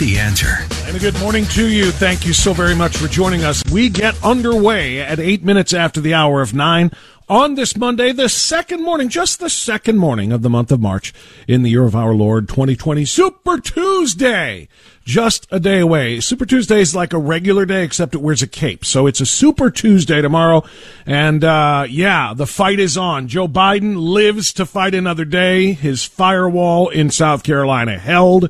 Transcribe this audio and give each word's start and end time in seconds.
The 0.00 0.18
answer. 0.18 0.66
And 0.86 0.96
a 0.96 0.98
good 0.98 1.20
morning 1.20 1.44
to 1.48 1.68
you. 1.68 1.90
Thank 1.90 2.24
you 2.24 2.32
so 2.32 2.54
very 2.54 2.74
much 2.74 2.96
for 2.96 3.06
joining 3.06 3.44
us. 3.44 3.62
We 3.70 3.90
get 3.90 4.16
underway 4.24 4.98
at 4.98 5.20
eight 5.20 5.44
minutes 5.44 5.74
after 5.74 6.00
the 6.00 6.14
hour 6.14 6.40
of 6.40 6.54
nine 6.54 6.90
on 7.28 7.54
this 7.54 7.76
Monday, 7.76 8.10
the 8.10 8.30
second 8.30 8.82
morning, 8.82 9.10
just 9.10 9.40
the 9.40 9.50
second 9.50 9.98
morning 9.98 10.32
of 10.32 10.40
the 10.40 10.48
month 10.48 10.72
of 10.72 10.80
March 10.80 11.12
in 11.46 11.62
the 11.62 11.68
year 11.68 11.84
of 11.84 11.94
our 11.94 12.14
Lord 12.14 12.48
2020, 12.48 13.04
Super 13.04 13.60
Tuesday. 13.60 14.68
Just 15.04 15.46
a 15.50 15.60
day 15.60 15.80
away. 15.80 16.20
Super 16.20 16.46
Tuesday 16.46 16.80
is 16.80 16.94
like 16.94 17.12
a 17.12 17.18
regular 17.18 17.66
day, 17.66 17.84
except 17.84 18.14
it 18.14 18.22
wears 18.22 18.40
a 18.40 18.46
cape. 18.46 18.86
So 18.86 19.06
it's 19.06 19.20
a 19.20 19.26
Super 19.26 19.70
Tuesday 19.70 20.22
tomorrow. 20.22 20.64
And, 21.04 21.44
uh, 21.44 21.86
yeah, 21.90 22.32
the 22.34 22.46
fight 22.46 22.80
is 22.80 22.96
on. 22.96 23.28
Joe 23.28 23.48
Biden 23.48 23.96
lives 23.96 24.54
to 24.54 24.64
fight 24.64 24.94
another 24.94 25.24
day. 25.26 25.72
His 25.72 26.04
firewall 26.04 26.88
in 26.88 27.10
South 27.10 27.42
Carolina 27.42 27.98
held. 27.98 28.48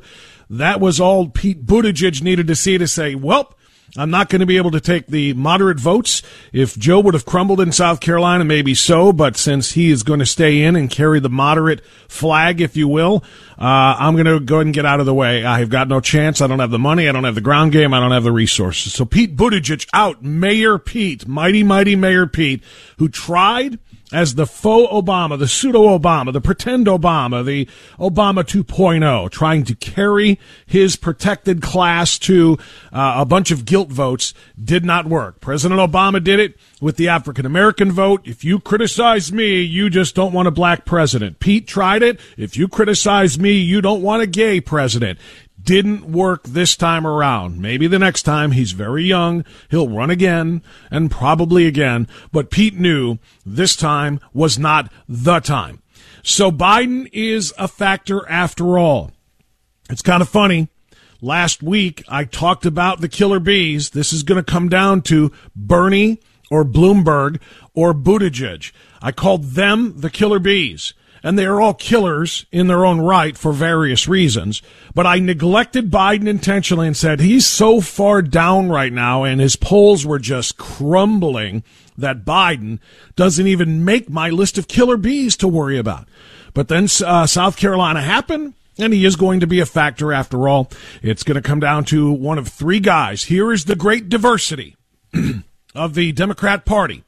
That 0.51 0.81
was 0.81 0.99
all 0.99 1.29
Pete 1.29 1.65
Buttigieg 1.65 2.21
needed 2.21 2.47
to 2.47 2.57
see 2.57 2.77
to 2.77 2.85
say, 2.85 3.15
well, 3.15 3.55
I'm 3.97 4.09
not 4.09 4.27
going 4.27 4.41
to 4.41 4.45
be 4.45 4.57
able 4.57 4.71
to 4.71 4.81
take 4.81 5.07
the 5.07 5.33
moderate 5.33 5.79
votes. 5.79 6.21
If 6.51 6.77
Joe 6.77 6.99
would 6.99 7.13
have 7.13 7.25
crumbled 7.25 7.61
in 7.61 7.71
South 7.71 8.01
Carolina, 8.01 8.43
maybe 8.43 8.75
so, 8.75 9.13
but 9.13 9.37
since 9.37 9.71
he 9.71 9.91
is 9.91 10.03
going 10.03 10.19
to 10.19 10.25
stay 10.25 10.61
in 10.61 10.75
and 10.75 10.89
carry 10.89 11.21
the 11.21 11.29
moderate 11.29 11.85
flag, 12.09 12.59
if 12.59 12.75
you 12.75 12.89
will, 12.89 13.23
uh, 13.57 13.95
I'm 13.97 14.15
going 14.15 14.25
to 14.25 14.41
go 14.41 14.55
ahead 14.55 14.67
and 14.67 14.75
get 14.75 14.85
out 14.85 14.99
of 14.99 15.05
the 15.05 15.13
way. 15.13 15.45
I've 15.45 15.69
got 15.69 15.87
no 15.87 16.01
chance. 16.01 16.41
I 16.41 16.47
don't 16.47 16.59
have 16.59 16.71
the 16.71 16.77
money. 16.79 17.07
I 17.07 17.13
don't 17.13 17.23
have 17.23 17.35
the 17.35 17.41
ground 17.41 17.71
game. 17.71 17.93
I 17.93 18.01
don't 18.01 18.11
have 18.11 18.23
the 18.23 18.33
resources. 18.33 18.93
So 18.93 19.05
Pete 19.05 19.37
Buttigieg 19.37 19.87
out. 19.93 20.21
Mayor 20.21 20.77
Pete, 20.77 21.29
mighty, 21.29 21.63
mighty 21.63 21.95
Mayor 21.95 22.27
Pete, 22.27 22.61
who 22.97 23.07
tried– 23.07 23.79
as 24.11 24.35
the 24.35 24.45
faux 24.45 24.91
Obama, 24.91 25.37
the 25.37 25.47
pseudo 25.47 25.97
Obama, 25.97 26.33
the 26.33 26.41
pretend 26.41 26.87
Obama, 26.87 27.43
the 27.45 27.67
Obama 27.99 28.43
2.0, 28.43 29.29
trying 29.31 29.63
to 29.63 29.75
carry 29.75 30.39
his 30.65 30.95
protected 30.95 31.61
class 31.61 32.17
to 32.19 32.57
uh, 32.91 33.15
a 33.17 33.25
bunch 33.25 33.51
of 33.51 33.65
guilt 33.65 33.89
votes 33.89 34.33
did 34.61 34.83
not 34.83 35.05
work. 35.05 35.39
President 35.39 35.79
Obama 35.79 36.23
did 36.23 36.39
it 36.39 36.57
with 36.79 36.97
the 36.97 37.07
African 37.07 37.45
American 37.45 37.91
vote. 37.91 38.21
If 38.25 38.43
you 38.43 38.59
criticize 38.59 39.31
me, 39.31 39.61
you 39.61 39.89
just 39.89 40.15
don't 40.15 40.33
want 40.33 40.47
a 40.47 40.51
black 40.51 40.85
president. 40.85 41.39
Pete 41.39 41.67
tried 41.67 42.03
it. 42.03 42.19
If 42.37 42.57
you 42.57 42.67
criticize 42.67 43.39
me, 43.39 43.53
you 43.53 43.81
don't 43.81 44.01
want 44.01 44.23
a 44.23 44.27
gay 44.27 44.61
president 44.61 45.19
didn't 45.63 46.05
work 46.05 46.43
this 46.43 46.75
time 46.75 47.05
around. 47.05 47.61
Maybe 47.61 47.87
the 47.87 47.99
next 47.99 48.23
time 48.23 48.51
he's 48.51 48.71
very 48.71 49.03
young, 49.03 49.45
he'll 49.69 49.89
run 49.89 50.09
again 50.09 50.61
and 50.89 51.11
probably 51.11 51.67
again, 51.67 52.07
but 52.31 52.49
Pete 52.51 52.79
knew 52.79 53.17
this 53.45 53.75
time 53.75 54.19
was 54.33 54.57
not 54.57 54.91
the 55.07 55.39
time. 55.39 55.81
So 56.23 56.51
Biden 56.51 57.09
is 57.11 57.53
a 57.57 57.67
factor 57.67 58.27
after 58.29 58.77
all. 58.77 59.11
It's 59.89 60.01
kind 60.01 60.21
of 60.21 60.29
funny. 60.29 60.69
Last 61.21 61.61
week 61.61 62.03
I 62.07 62.25
talked 62.25 62.65
about 62.65 63.01
the 63.01 63.09
killer 63.09 63.39
bees. 63.39 63.91
This 63.91 64.13
is 64.13 64.23
going 64.23 64.43
to 64.43 64.51
come 64.51 64.69
down 64.69 65.01
to 65.03 65.31
Bernie 65.55 66.19
or 66.49 66.65
Bloomberg 66.65 67.39
or 67.73 67.93
Buttigieg. 67.93 68.71
I 69.01 69.11
called 69.11 69.51
them 69.51 69.99
the 69.99 70.09
killer 70.09 70.39
bees 70.39 70.93
and 71.23 71.37
they 71.37 71.45
are 71.45 71.61
all 71.61 71.73
killers 71.73 72.45
in 72.51 72.67
their 72.67 72.85
own 72.85 72.99
right 73.01 73.37
for 73.37 73.53
various 73.53 74.07
reasons. 74.07 74.61
But 74.93 75.05
I 75.05 75.19
neglected 75.19 75.91
Biden 75.91 76.27
intentionally 76.27 76.87
and 76.87 76.97
said 76.97 77.19
he's 77.19 77.45
so 77.45 77.81
far 77.81 78.21
down 78.21 78.69
right 78.69 78.91
now 78.91 79.23
and 79.23 79.39
his 79.39 79.55
polls 79.55 80.05
were 80.05 80.19
just 80.19 80.57
crumbling 80.57 81.63
that 81.97 82.25
Biden 82.25 82.79
doesn't 83.15 83.47
even 83.47 83.85
make 83.85 84.09
my 84.09 84.29
list 84.29 84.57
of 84.57 84.67
killer 84.67 84.97
bees 84.97 85.35
to 85.37 85.47
worry 85.47 85.77
about. 85.77 86.07
But 86.53 86.67
then 86.67 86.87
uh, 87.05 87.27
South 87.27 87.57
Carolina 87.57 88.01
happened. 88.01 88.55
And 88.79 88.93
he 88.93 89.05
is 89.05 89.17
going 89.17 89.41
to 89.41 89.47
be 89.47 89.59
a 89.59 89.65
factor 89.65 90.13
after 90.13 90.47
all. 90.47 90.71
It's 91.03 91.23
going 91.23 91.35
to 91.35 91.41
come 91.41 91.59
down 91.59 91.83
to 91.85 92.09
one 92.11 92.37
of 92.39 92.47
three 92.47 92.79
guys. 92.79 93.25
Here 93.25 93.51
is 93.51 93.65
the 93.65 93.75
great 93.75 94.07
diversity 94.09 94.75
of 95.75 95.93
the 95.93 96.13
Democrat 96.13 96.65
Party 96.65 97.03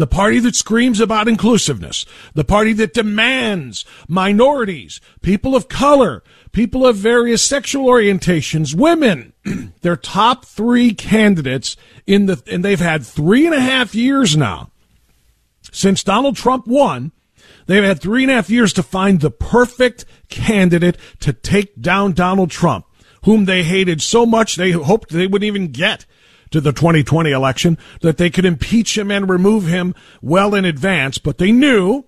the 0.00 0.06
party 0.06 0.38
that 0.38 0.56
screams 0.56 0.98
about 0.98 1.28
inclusiveness, 1.28 2.06
the 2.32 2.44
party 2.44 2.72
that 2.72 2.94
demands 2.94 3.84
minorities, 4.08 4.98
people 5.20 5.54
of 5.54 5.68
color, 5.68 6.22
people 6.52 6.86
of 6.86 6.96
various 6.96 7.42
sexual 7.42 7.86
orientations, 7.86 8.74
women, 8.74 9.34
their 9.82 9.96
top 9.96 10.46
three 10.46 10.94
candidates 10.94 11.76
in 12.06 12.24
the, 12.24 12.42
and 12.50 12.64
they've 12.64 12.80
had 12.80 13.04
three 13.04 13.44
and 13.44 13.54
a 13.54 13.60
half 13.60 13.94
years 13.94 14.36
now 14.36 14.70
since 15.70 16.02
Donald 16.02 16.34
Trump 16.34 16.66
won. 16.66 17.12
They've 17.66 17.84
had 17.84 18.00
three 18.00 18.22
and 18.22 18.32
a 18.32 18.36
half 18.36 18.48
years 18.48 18.72
to 18.72 18.82
find 18.82 19.20
the 19.20 19.30
perfect 19.30 20.06
candidate 20.30 20.96
to 21.20 21.34
take 21.34 21.80
down 21.80 22.12
Donald 22.12 22.50
Trump, 22.50 22.86
whom 23.24 23.44
they 23.44 23.62
hated 23.64 24.00
so 24.00 24.24
much 24.24 24.56
they 24.56 24.70
hoped 24.70 25.10
they 25.10 25.26
wouldn't 25.26 25.46
even 25.46 25.68
get 25.68 26.06
to 26.50 26.60
the 26.60 26.72
2020 26.72 27.30
election 27.30 27.78
that 28.00 28.16
they 28.16 28.30
could 28.30 28.44
impeach 28.44 28.96
him 28.96 29.10
and 29.10 29.28
remove 29.28 29.66
him 29.66 29.94
well 30.20 30.54
in 30.54 30.64
advance, 30.64 31.18
but 31.18 31.38
they 31.38 31.52
knew 31.52 32.04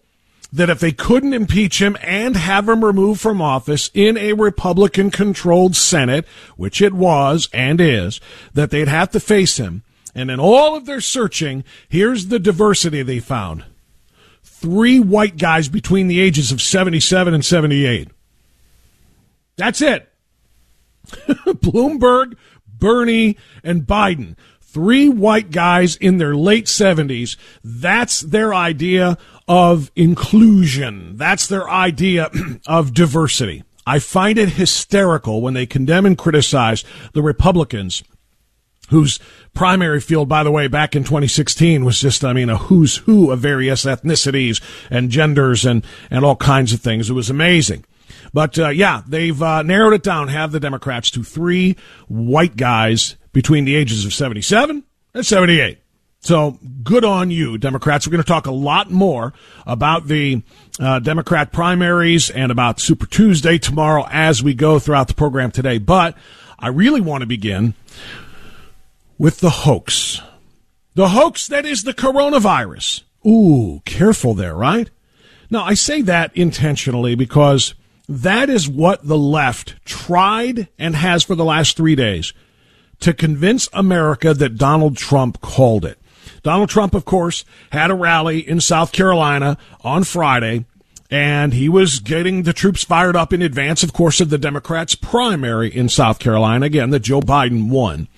that 0.52 0.68
if 0.68 0.80
they 0.80 0.92
couldn't 0.92 1.32
impeach 1.32 1.80
him 1.80 1.96
and 2.02 2.36
have 2.36 2.68
him 2.68 2.84
removed 2.84 3.20
from 3.20 3.40
office 3.40 3.90
in 3.94 4.18
a 4.18 4.34
Republican 4.34 5.10
controlled 5.10 5.74
Senate, 5.74 6.26
which 6.56 6.82
it 6.82 6.92
was 6.92 7.48
and 7.54 7.80
is, 7.80 8.20
that 8.52 8.70
they'd 8.70 8.88
have 8.88 9.10
to 9.10 9.20
face 9.20 9.56
him. 9.56 9.82
And 10.14 10.30
in 10.30 10.38
all 10.38 10.76
of 10.76 10.84
their 10.84 11.00
searching, 11.00 11.64
here's 11.88 12.26
the 12.26 12.38
diversity 12.38 13.02
they 13.02 13.18
found. 13.18 13.64
Three 14.42 15.00
white 15.00 15.38
guys 15.38 15.68
between 15.68 16.06
the 16.06 16.20
ages 16.20 16.52
of 16.52 16.60
77 16.60 17.32
and 17.32 17.44
78. 17.44 18.08
That's 19.56 19.80
it. 19.80 20.12
Bloomberg, 21.06 22.36
Bernie, 22.82 23.36
and 23.62 23.86
Biden. 23.86 24.34
Three 24.60 25.08
white 25.08 25.52
guys 25.52 25.94
in 25.94 26.18
their 26.18 26.34
late 26.34 26.66
70s. 26.66 27.36
That's 27.62 28.22
their 28.22 28.52
idea 28.52 29.18
of 29.46 29.92
inclusion. 29.94 31.16
That's 31.16 31.46
their 31.46 31.70
idea 31.70 32.28
of 32.66 32.92
diversity. 32.92 33.62
I 33.86 34.00
find 34.00 34.36
it 34.36 34.48
hysterical 34.48 35.40
when 35.40 35.54
they 35.54 35.64
condemn 35.64 36.06
and 36.06 36.18
criticize 36.18 36.82
the 37.12 37.22
Republicans 37.22 38.02
whose 38.88 39.20
primary 39.54 40.00
field, 40.00 40.28
by 40.28 40.42
the 40.42 40.50
way, 40.50 40.66
back 40.66 40.96
in 40.96 41.04
2016 41.04 41.84
was 41.84 42.00
just, 42.00 42.24
I 42.24 42.32
mean, 42.32 42.50
a 42.50 42.58
who's 42.58 42.96
who 42.96 43.30
of 43.30 43.38
various 43.38 43.84
ethnicities 43.84 44.60
and 44.90 45.08
genders 45.08 45.64
and, 45.64 45.84
and 46.10 46.24
all 46.24 46.36
kinds 46.36 46.72
of 46.72 46.80
things. 46.80 47.08
It 47.08 47.14
was 47.14 47.30
amazing. 47.30 47.84
But 48.32 48.58
uh, 48.58 48.68
yeah, 48.68 49.02
they've 49.06 49.40
uh, 49.42 49.62
narrowed 49.62 49.94
it 49.94 50.02
down, 50.02 50.28
have 50.28 50.52
the 50.52 50.60
Democrats, 50.60 51.10
to 51.12 51.22
three 51.22 51.76
white 52.08 52.56
guys 52.56 53.16
between 53.32 53.64
the 53.64 53.76
ages 53.76 54.04
of 54.04 54.14
77 54.14 54.84
and 55.14 55.26
78. 55.26 55.78
So 56.20 56.58
good 56.84 57.04
on 57.04 57.32
you, 57.32 57.58
Democrats. 57.58 58.06
We're 58.06 58.12
going 58.12 58.22
to 58.22 58.28
talk 58.28 58.46
a 58.46 58.52
lot 58.52 58.90
more 58.90 59.32
about 59.66 60.06
the 60.06 60.42
uh, 60.78 61.00
Democrat 61.00 61.52
primaries 61.52 62.30
and 62.30 62.52
about 62.52 62.78
Super 62.78 63.06
Tuesday 63.06 63.58
tomorrow 63.58 64.06
as 64.08 64.42
we 64.42 64.54
go 64.54 64.78
throughout 64.78 65.08
the 65.08 65.14
program 65.14 65.50
today. 65.50 65.78
But 65.78 66.16
I 66.58 66.68
really 66.68 67.00
want 67.00 67.22
to 67.22 67.26
begin 67.26 67.74
with 69.18 69.40
the 69.40 69.50
hoax. 69.50 70.20
The 70.94 71.08
hoax 71.08 71.48
that 71.48 71.66
is 71.66 71.82
the 71.82 71.94
coronavirus. 71.94 73.02
Ooh, 73.26 73.82
careful 73.84 74.34
there, 74.34 74.54
right? 74.54 74.90
Now, 75.50 75.64
I 75.64 75.74
say 75.74 76.02
that 76.02 76.36
intentionally 76.36 77.16
because 77.16 77.74
that 78.12 78.50
is 78.50 78.68
what 78.68 79.06
the 79.06 79.16
left 79.16 79.82
tried 79.86 80.68
and 80.78 80.94
has 80.94 81.22
for 81.22 81.34
the 81.34 81.46
last 81.46 81.78
three 81.78 81.94
days 81.94 82.34
to 83.00 83.14
convince 83.14 83.70
America 83.72 84.34
that 84.34 84.58
Donald 84.58 84.98
Trump 84.98 85.40
called 85.40 85.86
it. 85.86 85.98
Donald 86.42 86.68
Trump, 86.68 86.94
of 86.94 87.06
course, 87.06 87.46
had 87.70 87.90
a 87.90 87.94
rally 87.94 88.46
in 88.46 88.60
South 88.60 88.92
Carolina 88.92 89.56
on 89.80 90.04
Friday, 90.04 90.66
and 91.10 91.54
he 91.54 91.70
was 91.70 92.00
getting 92.00 92.42
the 92.42 92.52
troops 92.52 92.84
fired 92.84 93.16
up 93.16 93.32
in 93.32 93.40
advance, 93.40 93.82
of 93.82 93.94
course, 93.94 94.20
of 94.20 94.28
the 94.28 94.36
Democrats' 94.36 94.94
primary 94.94 95.74
in 95.74 95.88
South 95.88 96.18
Carolina, 96.18 96.66
again, 96.66 96.90
that 96.90 97.00
Joe 97.00 97.22
Biden 97.22 97.70
won. 97.70 98.08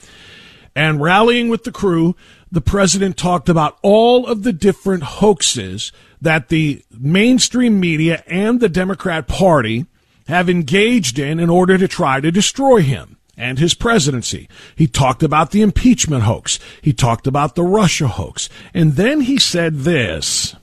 And 0.74 1.00
rallying 1.00 1.48
with 1.48 1.62
the 1.62 1.72
crew, 1.72 2.16
the 2.50 2.60
president 2.60 3.16
talked 3.16 3.48
about 3.48 3.78
all 3.82 4.26
of 4.26 4.42
the 4.42 4.52
different 4.52 5.04
hoaxes 5.04 5.92
that 6.24 6.48
the 6.48 6.82
mainstream 6.90 7.78
media 7.78 8.22
and 8.26 8.60
the 8.60 8.68
Democrat 8.68 9.26
Party 9.26 9.86
have 10.26 10.48
engaged 10.48 11.18
in 11.18 11.38
in 11.38 11.50
order 11.50 11.78
to 11.78 11.86
try 11.86 12.20
to 12.20 12.30
destroy 12.30 12.82
him 12.82 13.16
and 13.36 13.58
his 13.58 13.74
presidency. 13.74 14.48
He 14.76 14.86
talked 14.86 15.22
about 15.22 15.50
the 15.50 15.62
impeachment 15.62 16.22
hoax. 16.22 16.58
He 16.80 16.92
talked 16.92 17.26
about 17.26 17.54
the 17.54 17.62
Russia 17.62 18.08
hoax. 18.08 18.48
And 18.72 18.94
then 18.94 19.22
he 19.22 19.38
said 19.38 19.80
this. 19.80 20.56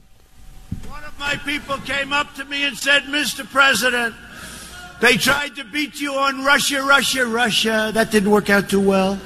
One 0.87 1.03
of 1.03 1.17
my 1.19 1.35
people 1.37 1.77
came 1.79 2.13
up 2.13 2.33
to 2.35 2.45
me 2.45 2.65
and 2.65 2.77
said, 2.77 3.03
Mr. 3.03 3.49
President, 3.49 4.15
they 4.99 5.17
tried 5.17 5.55
to 5.55 5.63
beat 5.65 5.99
you 5.99 6.13
on 6.13 6.43
Russia, 6.43 6.81
Russia, 6.83 7.25
Russia. 7.25 7.91
That 7.93 8.11
didn't 8.11 8.31
work 8.31 8.49
out 8.49 8.69
too 8.69 8.81
well. 8.81 9.19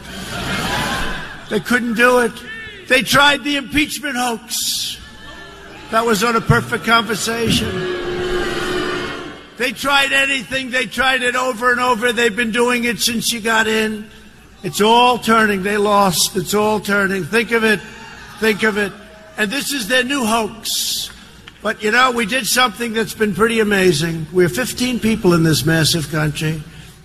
They 1.50 1.60
couldn't 1.60 1.94
do 1.94 2.20
it. 2.20 2.32
They 2.88 3.04
tried 3.04 3.44
the 3.44 3.58
impeachment 3.58 4.16
hoax. 4.18 5.00
That 5.92 6.06
was 6.06 6.22
not 6.22 6.36
a 6.36 6.42
perfect 6.42 6.86
conversation. 6.86 7.70
They 9.58 9.72
tried 9.72 10.12
anything. 10.12 10.72
They 10.72 10.86
tried 10.86 11.22
it 11.22 11.36
over 11.36 11.72
and 11.72 11.80
over. 11.80 12.12
They've 12.12 12.36
been 12.36 12.52
doing 12.52 12.84
it 12.84 13.00
since 13.00 13.32
you 13.32 13.40
got 13.40 13.68
in. 13.68 14.10
It's 14.64 14.82
all 14.82 15.18
turning. 15.18 15.64
They 15.64 15.78
lost. 15.78 16.36
It's 16.36 16.54
all 16.54 16.80
turning. 16.80 17.24
Think 17.24 17.52
of 17.52 17.64
it. 17.64 17.80
Think 18.40 18.64
of 18.64 18.78
it. 18.78 18.92
And 19.38 19.52
this 19.52 19.72
is 19.72 19.88
their 19.88 20.04
new 20.04 20.26
hoax. 20.26 21.10
But 21.62 21.84
you 21.84 21.92
know, 21.92 22.12
we 22.12 22.26
did 22.26 22.46
something 22.46 22.94
that's 22.94 23.14
been 23.14 23.34
pretty 23.34 23.60
amazing. 23.60 24.28
We're 24.34 24.50
15 24.50 25.00
people 25.00 25.34
in 25.34 25.44
this 25.44 25.66
massive 25.66 26.10
country. 26.12 26.62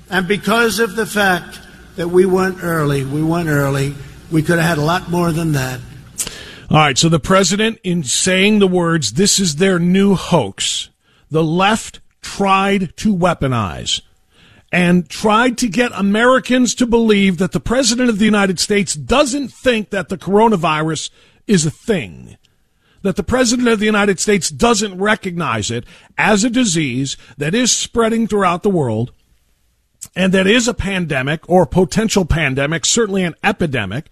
And 0.09 0.27
because 0.27 0.81
of 0.81 0.97
the 0.97 1.07
fact 1.07 1.61
that 1.97 2.09
we 2.09 2.27
went 2.27 2.63
early, 2.63 3.05
we 3.05 3.23
went 3.23 3.49
early, 3.49 3.95
we 4.31 4.43
could 4.43 4.59
have 4.59 4.69
had 4.69 4.79
a 4.79 4.85
lot 4.85 5.11
more 5.11 5.33
than 5.33 5.53
that. 5.53 5.81
All 6.71 6.77
right, 6.77 6.97
so 6.97 7.09
the 7.09 7.19
president, 7.19 7.81
in 7.83 8.05
saying 8.05 8.61
the 8.61 8.69
words, 8.69 9.15
this 9.15 9.41
is 9.41 9.57
their 9.57 9.81
new 9.81 10.15
hoax, 10.15 10.91
the 11.29 11.43
left 11.43 11.99
tried 12.23 12.97
to 12.99 13.13
weaponize 13.13 14.03
and 14.71 15.09
tried 15.09 15.59
to 15.59 15.69
get 15.69 15.91
Americans 15.93 16.77
to 16.77 16.87
believe 16.87 17.39
that 17.39 17.51
the 17.51 17.59
president 17.59 18.09
of 18.09 18.21
the 18.21 18.25
United 18.25 18.61
States 18.61 18.95
doesn't 18.95 19.49
think 19.49 19.91
that 19.91 20.11
the 20.11 20.17
coronavirus 20.17 21.11
is 21.49 21.67
a 21.67 21.73
thing. 21.73 22.37
That 23.03 23.17
the 23.17 23.25
president 23.25 23.67
of 23.67 23.81
the 23.81 23.87
United 23.87 24.21
States 24.21 24.49
doesn't 24.49 24.97
recognize 24.97 25.73
it 25.73 25.85
as 26.17 26.45
a 26.45 26.51
disease 26.51 27.17
that 27.37 27.53
is 27.53 27.73
spreading 27.73 28.29
throughout 28.29 28.63
the 28.63 28.71
world 28.71 29.13
and 30.15 30.33
that 30.35 30.47
is 30.47 30.69
a 30.69 30.75
pandemic 30.75 31.41
or 31.51 31.67
potential 31.67 32.25
pandemic, 32.25 32.85
certainly 32.85 33.25
an 33.25 33.35
epidemic 33.43 34.09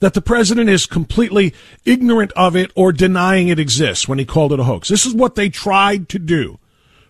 that 0.00 0.14
the 0.14 0.22
president 0.22 0.68
is 0.68 0.86
completely 0.86 1.54
ignorant 1.84 2.32
of 2.32 2.56
it 2.56 2.72
or 2.74 2.92
denying 2.92 3.48
it 3.48 3.58
exists 3.58 4.08
when 4.08 4.18
he 4.18 4.24
called 4.24 4.52
it 4.52 4.60
a 4.60 4.64
hoax. 4.64 4.88
This 4.88 5.06
is 5.06 5.14
what 5.14 5.34
they 5.34 5.48
tried 5.48 6.08
to 6.08 6.18
do 6.18 6.58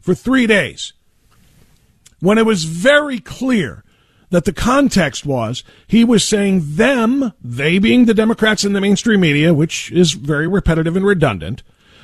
for 0.01 0.15
three 0.15 0.47
days 0.47 0.93
when 2.21 2.39
it 2.39 2.47
was 2.47 2.65
very 2.65 3.19
clear 3.19 3.85
that 4.31 4.45
the 4.45 4.53
context 4.53 5.27
was 5.27 5.65
he 5.87 6.05
was 6.05 6.25
saying 6.25 6.77
them, 6.77 7.33
they 7.43 7.79
being 7.79 8.05
the 8.05 8.15
Democrats 8.15 8.65
in 8.65 8.73
the 8.73 8.81
mainstream 8.81 9.21
media, 9.21 9.53
which 9.53 9.91
is 9.91 10.13
very 10.13 10.47
repetitive 10.47 10.97
and 10.97 11.05
redundant, 11.05 11.63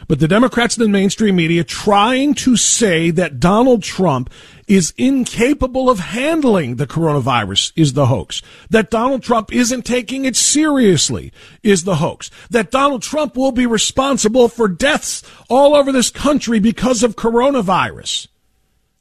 but 0.09 0.21
the 0.21 0.29
Democrats 0.29 0.77
in 0.77 0.83
the 0.83 0.89
mainstream 0.89 1.37
media 1.37 1.65
trying 1.65 2.35
to 2.35 2.57
say 2.57 3.11
that 3.11 3.41
Donald 3.41 3.83
Trump 3.83 4.31
is 4.67 4.93
incapable 4.97 5.89
of 5.89 6.01
handling 6.01 6.77
the 6.77 6.87
coronavirus 6.87 7.73
is 7.77 7.93
the 7.93 8.07
hoax. 8.07 8.43
That 8.69 8.91
Donald 8.91 9.23
Trump 9.23 9.53
isn't 9.53 9.83
taking 9.83 10.25
it 10.25 10.37
seriously 10.37 11.33
is 11.63 11.85
the 11.85 11.97
hoax. 11.97 12.31
That 12.51 12.71
Donald 12.71 13.03
Trump 13.03 13.37
will 13.37 13.53
be 13.53 13.67
responsible 13.67 14.49
for 14.49 14.69
deaths 14.69 15.23
all 15.49 15.75
over 15.75 15.93
this 15.93 16.11
country 16.11 16.59
because 16.59 17.03
of 17.03 17.17
coronavirus. 17.17 18.29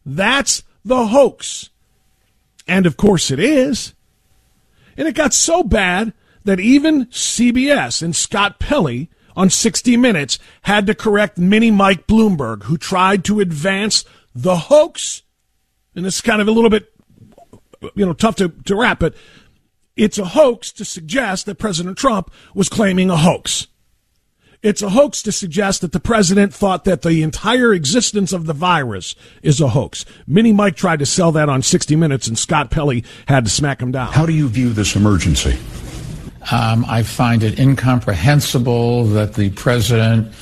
That's 0.05 0.63
the 0.83 1.07
hoax. 1.07 1.69
And 2.67 2.85
of 2.85 2.97
course 2.97 3.31
it 3.31 3.39
is. 3.39 3.93
And 4.97 5.07
it 5.07 5.15
got 5.15 5.33
so 5.33 5.63
bad 5.63 6.13
that 6.43 6.59
even 6.59 7.07
CBS 7.07 8.01
and 8.01 8.15
Scott 8.15 8.59
Pelley 8.59 9.09
on 9.35 9.49
60 9.49 9.97
Minutes 9.97 10.39
had 10.61 10.87
to 10.87 10.95
correct 10.95 11.37
Mini 11.37 11.71
Mike 11.71 12.07
Bloomberg, 12.07 12.63
who 12.63 12.77
tried 12.77 13.25
to 13.25 13.39
advance 13.39 14.05
the 14.33 14.55
hoax. 14.55 15.23
And 15.95 16.05
it's 16.05 16.21
kind 16.21 16.41
of 16.41 16.47
a 16.47 16.51
little 16.51 16.69
bit, 16.69 16.93
you 17.95 18.05
know, 18.05 18.13
tough 18.13 18.35
to, 18.37 18.49
to 18.49 18.75
wrap, 18.75 18.99
but 18.99 19.15
it's 19.95 20.17
a 20.17 20.25
hoax 20.25 20.71
to 20.73 20.85
suggest 20.85 21.45
that 21.45 21.55
President 21.55 21.97
Trump 21.97 22.31
was 22.53 22.69
claiming 22.69 23.09
a 23.09 23.17
hoax. 23.17 23.67
It's 24.65 24.81
a 24.81 24.89
hoax 24.89 25.21
to 25.21 25.31
suggest 25.31 25.81
that 25.81 25.91
the 25.91 25.99
president 25.99 26.51
thought 26.51 26.85
that 26.85 27.03
the 27.03 27.21
entire 27.21 27.71
existence 27.71 28.33
of 28.33 28.47
the 28.47 28.53
virus 28.53 29.13
is 29.43 29.61
a 29.61 29.67
hoax. 29.67 30.05
Mini 30.25 30.53
Mike 30.53 30.75
tried 30.75 30.97
to 30.99 31.05
sell 31.05 31.31
that 31.33 31.49
on 31.49 31.61
60 31.61 31.95
Minutes, 31.95 32.27
and 32.27 32.35
Scott 32.35 32.71
Pelley 32.71 33.05
had 33.27 33.45
to 33.45 33.51
smack 33.51 33.79
him 33.79 33.91
down. 33.91 34.11
How 34.11 34.25
do 34.25 34.33
you 34.33 34.47
view 34.47 34.73
this 34.73 34.95
emergency? 34.95 35.55
Um, 36.51 36.83
I 36.87 37.03
find 37.03 37.43
it 37.43 37.59
incomprehensible 37.59 39.05
that 39.09 39.35
the 39.35 39.51
president 39.51 40.33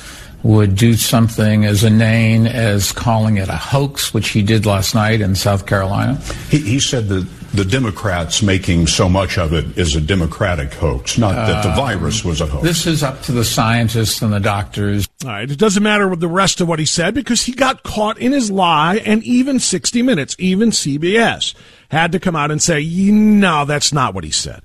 would 0.44 0.76
do 0.76 0.94
something 0.96 1.66
as 1.66 1.84
inane 1.84 2.46
as 2.48 2.92
calling 2.92 3.38
it 3.38 3.48
a 3.48 3.56
hoax, 3.56 4.14
which 4.14 4.30
he 4.30 4.44
did 4.44 4.66
last 4.66 4.94
night 4.94 5.22
in 5.22 5.36
South 5.36 5.66
Carolina. 5.66 6.20
He, 6.50 6.60
he 6.60 6.80
said 6.80 7.08
that 7.08 7.26
the 7.54 7.64
Democrats 7.64 8.42
making 8.42 8.88
so 8.88 9.08
much 9.08 9.38
of 9.38 9.54
it 9.54 9.78
is 9.78 9.96
a 9.96 10.02
Democratic 10.02 10.74
hoax, 10.74 11.18
not 11.18 11.36
that 11.36 11.62
the 11.64 11.70
Um, 11.70 11.76
virus 11.76 12.26
was 12.26 12.42
a 12.42 12.48
hoax. 12.48 12.64
This 12.64 12.88
is 12.88 13.04
up 13.04 13.22
to 13.24 13.32
the 13.32 13.46
scientists 13.46 14.22
and 14.22 14.34
the 14.34 14.40
doctors. 14.40 15.08
All 15.24 15.30
right. 15.30 15.50
It 15.50 15.60
doesn't 15.60 15.84
matter 15.84 16.10
what 16.10 16.20
the 16.20 16.28
rest 16.28 16.60
of 16.62 16.68
what 16.68 16.80
he 16.80 16.86
said 16.86 17.14
because 17.14 17.44
he 17.44 17.54
got 17.54 17.84
caught 17.84 18.18
in 18.18 18.32
his 18.34 18.50
lie, 18.52 18.98
and 19.06 19.24
even 19.24 19.60
60 19.60 20.02
Minutes, 20.02 20.36
even 20.40 20.72
CBS, 20.72 21.54
had 21.90 22.12
to 22.12 22.20
come 22.20 22.36
out 22.36 22.50
and 22.52 22.62
say, 22.62 22.84
no, 22.84 23.66
that's 23.66 23.94
not 23.94 24.14
what 24.16 24.24
he 24.24 24.32
said. 24.32 24.62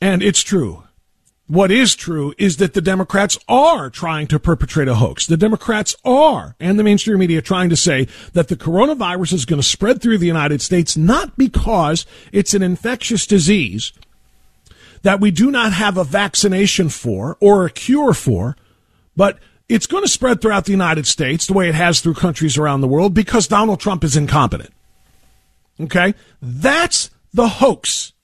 And 0.00 0.22
it's 0.22 0.42
true. 0.42 0.82
What 1.48 1.70
is 1.70 1.94
true 1.94 2.34
is 2.38 2.56
that 2.56 2.74
the 2.74 2.80
Democrats 2.80 3.38
are 3.48 3.88
trying 3.88 4.26
to 4.28 4.40
perpetrate 4.40 4.88
a 4.88 4.96
hoax. 4.96 5.26
The 5.26 5.36
Democrats 5.36 5.94
are, 6.04 6.56
and 6.58 6.76
the 6.76 6.82
mainstream 6.82 7.20
media, 7.20 7.40
trying 7.40 7.70
to 7.70 7.76
say 7.76 8.08
that 8.32 8.48
the 8.48 8.56
coronavirus 8.56 9.32
is 9.32 9.44
going 9.44 9.60
to 9.60 9.66
spread 9.66 10.02
through 10.02 10.18
the 10.18 10.26
United 10.26 10.60
States 10.60 10.96
not 10.96 11.36
because 11.38 12.04
it's 12.32 12.52
an 12.52 12.62
infectious 12.62 13.28
disease 13.28 13.92
that 15.02 15.20
we 15.20 15.30
do 15.30 15.52
not 15.52 15.72
have 15.72 15.96
a 15.96 16.02
vaccination 16.02 16.88
for 16.88 17.36
or 17.38 17.64
a 17.64 17.70
cure 17.70 18.12
for, 18.12 18.56
but 19.16 19.38
it's 19.68 19.86
going 19.86 20.02
to 20.02 20.10
spread 20.10 20.40
throughout 20.40 20.64
the 20.64 20.72
United 20.72 21.06
States 21.06 21.46
the 21.46 21.52
way 21.52 21.68
it 21.68 21.76
has 21.76 22.00
through 22.00 22.14
countries 22.14 22.58
around 22.58 22.80
the 22.80 22.88
world 22.88 23.14
because 23.14 23.46
Donald 23.46 23.78
Trump 23.78 24.02
is 24.02 24.16
incompetent. 24.16 24.72
Okay? 25.78 26.14
That's 26.42 27.10
the 27.32 27.46
hoax. 27.46 28.14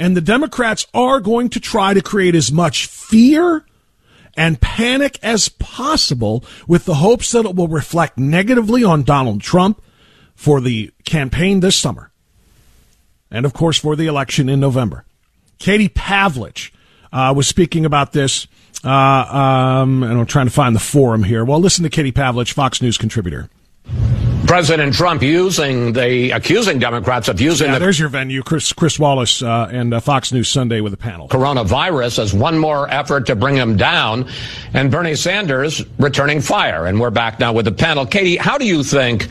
And 0.00 0.16
the 0.16 0.22
Democrats 0.22 0.86
are 0.94 1.20
going 1.20 1.50
to 1.50 1.60
try 1.60 1.92
to 1.92 2.00
create 2.00 2.34
as 2.34 2.50
much 2.50 2.86
fear 2.86 3.66
and 4.34 4.58
panic 4.58 5.18
as 5.22 5.50
possible 5.50 6.42
with 6.66 6.86
the 6.86 6.94
hopes 6.94 7.32
that 7.32 7.44
it 7.44 7.54
will 7.54 7.68
reflect 7.68 8.16
negatively 8.16 8.82
on 8.82 9.02
Donald 9.02 9.42
Trump 9.42 9.82
for 10.34 10.62
the 10.62 10.90
campaign 11.04 11.60
this 11.60 11.76
summer. 11.76 12.10
And 13.30 13.44
of 13.44 13.52
course, 13.52 13.76
for 13.76 13.94
the 13.94 14.06
election 14.06 14.48
in 14.48 14.58
November. 14.58 15.04
Katie 15.58 15.90
Pavlich 15.90 16.70
uh, 17.12 17.34
was 17.36 17.46
speaking 17.46 17.84
about 17.84 18.12
this, 18.14 18.46
uh, 18.82 18.88
um, 18.88 20.02
and 20.02 20.18
I'm 20.18 20.24
trying 20.24 20.46
to 20.46 20.52
find 20.52 20.74
the 20.74 20.80
forum 20.80 21.24
here. 21.24 21.44
Well, 21.44 21.60
listen 21.60 21.82
to 21.82 21.90
Katie 21.90 22.10
Pavlich, 22.10 22.54
Fox 22.54 22.80
News 22.80 22.96
contributor. 22.96 23.50
President 24.50 24.92
Trump 24.92 25.22
using 25.22 25.92
the 25.92 26.32
accusing 26.32 26.80
Democrats 26.80 27.28
of 27.28 27.40
using 27.40 27.68
yeah, 27.68 27.74
the 27.74 27.78
there's 27.78 28.00
your 28.00 28.08
venue, 28.08 28.42
Chris 28.42 28.72
Chris 28.72 28.98
Wallace 28.98 29.44
uh, 29.44 29.68
and 29.70 29.94
uh, 29.94 30.00
Fox 30.00 30.32
News 30.32 30.48
Sunday 30.48 30.80
with 30.80 30.92
a 30.92 30.96
panel. 30.96 31.28
Coronavirus 31.28 32.18
as 32.18 32.34
one 32.34 32.58
more 32.58 32.90
effort 32.90 33.26
to 33.26 33.36
bring 33.36 33.54
him 33.54 33.76
down, 33.76 34.28
and 34.74 34.90
Bernie 34.90 35.14
Sanders 35.14 35.84
returning 36.00 36.40
fire. 36.40 36.86
And 36.86 36.98
we're 36.98 37.10
back 37.10 37.38
now 37.38 37.52
with 37.52 37.66
the 37.66 37.70
panel. 37.70 38.06
Katie, 38.06 38.38
how 38.38 38.58
do 38.58 38.66
you 38.66 38.82
think? 38.82 39.28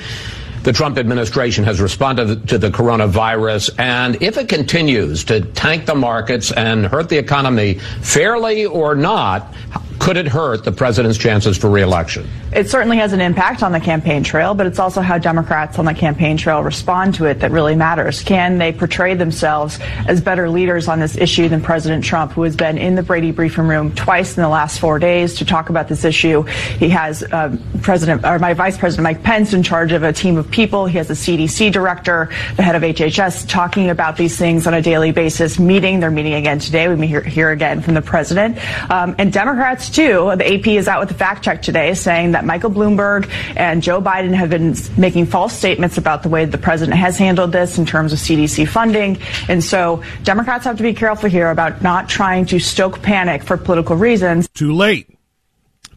the 0.63 0.73
Trump 0.73 0.97
administration 0.97 1.63
has 1.63 1.79
responded 1.79 2.49
to 2.49 2.57
the 2.57 2.69
coronavirus, 2.69 3.71
and 3.79 4.21
if 4.21 4.37
it 4.37 4.49
continues 4.49 5.23
to 5.23 5.39
tank 5.39 5.85
the 5.85 5.95
markets 5.95 6.51
and 6.51 6.85
hurt 6.85 7.07
the 7.07 7.17
economy 7.17 7.75
fairly 8.01 8.65
or 8.65 8.93
not, 8.93 9.53
could 9.99 10.17
it 10.17 10.27
hurt 10.27 10.63
the 10.63 10.71
president's 10.71 11.17
chances 11.17 11.57
for 11.57 11.69
reelection? 11.69 12.27
It 12.53 12.69
certainly 12.69 12.97
has 12.97 13.13
an 13.13 13.21
impact 13.21 13.61
on 13.61 13.71
the 13.73 13.79
campaign 13.79 14.23
trail, 14.23 14.53
but 14.53 14.65
it's 14.65 14.79
also 14.79 15.01
how 15.01 15.17
Democrats 15.17 15.77
on 15.77 15.85
the 15.85 15.93
campaign 15.93 16.37
trail 16.37 16.63
respond 16.63 17.15
to 17.15 17.25
it 17.25 17.41
that 17.41 17.51
really 17.51 17.75
matters. 17.75 18.23
Can 18.23 18.57
they 18.57 18.71
portray 18.71 19.13
themselves 19.13 19.77
as 20.07 20.21
better 20.21 20.49
leaders 20.49 20.87
on 20.87 20.99
this 20.99 21.17
issue 21.17 21.49
than 21.49 21.61
President 21.61 22.03
Trump, 22.03 22.31
who 22.31 22.43
has 22.43 22.55
been 22.55 22.77
in 22.77 22.95
the 22.95 23.03
Brady 23.03 23.31
briefing 23.31 23.67
room 23.67 23.93
twice 23.93 24.37
in 24.37 24.41
the 24.41 24.49
last 24.49 24.79
four 24.79 24.99
days 24.99 25.35
to 25.35 25.45
talk 25.45 25.69
about 25.69 25.89
this 25.89 26.05
issue? 26.05 26.43
He 26.43 26.89
has 26.89 27.21
uh, 27.23 27.55
President 27.81 28.25
or 28.25 28.39
my 28.39 28.53
Vice 28.53 28.77
President 28.77 29.03
Mike 29.03 29.21
Pence 29.21 29.53
in 29.53 29.63
charge 29.63 29.91
of 29.91 30.03
a 30.03 30.13
team 30.13 30.37
of 30.37 30.49
people. 30.49 30.85
He 30.85 30.97
has 30.97 31.09
a 31.09 31.13
CDC 31.13 31.71
director, 31.71 32.29
the 32.55 32.63
head 32.63 32.75
of 32.75 32.83
HHS, 32.83 33.47
talking 33.49 33.89
about 33.89 34.15
these 34.15 34.37
things 34.37 34.65
on 34.65 34.73
a 34.73 34.81
daily 34.81 35.11
basis. 35.11 35.59
Meeting, 35.59 35.99
they're 35.99 36.09
meeting 36.09 36.33
again 36.33 36.59
today. 36.59 36.87
We 36.87 36.95
may 36.95 37.07
hear, 37.07 37.21
hear 37.21 37.51
again 37.51 37.81
from 37.81 37.95
the 37.95 38.01
president 38.01 38.57
um, 38.89 39.15
and 39.19 39.33
Democrats 39.33 39.88
too. 39.89 40.33
The 40.35 40.53
AP 40.53 40.67
is 40.67 40.87
out 40.87 40.99
with 40.99 41.11
a 41.11 41.13
fact 41.13 41.43
check 41.43 41.61
today 41.61 41.93
saying 41.93 42.31
that 42.31 42.45
Michael 42.45 42.71
Bloomberg 42.71 43.29
and 43.55 43.81
Joe 43.81 44.01
Biden 44.01 44.33
have 44.33 44.49
been 44.49 44.75
making 44.97 45.25
false 45.25 45.53
statements 45.53 45.97
about 45.97 46.23
the 46.23 46.29
way 46.29 46.45
the 46.45 46.57
president 46.57 46.97
has 46.97 47.17
handled 47.17 47.51
this 47.51 47.77
in 47.77 47.85
terms 47.85 48.13
of 48.13 48.19
CDC 48.19 48.67
funding. 48.67 49.17
And 49.47 49.63
so 49.63 50.03
Democrats 50.23 50.65
have 50.65 50.77
to 50.77 50.83
be 50.83 50.93
careful 50.93 51.29
here 51.29 51.49
about 51.49 51.81
not 51.81 52.09
trying 52.09 52.45
to 52.47 52.59
stoke 52.59 53.01
panic 53.01 53.43
for 53.43 53.57
political 53.57 53.95
reasons. 53.95 54.47
Too 54.49 54.73
late. 54.73 55.09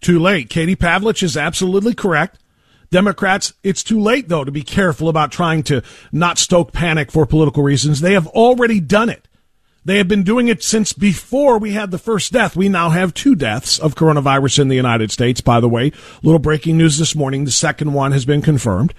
Too 0.00 0.18
late. 0.18 0.50
Katie 0.50 0.76
Pavlich 0.76 1.22
is 1.22 1.36
absolutely 1.36 1.94
correct. 1.94 2.38
Democrats, 2.90 3.54
it's 3.62 3.82
too 3.82 3.98
late, 3.98 4.28
though, 4.28 4.44
to 4.44 4.52
be 4.52 4.62
careful 4.62 5.08
about 5.08 5.32
trying 5.32 5.62
to 5.62 5.82
not 6.12 6.38
stoke 6.38 6.72
panic 6.72 7.10
for 7.10 7.24
political 7.24 7.62
reasons. 7.62 8.00
They 8.00 8.12
have 8.12 8.26
already 8.28 8.80
done 8.80 9.08
it. 9.08 9.26
They 9.84 9.98
have 9.98 10.06
been 10.06 10.22
doing 10.22 10.48
it 10.48 10.62
since 10.62 10.92
before 10.92 11.58
we 11.58 11.72
had 11.72 11.90
the 11.90 11.98
first 11.98 12.32
death. 12.32 12.54
We 12.54 12.68
now 12.68 12.90
have 12.90 13.14
two 13.14 13.34
deaths 13.34 13.78
of 13.78 13.96
coronavirus 13.96 14.60
in 14.60 14.68
the 14.68 14.76
United 14.76 15.10
States, 15.10 15.40
by 15.40 15.58
the 15.58 15.68
way. 15.68 15.90
Little 16.22 16.38
breaking 16.38 16.78
news 16.78 16.98
this 16.98 17.16
morning. 17.16 17.44
The 17.44 17.50
second 17.50 17.92
one 17.92 18.12
has 18.12 18.24
been 18.24 18.42
confirmed. 18.42 18.94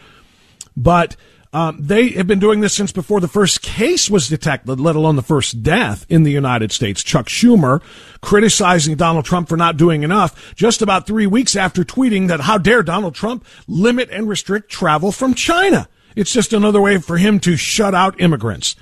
But 0.75 1.15
um, 1.53 1.77
they 1.79 2.09
have 2.09 2.27
been 2.27 2.39
doing 2.39 2.61
this 2.61 2.73
since 2.73 2.91
before 2.91 3.21
the 3.21 3.27
first 3.27 3.61
case 3.61 4.09
was 4.09 4.27
detected, 4.27 4.79
let 4.79 4.95
alone 4.95 5.15
the 5.15 5.21
first 5.21 5.63
death 5.63 6.05
in 6.09 6.23
the 6.23 6.31
United 6.31 6.71
States. 6.71 7.03
Chuck 7.03 7.27
Schumer 7.27 7.81
criticizing 8.21 8.95
Donald 8.95 9.23
Trump 9.23 9.47
for 9.47 9.55
not 9.55 9.77
doing 9.77 10.03
enough 10.03 10.53
just 10.55 10.81
about 10.81 11.07
three 11.07 11.27
weeks 11.27 11.55
after 11.55 11.83
tweeting 11.83 12.27
that 12.27 12.41
how 12.41 12.57
dare 12.57 12.83
Donald 12.83 13.13
Trump 13.13 13.45
limit 13.67 14.09
and 14.09 14.27
restrict 14.27 14.69
travel 14.69 15.11
from 15.11 15.33
China. 15.33 15.87
It's 16.15 16.33
just 16.33 16.53
another 16.53 16.81
way 16.81 16.97
for 16.97 17.17
him 17.17 17.39
to 17.41 17.55
shut 17.55 17.93
out 17.93 18.19
immigrants. 18.19 18.75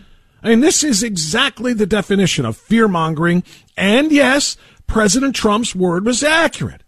I 0.43 0.49
mean, 0.49 0.59
this 0.61 0.83
is 0.83 1.03
exactly 1.03 1.73
the 1.73 1.85
definition 1.85 2.45
of 2.45 2.57
fear 2.57 2.87
mongering. 2.87 3.43
And 3.77 4.11
yes, 4.11 4.57
President 4.87 5.35
Trump's 5.35 5.75
word 5.75 6.05
was 6.05 6.23
accurate. 6.23 6.83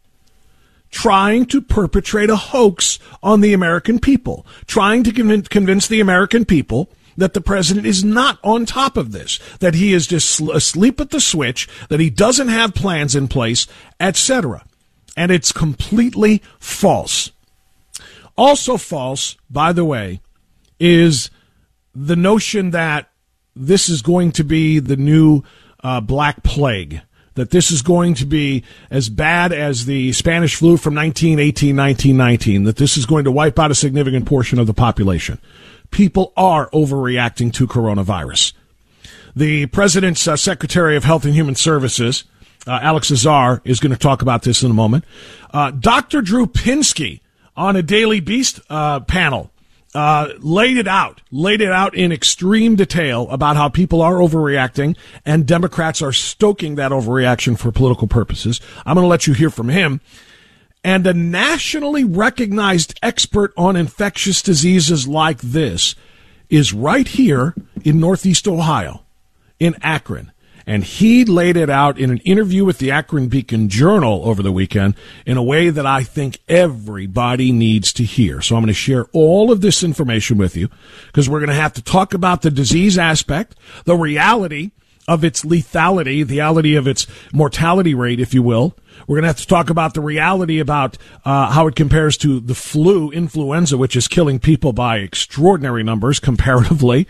Trying 0.89 1.45
to 1.47 1.61
perpetrate 1.61 2.29
a 2.29 2.35
hoax 2.35 2.99
on 3.21 3.41
the 3.41 3.53
American 3.53 3.99
people, 3.99 4.45
trying 4.67 5.03
to 5.03 5.11
convince 5.11 5.87
the 5.87 5.99
American 5.99 6.45
people 6.45 6.89
that 7.17 7.33
the 7.33 7.41
president 7.41 7.85
is 7.85 8.03
not 8.03 8.39
on 8.43 8.65
top 8.65 8.97
of 8.97 9.11
this, 9.11 9.39
that 9.59 9.75
he 9.75 9.93
is 9.93 10.07
just 10.07 10.39
asleep 10.39 10.99
at 10.99 11.11
the 11.11 11.19
switch, 11.19 11.67
that 11.89 11.99
he 11.99 12.09
doesn't 12.09 12.47
have 12.47 12.73
plans 12.73 13.15
in 13.15 13.27
place, 13.27 13.67
etc. 13.99 14.65
And 15.15 15.31
it's 15.31 15.51
completely 15.51 16.41
false. 16.59 17.31
Also 18.35 18.77
false, 18.77 19.35
by 19.49 19.73
the 19.73 19.85
way, 19.85 20.21
is 20.79 21.29
the 21.93 22.15
notion 22.15 22.71
that 22.71 23.09
this 23.55 23.89
is 23.89 24.01
going 24.01 24.31
to 24.33 24.43
be 24.43 24.79
the 24.79 24.97
new 24.97 25.43
uh, 25.83 26.01
Black 26.01 26.43
Plague. 26.43 27.01
That 27.35 27.49
this 27.49 27.71
is 27.71 27.81
going 27.81 28.13
to 28.15 28.27
be 28.27 28.63
as 28.91 29.09
bad 29.09 29.51
as 29.51 29.85
the 29.85 30.13
Spanish 30.13 30.55
flu 30.55 30.77
from 30.77 30.93
1918, 30.93 31.75
1919. 31.75 32.63
That 32.65 32.75
this 32.75 32.95
is 32.95 33.07
going 33.07 33.23
to 33.23 33.31
wipe 33.31 33.57
out 33.57 33.71
a 33.71 33.75
significant 33.75 34.27
portion 34.27 34.59
of 34.59 34.67
the 34.67 34.73
population. 34.73 35.39
People 35.89 36.31
are 36.37 36.69
overreacting 36.69 37.51
to 37.53 37.65
coronavirus. 37.65 38.53
The 39.35 39.65
president's 39.67 40.27
uh, 40.27 40.35
Secretary 40.35 40.95
of 40.95 41.05
Health 41.05 41.25
and 41.25 41.33
Human 41.33 41.55
Services, 41.55 42.23
uh, 42.67 42.79
Alex 42.83 43.11
Azar, 43.11 43.63
is 43.65 43.79
going 43.79 43.91
to 43.91 43.97
talk 43.97 44.21
about 44.21 44.43
this 44.43 44.61
in 44.61 44.69
a 44.69 44.75
moment. 44.75 45.03
Uh, 45.51 45.71
Dr. 45.71 46.21
Drew 46.21 46.45
Pinsky 46.45 47.21
on 47.55 47.75
a 47.75 47.81
Daily 47.81 48.19
Beast 48.19 48.59
uh, 48.69 48.99
panel 48.99 49.49
uh, 49.95 50.29
laid 50.39 50.77
it 50.77 50.87
out, 50.87 51.21
laid 51.31 51.61
it 51.61 51.71
out 51.71 51.95
in 51.95 52.11
extreme 52.11 52.75
detail 52.75 53.29
about 53.29 53.55
how 53.55 53.69
people 53.69 54.01
are 54.01 54.15
overreacting 54.15 54.97
and 55.25 55.45
Democrats 55.45 56.01
are 56.01 56.11
stoking 56.11 56.75
that 56.75 56.91
overreaction 56.91 57.57
for 57.57 57.71
political 57.71 58.07
purposes. 58.07 58.59
I'm 58.85 58.95
going 58.95 59.05
to 59.05 59.09
let 59.09 59.27
you 59.27 59.33
hear 59.33 59.49
from 59.49 59.69
him. 59.69 60.01
And 60.83 61.07
a 61.07 61.13
nationally 61.13 62.03
recognized 62.03 62.99
expert 63.01 63.53
on 63.55 63.77
infectious 63.77 64.41
diseases 64.41 65.07
like 65.07 65.39
this 65.39 65.95
is 66.49 66.73
right 66.73 67.07
here 67.07 67.55
in 67.85 68.01
Northeast 68.01 68.47
Ohio, 68.47 69.03
in 69.59 69.75
Akron. 69.81 70.32
And 70.65 70.83
he 70.83 71.25
laid 71.25 71.57
it 71.57 71.69
out 71.69 71.99
in 71.99 72.09
an 72.09 72.19
interview 72.19 72.65
with 72.65 72.77
the 72.77 72.91
Akron 72.91 73.27
Beacon 73.27 73.69
Journal 73.69 74.21
over 74.25 74.41
the 74.41 74.51
weekend 74.51 74.95
in 75.25 75.37
a 75.37 75.43
way 75.43 75.69
that 75.69 75.85
I 75.85 76.03
think 76.03 76.39
everybody 76.47 77.51
needs 77.51 77.91
to 77.93 78.03
hear. 78.03 78.41
So 78.41 78.55
I'm 78.55 78.61
going 78.61 78.67
to 78.67 78.73
share 78.73 79.05
all 79.13 79.51
of 79.51 79.61
this 79.61 79.83
information 79.83 80.37
with 80.37 80.55
you 80.55 80.69
because 81.07 81.29
we're 81.29 81.39
going 81.39 81.49
to 81.49 81.55
have 81.55 81.73
to 81.73 81.81
talk 81.81 82.13
about 82.13 82.41
the 82.41 82.51
disease 82.51 82.97
aspect, 82.97 83.55
the 83.85 83.95
reality 83.95 84.71
of 85.07 85.23
its 85.23 85.43
lethality, 85.43 86.25
the 86.25 86.35
reality 86.35 86.75
of 86.75 86.87
its 86.87 87.07
mortality 87.33 87.93
rate, 87.93 88.19
if 88.19 88.33
you 88.33 88.41
will. 88.41 88.75
We're 89.07 89.17
going 89.17 89.23
to 89.23 89.29
have 89.29 89.37
to 89.37 89.47
talk 89.47 89.69
about 89.69 89.93
the 89.93 90.01
reality 90.01 90.59
about 90.59 90.97
uh, 91.25 91.51
how 91.51 91.67
it 91.67 91.75
compares 91.75 92.15
to 92.17 92.39
the 92.39 92.55
flu, 92.55 93.11
influenza, 93.11 93.77
which 93.77 93.95
is 93.95 94.07
killing 94.07 94.39
people 94.39 94.71
by 94.71 94.97
extraordinary 94.97 95.83
numbers 95.83 96.19
comparatively. 96.19 97.07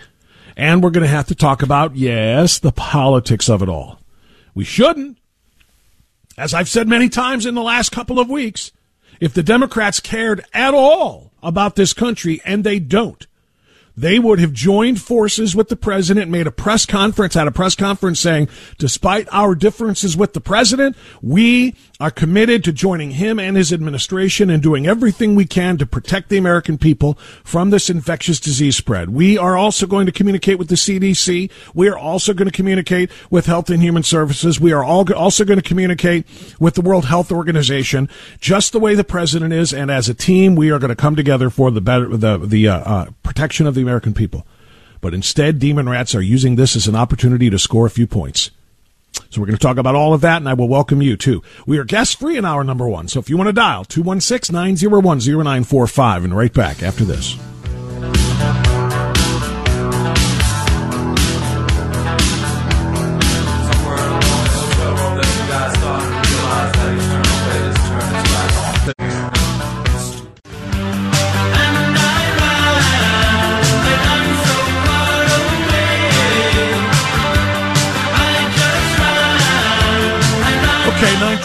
And 0.55 0.83
we're 0.83 0.91
going 0.91 1.03
to 1.03 1.09
have 1.09 1.27
to 1.27 1.35
talk 1.35 1.63
about, 1.63 1.95
yes, 1.95 2.59
the 2.59 2.71
politics 2.71 3.49
of 3.49 3.61
it 3.61 3.69
all. 3.69 3.99
We 4.53 4.63
shouldn't. 4.63 5.17
As 6.37 6.53
I've 6.53 6.69
said 6.69 6.87
many 6.87 7.09
times 7.09 7.45
in 7.45 7.55
the 7.55 7.61
last 7.61 7.91
couple 7.91 8.19
of 8.19 8.29
weeks, 8.29 8.71
if 9.19 9.33
the 9.33 9.43
Democrats 9.43 9.99
cared 9.99 10.45
at 10.53 10.73
all 10.73 11.31
about 11.41 11.75
this 11.75 11.93
country, 11.93 12.41
and 12.45 12.63
they 12.63 12.79
don't, 12.79 13.25
they 13.95 14.19
would 14.19 14.39
have 14.39 14.53
joined 14.53 15.01
forces 15.01 15.55
with 15.55 15.69
the 15.69 15.75
president, 15.75 16.31
made 16.31 16.47
a 16.47 16.51
press 16.51 16.85
conference, 16.85 17.33
had 17.35 17.47
a 17.47 17.51
press 17.51 17.75
conference 17.75 18.19
saying, 18.19 18.49
despite 18.77 19.27
our 19.31 19.55
differences 19.55 20.17
with 20.17 20.33
the 20.33 20.41
president, 20.41 20.95
we 21.21 21.75
are 21.99 22.11
committed 22.11 22.63
to 22.63 22.73
joining 22.73 23.11
him 23.11 23.39
and 23.39 23.55
his 23.55 23.71
administration 23.71 24.49
and 24.49 24.63
doing 24.63 24.87
everything 24.87 25.35
we 25.35 25.45
can 25.45 25.77
to 25.77 25.85
protect 25.85 26.29
the 26.29 26.37
American 26.37 26.77
people 26.77 27.13
from 27.43 27.69
this 27.69 27.89
infectious 27.89 28.39
disease 28.39 28.75
spread. 28.75 29.09
We 29.09 29.37
are 29.37 29.55
also 29.55 29.85
going 29.85 30.07
to 30.07 30.11
communicate 30.11 30.57
with 30.57 30.69
the 30.69 30.75
CDC. 30.75 31.51
We 31.73 31.87
are 31.87 31.97
also 31.97 32.33
going 32.33 32.49
to 32.49 32.55
communicate 32.55 33.11
with 33.29 33.45
Health 33.45 33.69
and 33.69 33.81
Human 33.81 34.03
Services. 34.03 34.59
We 34.59 34.71
are 34.71 34.83
all 34.83 35.11
also 35.13 35.45
going 35.45 35.59
to 35.59 35.67
communicate 35.67 36.25
with 36.59 36.75
the 36.75 36.81
World 36.81 37.05
Health 37.05 37.31
Organization, 37.31 38.09
just 38.39 38.71
the 38.71 38.79
way 38.79 38.95
the 38.95 39.03
president 39.03 39.53
is. 39.53 39.73
And 39.73 39.91
as 39.91 40.09
a 40.09 40.13
team, 40.13 40.55
we 40.55 40.71
are 40.71 40.79
going 40.79 40.89
to 40.89 40.95
come 40.95 41.15
together 41.15 41.49
for 41.49 41.71
the 41.71 41.81
better, 41.81 42.15
the, 42.17 42.37
the 42.37 42.67
uh, 42.67 42.77
uh, 42.79 43.09
protection 43.21 43.67
of 43.67 43.75
the 43.75 43.82
American 43.83 44.13
people. 44.13 44.47
But 45.01 45.13
instead, 45.13 45.59
demon 45.59 45.87
rats 45.87 46.15
are 46.15 46.21
using 46.21 46.55
this 46.55 46.75
as 46.75 46.87
an 46.87 46.95
opportunity 46.95 47.49
to 47.49 47.59
score 47.59 47.85
a 47.85 47.91
few 47.91 48.07
points. 48.07 48.49
So 49.29 49.41
we're 49.41 49.47
going 49.47 49.57
to 49.57 49.61
talk 49.61 49.77
about 49.77 49.95
all 49.95 50.13
of 50.13 50.21
that, 50.21 50.37
and 50.37 50.49
I 50.49 50.53
will 50.53 50.67
welcome 50.67 51.01
you 51.01 51.15
too. 51.17 51.43
We 51.67 51.77
are 51.77 51.83
guest 51.83 52.19
free 52.19 52.37
in 52.37 52.45
hour 52.45 52.63
number 52.63 52.87
one. 52.87 53.07
So 53.07 53.19
if 53.19 53.29
you 53.29 53.37
want 53.37 53.49
to 53.49 53.53
dial 53.53 53.85
216 53.85 54.53
901 54.53 55.19
0945, 55.19 56.23
and 56.23 56.35
right 56.35 56.53
back 56.53 56.81
after 56.81 57.03
this. 57.03 57.37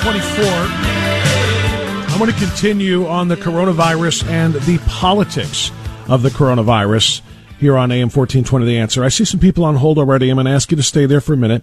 924. 0.08 2.08
I 2.08 2.16
want 2.18 2.32
to 2.32 2.38
continue 2.38 3.06
on 3.06 3.28
the 3.28 3.36
coronavirus 3.36 4.26
and 4.26 4.54
the 4.54 4.78
politics 4.86 5.70
of 6.08 6.22
the 6.22 6.30
coronavirus 6.30 7.20
here 7.60 7.76
on 7.76 7.92
AM 7.92 8.08
1420 8.08 8.64
The 8.64 8.78
Answer. 8.78 9.04
I 9.04 9.10
see 9.10 9.26
some 9.26 9.38
people 9.38 9.66
on 9.66 9.76
hold 9.76 9.98
already. 9.98 10.30
I'm 10.30 10.36
going 10.36 10.46
to 10.46 10.52
ask 10.52 10.70
you 10.70 10.78
to 10.78 10.82
stay 10.82 11.04
there 11.04 11.20
for 11.20 11.34
a 11.34 11.36
minute. 11.36 11.62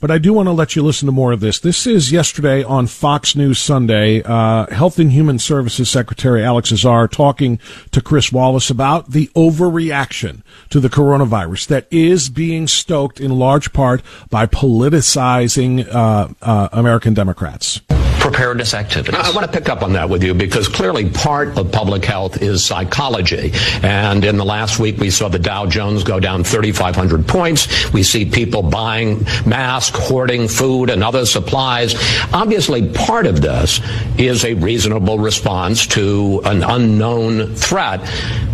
But 0.00 0.10
I 0.10 0.18
do 0.18 0.32
want 0.32 0.46
to 0.46 0.52
let 0.52 0.76
you 0.76 0.82
listen 0.82 1.06
to 1.06 1.12
more 1.12 1.32
of 1.32 1.40
this. 1.40 1.60
This 1.60 1.86
is 1.86 2.12
yesterday 2.12 2.62
on 2.62 2.86
Fox 2.86 3.34
News 3.34 3.58
Sunday. 3.58 4.22
Uh, 4.22 4.66
Health 4.66 4.98
and 4.98 5.12
Human 5.12 5.38
Services 5.38 5.90
Secretary 5.90 6.44
Alex 6.44 6.72
Azar 6.72 7.08
talking 7.08 7.58
to 7.92 8.00
Chris 8.00 8.32
Wallace 8.32 8.70
about 8.70 9.10
the 9.10 9.28
overreaction 9.28 10.42
to 10.70 10.80
the 10.80 10.88
coronavirus 10.88 11.68
that 11.68 11.86
is 11.90 12.28
being 12.28 12.66
stoked 12.66 13.20
in 13.20 13.38
large 13.38 13.72
part 13.72 14.02
by 14.30 14.46
politicizing 14.46 15.86
uh, 15.92 16.28
uh, 16.42 16.68
American 16.72 17.14
Democrats 17.14 17.80
preparedness 18.26 18.74
activities. 18.74 19.14
I, 19.14 19.30
I 19.30 19.32
want 19.32 19.46
to 19.46 19.52
pick 19.52 19.68
up 19.68 19.82
on 19.82 19.92
that 19.92 20.08
with 20.08 20.24
you 20.24 20.34
because 20.34 20.66
clearly 20.66 21.08
part 21.08 21.56
of 21.56 21.70
public 21.70 22.04
health 22.04 22.42
is 22.42 22.64
psychology. 22.64 23.52
And 23.84 24.24
in 24.24 24.36
the 24.36 24.44
last 24.44 24.80
week, 24.80 24.98
we 24.98 25.10
saw 25.10 25.28
the 25.28 25.38
Dow 25.38 25.66
Jones 25.66 26.02
go 26.02 26.18
down 26.18 26.42
3,500 26.42 27.28
points. 27.28 27.92
We 27.92 28.02
see 28.02 28.24
people 28.24 28.62
buying 28.62 29.24
masks, 29.46 29.96
hoarding 30.08 30.48
food 30.48 30.90
and 30.90 31.04
other 31.04 31.24
supplies. 31.24 31.94
Obviously, 32.32 32.88
part 32.88 33.26
of 33.26 33.40
this 33.40 33.80
is 34.18 34.44
a 34.44 34.54
reasonable 34.54 35.20
response 35.20 35.86
to 35.88 36.40
an 36.44 36.64
unknown 36.64 37.54
threat. 37.54 38.00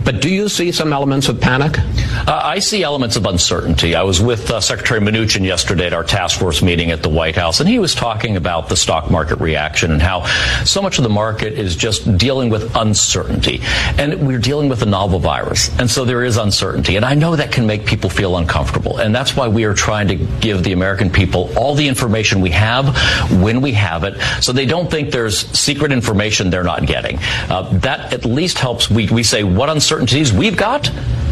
But 0.05 0.21
do 0.21 0.29
you 0.29 0.51
see 0.51 0.73
some 0.73 0.93
elements 0.93 1.29
of 1.29 1.41
panic? 1.41 1.79
Uh, 1.79 2.41
I 2.45 2.59
see 2.59 2.83
elements 2.83 3.17
of 3.17 3.25
uncertainty. 3.25 3.95
I 3.95 4.03
was 4.03 4.21
with 4.21 4.51
uh, 4.51 4.61
Secretary 4.61 5.01
Mnuchin 5.01 5.45
yesterday 5.47 5.87
at 5.87 5.95
our 5.95 6.05
task 6.05 6.41
force 6.41 6.61
meeting 6.61 6.91
at 6.91 7.03
the 7.03 7.09
White 7.09 7.37
House, 7.37 7.61
and 7.61 7.69
he 7.69 7.79
was 7.79 7.95
talking 7.95 8.37
about 8.37 8.69
the 8.69 8.77
stock 8.77 9.11
market 9.11 9.41
reaction 9.41 9.62
and 9.63 10.03
how 10.03 10.25
so 10.65 10.83
much 10.83 10.99
of 10.99 11.05
the 11.05 11.11
market 11.11 11.55
is 11.55 11.77
just 11.77 12.17
dealing 12.17 12.51
with 12.51 12.75
uncertainty. 12.77 13.61
And 13.99 14.27
we're 14.27 14.39
dealing 14.39 14.69
with 14.69 14.83
a 14.83 14.87
novel 14.87 15.19
virus. 15.19 15.71
And 15.79 15.91
so 15.91 16.05
there 16.05 16.25
is 16.25 16.37
uncertainty. 16.37 16.97
And 16.97 17.05
I 17.05 17.15
know 17.15 17.37
that 17.37 17.53
can 17.53 17.67
make 17.67 17.87
people 17.87 18.11
feel 18.11 18.37
uncomfortable. 18.37 18.99
And 18.99 19.15
that's 19.15 19.37
why 19.37 19.49
we 19.49 19.65
are 19.65 19.75
trying 19.75 20.09
to 20.09 20.17
give 20.17 20.63
the 20.65 20.73
American 20.73 21.11
people 21.11 21.51
all 21.57 21.75
the 21.75 21.89
information 21.89 22.41
we 22.41 22.51
have 22.51 22.97
when 23.41 23.61
we 23.61 23.73
have 23.73 24.05
it 24.05 24.21
so 24.41 24.53
they 24.53 24.67
don't 24.67 24.91
think 24.91 25.11
there's 25.11 25.47
secret 25.59 25.93
information 25.93 26.51
they're 26.51 26.65
not 26.65 26.87
getting. 26.87 27.19
Uh, 27.49 27.69
that 27.79 28.13
at 28.13 28.25
least 28.25 28.59
helps. 28.59 28.91
We, 28.91 29.09
we 29.09 29.23
say 29.23 29.45
what 29.45 29.69
uncertainties 29.69 30.33
we've 30.33 30.57
got 30.57 30.91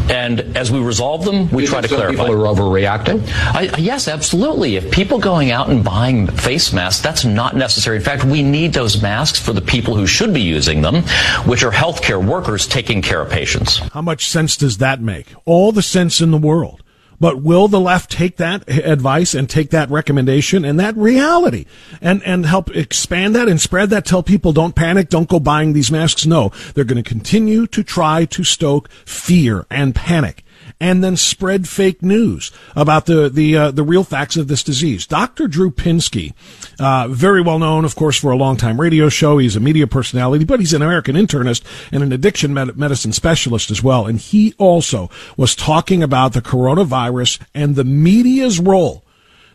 and 0.09 0.57
as 0.57 0.71
we 0.71 0.79
resolve 0.79 1.23
them, 1.23 1.49
we 1.51 1.63
you 1.63 1.69
try 1.69 1.81
to 1.81 1.87
clarify. 1.87 2.27
People 2.27 2.45
are 2.45 2.53
overreacting. 2.53 3.23
I, 3.53 3.73
yes, 3.77 4.07
absolutely. 4.07 4.75
If 4.75 4.91
people 4.91 5.19
going 5.19 5.51
out 5.51 5.69
and 5.69 5.83
buying 5.83 6.27
face 6.27 6.73
masks, 6.73 7.01
that's 7.01 7.23
not 7.23 7.55
necessary. 7.55 7.97
In 7.97 8.03
fact, 8.03 8.20
we 8.23 8.43
need 8.43 8.73
those 8.73 9.01
masks 9.01 9.39
for 9.39 9.53
the 9.53 9.61
people 9.61 9.95
who 9.95 10.07
should 10.07 10.33
be 10.33 10.41
using 10.41 10.81
them, 10.81 11.03
which 11.45 11.63
are 11.63 11.71
healthcare 11.71 12.23
workers 12.23 12.67
taking 12.67 13.01
care 13.01 13.21
of 13.21 13.29
patients. 13.29 13.77
How 13.77 14.01
much 14.01 14.29
sense 14.29 14.57
does 14.57 14.77
that 14.79 15.01
make? 15.01 15.27
All 15.45 15.71
the 15.71 15.81
sense 15.81 16.21
in 16.21 16.31
the 16.31 16.37
world. 16.37 16.83
But 17.21 17.43
will 17.43 17.67
the 17.67 17.79
left 17.79 18.11
take 18.11 18.37
that 18.37 18.67
advice 18.67 19.35
and 19.35 19.47
take 19.47 19.69
that 19.69 19.91
recommendation 19.91 20.65
and 20.65 20.79
that 20.79 20.97
reality 20.97 21.67
and, 22.01 22.23
and 22.23 22.47
help 22.47 22.75
expand 22.75 23.35
that 23.35 23.47
and 23.47 23.61
spread 23.61 23.91
that? 23.91 24.05
Tell 24.05 24.23
people 24.23 24.53
don't 24.53 24.75
panic, 24.75 25.07
don't 25.07 25.29
go 25.29 25.39
buying 25.39 25.73
these 25.73 25.91
masks. 25.91 26.25
No, 26.25 26.51
they're 26.73 26.83
going 26.83 27.01
to 27.01 27.07
continue 27.07 27.67
to 27.67 27.83
try 27.83 28.25
to 28.25 28.43
stoke 28.43 28.89
fear 29.05 29.67
and 29.69 29.93
panic 29.93 30.43
and 30.81 31.03
then 31.03 31.15
spread 31.15 31.69
fake 31.69 32.01
news 32.01 32.51
about 32.75 33.05
the 33.05 33.29
the 33.29 33.55
uh, 33.55 33.71
the 33.71 33.83
real 33.83 34.03
facts 34.03 34.35
of 34.35 34.47
this 34.47 34.63
disease. 34.63 35.05
Dr. 35.05 35.47
Drew 35.47 35.69
Pinsky, 35.69 36.33
uh, 36.79 37.07
very 37.07 37.41
well 37.41 37.59
known, 37.59 37.85
of 37.85 37.95
course, 37.95 38.19
for 38.19 38.31
a 38.31 38.35
long 38.35 38.57
time 38.57 38.81
radio 38.81 39.07
show. 39.07 39.37
He's 39.37 39.55
a 39.55 39.59
media 39.59 39.85
personality, 39.85 40.43
but 40.43 40.59
he's 40.59 40.73
an 40.73 40.81
American 40.81 41.15
internist 41.15 41.63
and 41.91 42.01
an 42.01 42.11
addiction 42.11 42.53
med- 42.53 42.75
medicine 42.75 43.13
specialist 43.13 43.69
as 43.69 43.83
well. 43.83 44.07
And 44.07 44.19
he 44.19 44.55
also 44.57 45.11
was 45.37 45.55
talking 45.55 46.01
about 46.01 46.33
the 46.33 46.41
coronavirus 46.41 47.39
and 47.53 47.75
the 47.75 47.83
media's 47.83 48.59
role, 48.59 49.05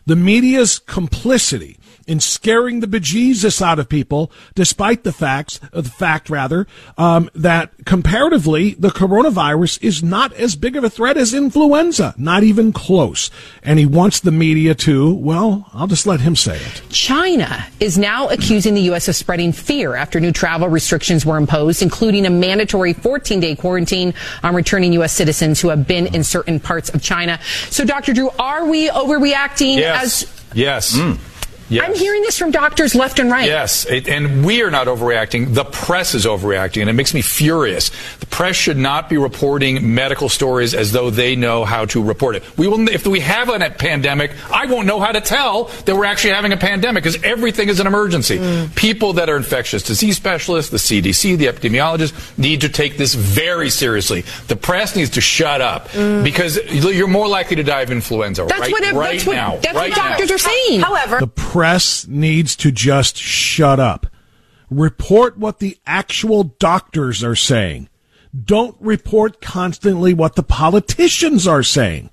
the 0.05 0.15
media's 0.15 0.79
complicity 0.79 1.77
in 2.07 2.19
scaring 2.19 2.79
the 2.79 2.87
bejesus 2.87 3.61
out 3.61 3.79
of 3.79 3.89
people, 3.89 4.31
despite 4.55 5.03
the 5.03 5.11
facts, 5.11 5.59
uh, 5.73 5.81
the 5.81 5.89
fact 5.89 6.29
rather, 6.29 6.65
um, 6.97 7.29
that 7.35 7.71
comparatively 7.85 8.73
the 8.75 8.89
coronavirus 8.89 9.83
is 9.83 10.01
not 10.01 10.33
as 10.33 10.55
big 10.55 10.75
of 10.75 10.83
a 10.83 10.89
threat 10.89 11.17
as 11.17 11.33
influenza, 11.33 12.15
not 12.17 12.43
even 12.43 12.71
close. 12.71 13.29
And 13.61 13.77
he 13.77 13.85
wants 13.85 14.21
the 14.21 14.31
media 14.31 14.73
to, 14.75 15.13
well, 15.13 15.69
I'll 15.73 15.87
just 15.87 16.07
let 16.07 16.21
him 16.21 16.35
say 16.35 16.57
it. 16.57 16.81
China 16.89 17.65
is 17.79 17.97
now 17.97 18.29
accusing 18.29 18.73
the 18.73 18.81
U.S. 18.81 19.07
of 19.07 19.15
spreading 19.15 19.51
fear 19.51 19.95
after 19.95 20.19
new 20.19 20.31
travel 20.31 20.69
restrictions 20.69 21.25
were 21.25 21.37
imposed, 21.37 21.81
including 21.81 22.25
a 22.25 22.29
mandatory 22.29 22.93
14 22.93 23.39
day 23.39 23.55
quarantine 23.55 24.13
on 24.43 24.55
returning 24.55 24.93
U.S. 24.93 25.13
citizens 25.13 25.59
who 25.59 25.69
have 25.69 25.85
been 25.85 26.07
in 26.07 26.23
certain 26.23 26.59
parts 26.59 26.89
of 26.89 27.01
China. 27.01 27.39
So, 27.69 27.83
Dr. 27.83 28.13
Drew, 28.13 28.29
are 28.39 28.65
we 28.65 28.89
overreacting 28.89 29.77
yes. 29.77 30.23
as 30.23 30.37
Yes. 30.53 30.97
Mm. 30.97 31.19
Yes. 31.69 31.87
I'm 31.87 31.95
hearing 31.95 32.21
this 32.21 32.37
from 32.37 32.51
doctors 32.51 32.95
left 32.95 33.19
and 33.19 33.29
right. 33.29 33.45
Yes, 33.45 33.85
it, 33.85 34.07
and 34.07 34.45
we 34.45 34.61
are 34.61 34.71
not 34.71 34.87
overreacting. 34.87 35.53
The 35.53 35.65
press 35.65 36.15
is 36.15 36.25
overreacting, 36.25 36.81
and 36.81 36.89
it 36.89 36.93
makes 36.93 37.13
me 37.13 37.21
furious. 37.21 37.91
The 38.19 38.25
press 38.25 38.55
should 38.55 38.77
not 38.77 39.09
be 39.09 39.17
reporting 39.17 39.93
medical 39.93 40.29
stories 40.29 40.73
as 40.73 40.91
though 40.91 41.09
they 41.09 41.35
know 41.35 41.65
how 41.65 41.85
to 41.85 42.03
report 42.03 42.35
it. 42.35 42.57
We 42.57 42.67
will, 42.67 42.87
if 42.89 43.05
we 43.05 43.19
have 43.19 43.49
a 43.49 43.69
pandemic, 43.69 44.31
I 44.51 44.65
won't 44.65 44.87
know 44.87 44.99
how 44.99 45.11
to 45.11 45.21
tell 45.21 45.65
that 45.85 45.95
we're 45.95 46.05
actually 46.05 46.33
having 46.33 46.53
a 46.53 46.57
pandemic 46.57 47.03
because 47.03 47.21
everything 47.23 47.69
is 47.69 47.79
an 47.79 47.87
emergency. 47.87 48.37
Mm. 48.37 48.75
People 48.75 49.13
that 49.13 49.29
are 49.29 49.37
infectious 49.37 49.83
disease 49.83 50.15
specialists, 50.15 50.71
the 50.71 50.77
CDC, 50.77 51.37
the 51.37 51.47
epidemiologists 51.47 52.37
need 52.37 52.61
to 52.61 52.69
take 52.69 52.97
this 52.97 53.13
very 53.13 53.69
seriously. 53.69 54.23
The 54.47 54.55
press 54.55 54.95
needs 54.95 55.11
to 55.11 55.21
shut 55.21 55.61
up 55.61 55.89
mm. 55.89 56.23
because 56.23 56.57
you're 56.71 57.07
more 57.07 57.27
likely 57.27 57.57
to 57.57 57.63
die 57.63 57.81
of 57.81 57.91
influenza 57.91 58.37
that's 58.47 58.59
right, 58.59 58.71
what, 58.71 58.93
right 58.93 59.11
that's 59.13 59.25
what, 59.25 59.33
now. 59.35 59.51
That's 59.57 59.75
right 59.75 59.89
what 59.89 59.95
doctors 59.95 60.29
now. 60.29 60.35
are 60.35 60.37
saying. 60.37 60.81
However, 60.81 61.19
the 61.19 61.27
press 61.57 62.05
needs 62.07 62.55
to 62.55 62.71
just 62.71 63.17
shut 63.17 63.79
up. 63.79 64.05
Report 64.69 65.39
what 65.39 65.57
the 65.57 65.75
actual 65.87 66.43
doctors 66.43 67.23
are 67.23 67.35
saying. 67.35 67.89
Don't 68.45 68.77
report 68.79 69.41
constantly 69.41 70.13
what 70.13 70.35
the 70.35 70.43
politicians 70.43 71.47
are 71.47 71.63
saying. 71.63 72.11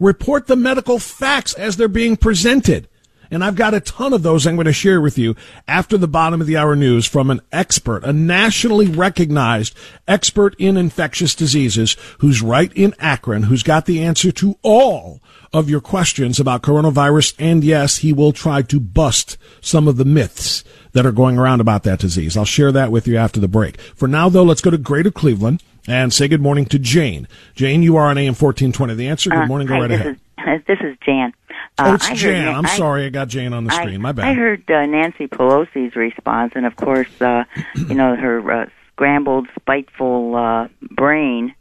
Report 0.00 0.46
the 0.46 0.56
medical 0.56 0.98
facts 0.98 1.52
as 1.52 1.76
they're 1.76 1.88
being 1.88 2.16
presented. 2.16 2.88
And 3.30 3.44
I've 3.44 3.56
got 3.56 3.74
a 3.74 3.80
ton 3.80 4.12
of 4.12 4.22
those 4.22 4.46
I'm 4.46 4.56
going 4.56 4.66
to 4.66 4.72
share 4.72 5.00
with 5.00 5.18
you 5.18 5.36
after 5.66 5.98
the 5.98 6.08
bottom 6.08 6.40
of 6.40 6.46
the 6.46 6.56
hour 6.56 6.76
news 6.76 7.06
from 7.06 7.30
an 7.30 7.40
expert, 7.52 8.04
a 8.04 8.12
nationally 8.12 8.86
recognized 8.86 9.76
expert 10.06 10.54
in 10.58 10.76
infectious 10.76 11.34
diseases 11.34 11.96
who's 12.18 12.42
right 12.42 12.72
in 12.74 12.94
Akron, 12.98 13.44
who's 13.44 13.62
got 13.62 13.86
the 13.86 14.02
answer 14.02 14.32
to 14.32 14.58
all 14.62 15.20
of 15.52 15.70
your 15.70 15.80
questions 15.80 16.38
about 16.38 16.62
coronavirus. 16.62 17.34
And 17.38 17.64
yes, 17.64 17.98
he 17.98 18.12
will 18.12 18.32
try 18.32 18.62
to 18.62 18.80
bust 18.80 19.38
some 19.60 19.88
of 19.88 19.96
the 19.96 20.04
myths 20.04 20.64
that 20.92 21.06
are 21.06 21.12
going 21.12 21.38
around 21.38 21.60
about 21.60 21.82
that 21.84 21.98
disease. 21.98 22.36
I'll 22.36 22.44
share 22.44 22.72
that 22.72 22.90
with 22.90 23.06
you 23.06 23.16
after 23.16 23.40
the 23.40 23.48
break. 23.48 23.80
For 23.80 24.08
now, 24.08 24.28
though, 24.28 24.42
let's 24.42 24.60
go 24.60 24.70
to 24.70 24.78
Greater 24.78 25.10
Cleveland 25.10 25.62
and 25.86 26.12
say 26.12 26.28
good 26.28 26.40
morning 26.40 26.64
to 26.66 26.78
Jane. 26.78 27.28
Jane, 27.54 27.82
you 27.82 27.96
are 27.96 28.08
on 28.08 28.18
AM 28.18 28.34
1420. 28.34 28.94
The 28.94 29.08
answer, 29.08 29.30
good 29.30 29.40
uh, 29.40 29.46
morning, 29.46 29.66
go 29.66 29.74
hi, 29.74 29.80
right 29.80 29.88
this 29.88 30.00
ahead. 30.00 30.20
Is, 30.58 30.62
this 30.66 30.78
is 30.80 30.96
Jan. 31.04 31.32
Oh, 31.78 31.94
it's 31.94 32.06
I 32.08 32.14
Jan. 32.14 32.44
Na- 32.46 32.58
I'm 32.58 32.66
I- 32.66 32.76
sorry, 32.76 33.04
I 33.06 33.08
got 33.10 33.28
Jane 33.28 33.52
on 33.52 33.64
the 33.64 33.72
I- 33.72 33.82
screen. 33.82 34.00
My 34.00 34.12
bad. 34.12 34.26
I 34.26 34.32
heard 34.34 34.70
uh, 34.70 34.86
Nancy 34.86 35.26
Pelosi's 35.28 35.94
response, 35.96 36.52
and 36.56 36.66
of 36.66 36.76
course, 36.76 37.08
uh, 37.20 37.44
you 37.74 37.94
know, 37.94 38.16
her 38.16 38.50
uh, 38.62 38.66
scrambled, 38.92 39.48
spiteful 39.60 40.34
uh, 40.36 40.68
brain 40.82 41.54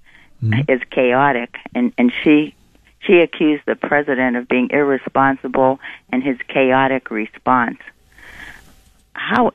Mm-hmm. 0.44 0.70
is 0.70 0.82
chaotic, 0.92 1.56
and 1.74 1.94
and 1.98 2.12
she 2.24 2.54
she 3.00 3.20
accused 3.20 3.64
the 3.66 3.76
president 3.76 4.36
of 4.36 4.48
being 4.50 4.70
irresponsible 4.70 5.80
and 6.12 6.22
his 6.22 6.38
chaotic 6.50 7.10
response. 7.10 7.80
How, 9.14 9.54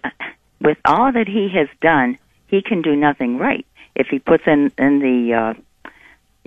with 0.61 0.79
all 0.87 1.12
that 1.12 1.29
he 1.29 1.51
has 1.51 1.68
done, 1.83 2.18
he 2.49 2.62
can 2.62 2.81
do 2.83 2.96
nothing 2.96 3.37
right 3.38 3.66
if 3.94 4.07
he 4.09 4.18
puts 4.18 4.44
in 4.46 4.73
in 4.79 5.01
the, 5.01 5.35
uh, 5.35 5.90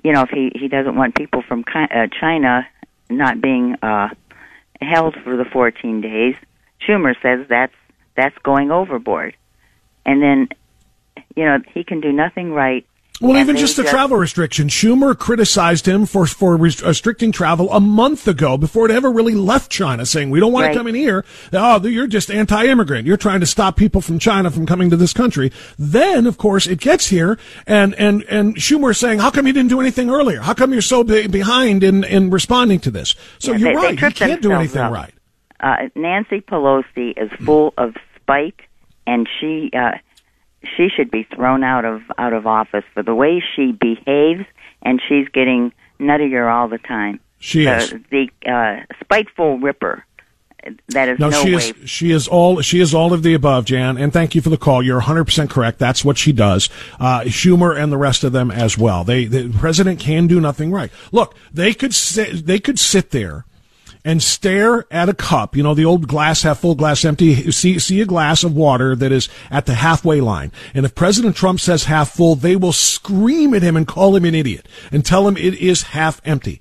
you 0.03 0.11
know, 0.13 0.23
if 0.23 0.29
he 0.31 0.51
he 0.55 0.67
doesn't 0.67 0.95
want 0.95 1.13
people 1.15 1.43
from 1.43 1.63
uh, 1.73 2.07
China 2.19 2.67
not 3.17 3.41
being 3.41 3.75
uh, 3.81 4.09
held 4.81 5.15
for 5.23 5.37
the 5.37 5.45
14 5.45 6.01
days. 6.01 6.35
Schumer 6.85 7.15
says 7.21 7.45
that's 7.47 7.73
that's 8.15 8.37
going 8.39 8.69
overboard, 8.69 9.35
and 10.05 10.21
then, 10.21 10.49
you 11.35 11.45
know, 11.45 11.57
he 11.73 11.83
can 11.83 11.99
do 11.99 12.11
nothing 12.11 12.51
right. 12.51 12.85
Well, 13.21 13.31
and 13.37 13.39
even 13.41 13.55
just 13.57 13.77
the 13.77 13.83
travel 13.83 14.17
restriction. 14.17 14.67
Schumer 14.69 15.17
criticized 15.17 15.87
him 15.87 16.05
for 16.07 16.25
for 16.25 16.57
restricting 16.57 17.31
travel 17.31 17.71
a 17.71 17.79
month 17.79 18.27
ago 18.27 18.57
before 18.57 18.85
it 18.85 18.91
ever 18.91 19.11
really 19.11 19.35
left 19.35 19.71
China, 19.71 20.05
saying 20.05 20.29
we 20.31 20.39
don't 20.39 20.51
want 20.51 20.65
Right. 20.65 20.73
to 20.73 20.77
come 20.79 20.87
in 20.87 20.95
here. 20.95 21.23
Oh, 21.53 21.79
you're 21.85 22.07
just 22.07 22.31
anti-immigrant. 22.31 23.05
You're 23.05 23.15
trying 23.17 23.39
to 23.41 23.45
stop 23.45 23.77
people 23.77 24.01
from 24.01 24.17
China 24.19 24.49
from 24.49 24.65
coming 24.65 24.89
to 24.89 24.97
this 24.97 25.13
country. 25.13 25.51
Then, 25.77 26.25
of 26.25 26.37
course, 26.39 26.65
it 26.65 26.79
gets 26.79 27.07
here, 27.07 27.37
and 27.67 27.93
and 27.95 28.23
and 28.29 28.55
Schumer 28.55 28.95
saying, 28.95 29.19
"How 29.19 29.29
come 29.29 29.45
you 29.47 29.53
didn't 29.53 29.69
do 29.69 29.79
anything 29.79 30.09
earlier? 30.09 30.41
How 30.41 30.53
come 30.55 30.73
you're 30.73 30.81
so 30.81 31.03
be- 31.03 31.27
behind 31.27 31.83
in 31.83 32.03
in 32.03 32.29
responding 32.31 32.79
to 32.79 32.91
this?" 32.91 33.15
So 33.37 33.51
Yeah, 33.51 33.57
you're 33.59 33.69
they- 33.69 33.73
they 33.73 33.77
right. 33.85 33.91
He 33.91 33.97
tripped 33.97 34.15
can't 34.17 34.41
do 34.41 34.51
anything 34.53 34.81
up. 34.81 34.91
right. 34.91 35.13
uh, 35.59 35.75
Nancy 35.95 36.41
Pelosi 36.41 37.13
is 37.15 37.31
full 37.45 37.73
of 37.77 37.95
spite, 38.19 38.59
and 39.07 39.29
she 39.39 39.69
uh, 39.77 39.91
she 40.75 40.89
should 40.89 41.11
be 41.11 41.23
thrown 41.35 41.63
out 41.63 41.85
of 41.85 42.01
out 42.17 42.33
of 42.33 42.47
office 42.47 42.83
for 42.93 43.03
the 43.03 43.15
way 43.15 43.43
she 43.55 43.71
behaves, 43.71 44.45
and 44.81 45.01
she's 45.07 45.27
getting 45.29 45.71
nuttier 45.99 46.51
all 46.51 46.67
the 46.67 46.77
time. 46.77 47.19
She 47.39 47.65
the, 47.65 47.77
is. 47.77 47.93
the 48.09 48.29
uh, 48.49 48.93
spiteful 49.03 49.59
ripper. 49.59 50.05
That 50.89 51.09
is 51.09 51.19
No, 51.19 51.29
no, 51.29 51.43
she 51.43 51.55
way. 51.55 51.61
is 51.61 51.89
she 51.89 52.11
is 52.11 52.27
all 52.27 52.61
she 52.61 52.79
is 52.79 52.93
all 52.93 53.11
of 53.11 53.21
the 53.21 53.33
above, 53.33 53.65
Jan. 53.65 53.97
And 53.97 54.13
thank 54.13 54.33
you 54.33 54.41
for 54.41 54.49
the 54.49 54.57
call. 54.57 54.81
You're 54.81 54.95
100 54.97 55.25
percent 55.25 55.49
correct. 55.49 55.77
That's 55.77 56.05
what 56.05 56.17
she 56.17 56.31
does. 56.31 56.69
Uh, 56.99 57.21
Schumer 57.21 57.77
and 57.77 57.91
the 57.91 57.97
rest 57.97 58.23
of 58.23 58.31
them 58.31 58.49
as 58.49 58.77
well. 58.77 59.03
They 59.03 59.25
the 59.25 59.49
president 59.49 59.99
can 59.99 60.27
do 60.27 60.39
nothing 60.39 60.71
right. 60.71 60.89
Look, 61.11 61.35
they 61.51 61.73
could 61.73 61.93
sit, 61.93 62.45
they 62.45 62.59
could 62.59 62.79
sit 62.79 63.11
there 63.11 63.45
and 64.05 64.21
stare 64.21 64.85
at 64.91 65.09
a 65.09 65.13
cup, 65.13 65.55
you 65.55 65.63
know, 65.63 65.73
the 65.73 65.85
old 65.85 66.07
glass 66.07 66.43
half 66.43 66.59
full, 66.59 66.75
glass 66.75 67.05
empty, 67.05 67.51
see, 67.51 67.79
see 67.79 68.01
a 68.01 68.05
glass 68.05 68.43
of 68.43 68.55
water 68.55 68.95
that 68.95 69.11
is 69.11 69.29
at 69.49 69.65
the 69.65 69.75
halfway 69.75 70.19
line. 70.19 70.51
And 70.73 70.85
if 70.85 70.93
President 70.93 71.35
Trump 71.35 71.59
says 71.59 71.85
half 71.85 72.11
full, 72.11 72.35
they 72.35 72.55
will 72.55 72.73
scream 72.73 73.53
at 73.53 73.61
him 73.61 73.77
and 73.77 73.87
call 73.87 74.15
him 74.15 74.25
an 74.25 74.35
idiot 74.35 74.67
and 74.91 75.05
tell 75.05 75.27
him 75.27 75.37
it 75.37 75.55
is 75.55 75.83
half 75.83 76.21
empty. 76.25 76.59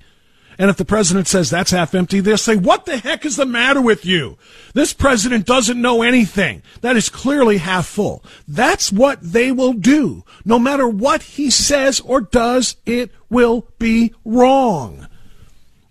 And 0.57 0.69
if 0.69 0.77
the 0.77 0.85
president 0.85 1.27
says 1.27 1.49
that's 1.49 1.71
half 1.71 1.95
empty, 1.95 2.19
they'll 2.19 2.37
say, 2.37 2.55
what 2.55 2.85
the 2.85 2.97
heck 2.97 3.25
is 3.25 3.37
the 3.37 3.45
matter 3.45 3.81
with 3.81 4.05
you? 4.05 4.37
This 4.73 4.93
president 4.93 5.45
doesn't 5.45 5.81
know 5.81 6.03
anything. 6.03 6.61
That 6.81 6.95
is 6.95 7.09
clearly 7.09 7.57
half 7.57 7.87
full. 7.87 8.23
That's 8.47 8.91
what 8.91 9.19
they 9.21 9.51
will 9.51 9.73
do. 9.73 10.23
No 10.45 10.59
matter 10.59 10.87
what 10.87 11.23
he 11.23 11.49
says 11.49 11.99
or 11.99 12.21
does, 12.21 12.75
it 12.85 13.11
will 13.29 13.67
be 13.79 14.13
wrong. 14.23 15.07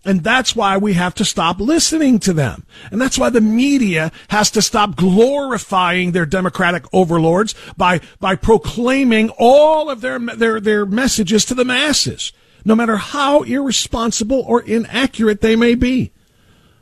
And 0.04 0.24
that's 0.24 0.56
why 0.56 0.76
we 0.76 0.94
have 0.94 1.14
to 1.16 1.24
stop 1.24 1.60
listening 1.60 2.18
to 2.20 2.32
them. 2.32 2.66
And 2.90 3.00
that's 3.00 3.18
why 3.18 3.30
the 3.30 3.40
media 3.40 4.10
has 4.28 4.50
to 4.52 4.62
stop 4.62 4.96
glorifying 4.96 6.10
their 6.12 6.26
democratic 6.26 6.84
overlords 6.92 7.54
by, 7.76 8.00
by 8.18 8.34
proclaiming 8.34 9.30
all 9.38 9.88
of 9.88 10.00
their, 10.00 10.18
their, 10.18 10.60
their 10.60 10.84
messages 10.84 11.44
to 11.46 11.54
the 11.54 11.64
masses, 11.64 12.32
no 12.64 12.74
matter 12.74 12.96
how 12.96 13.42
irresponsible 13.42 14.44
or 14.46 14.62
inaccurate 14.62 15.40
they 15.40 15.54
may 15.54 15.74
be. 15.74 16.10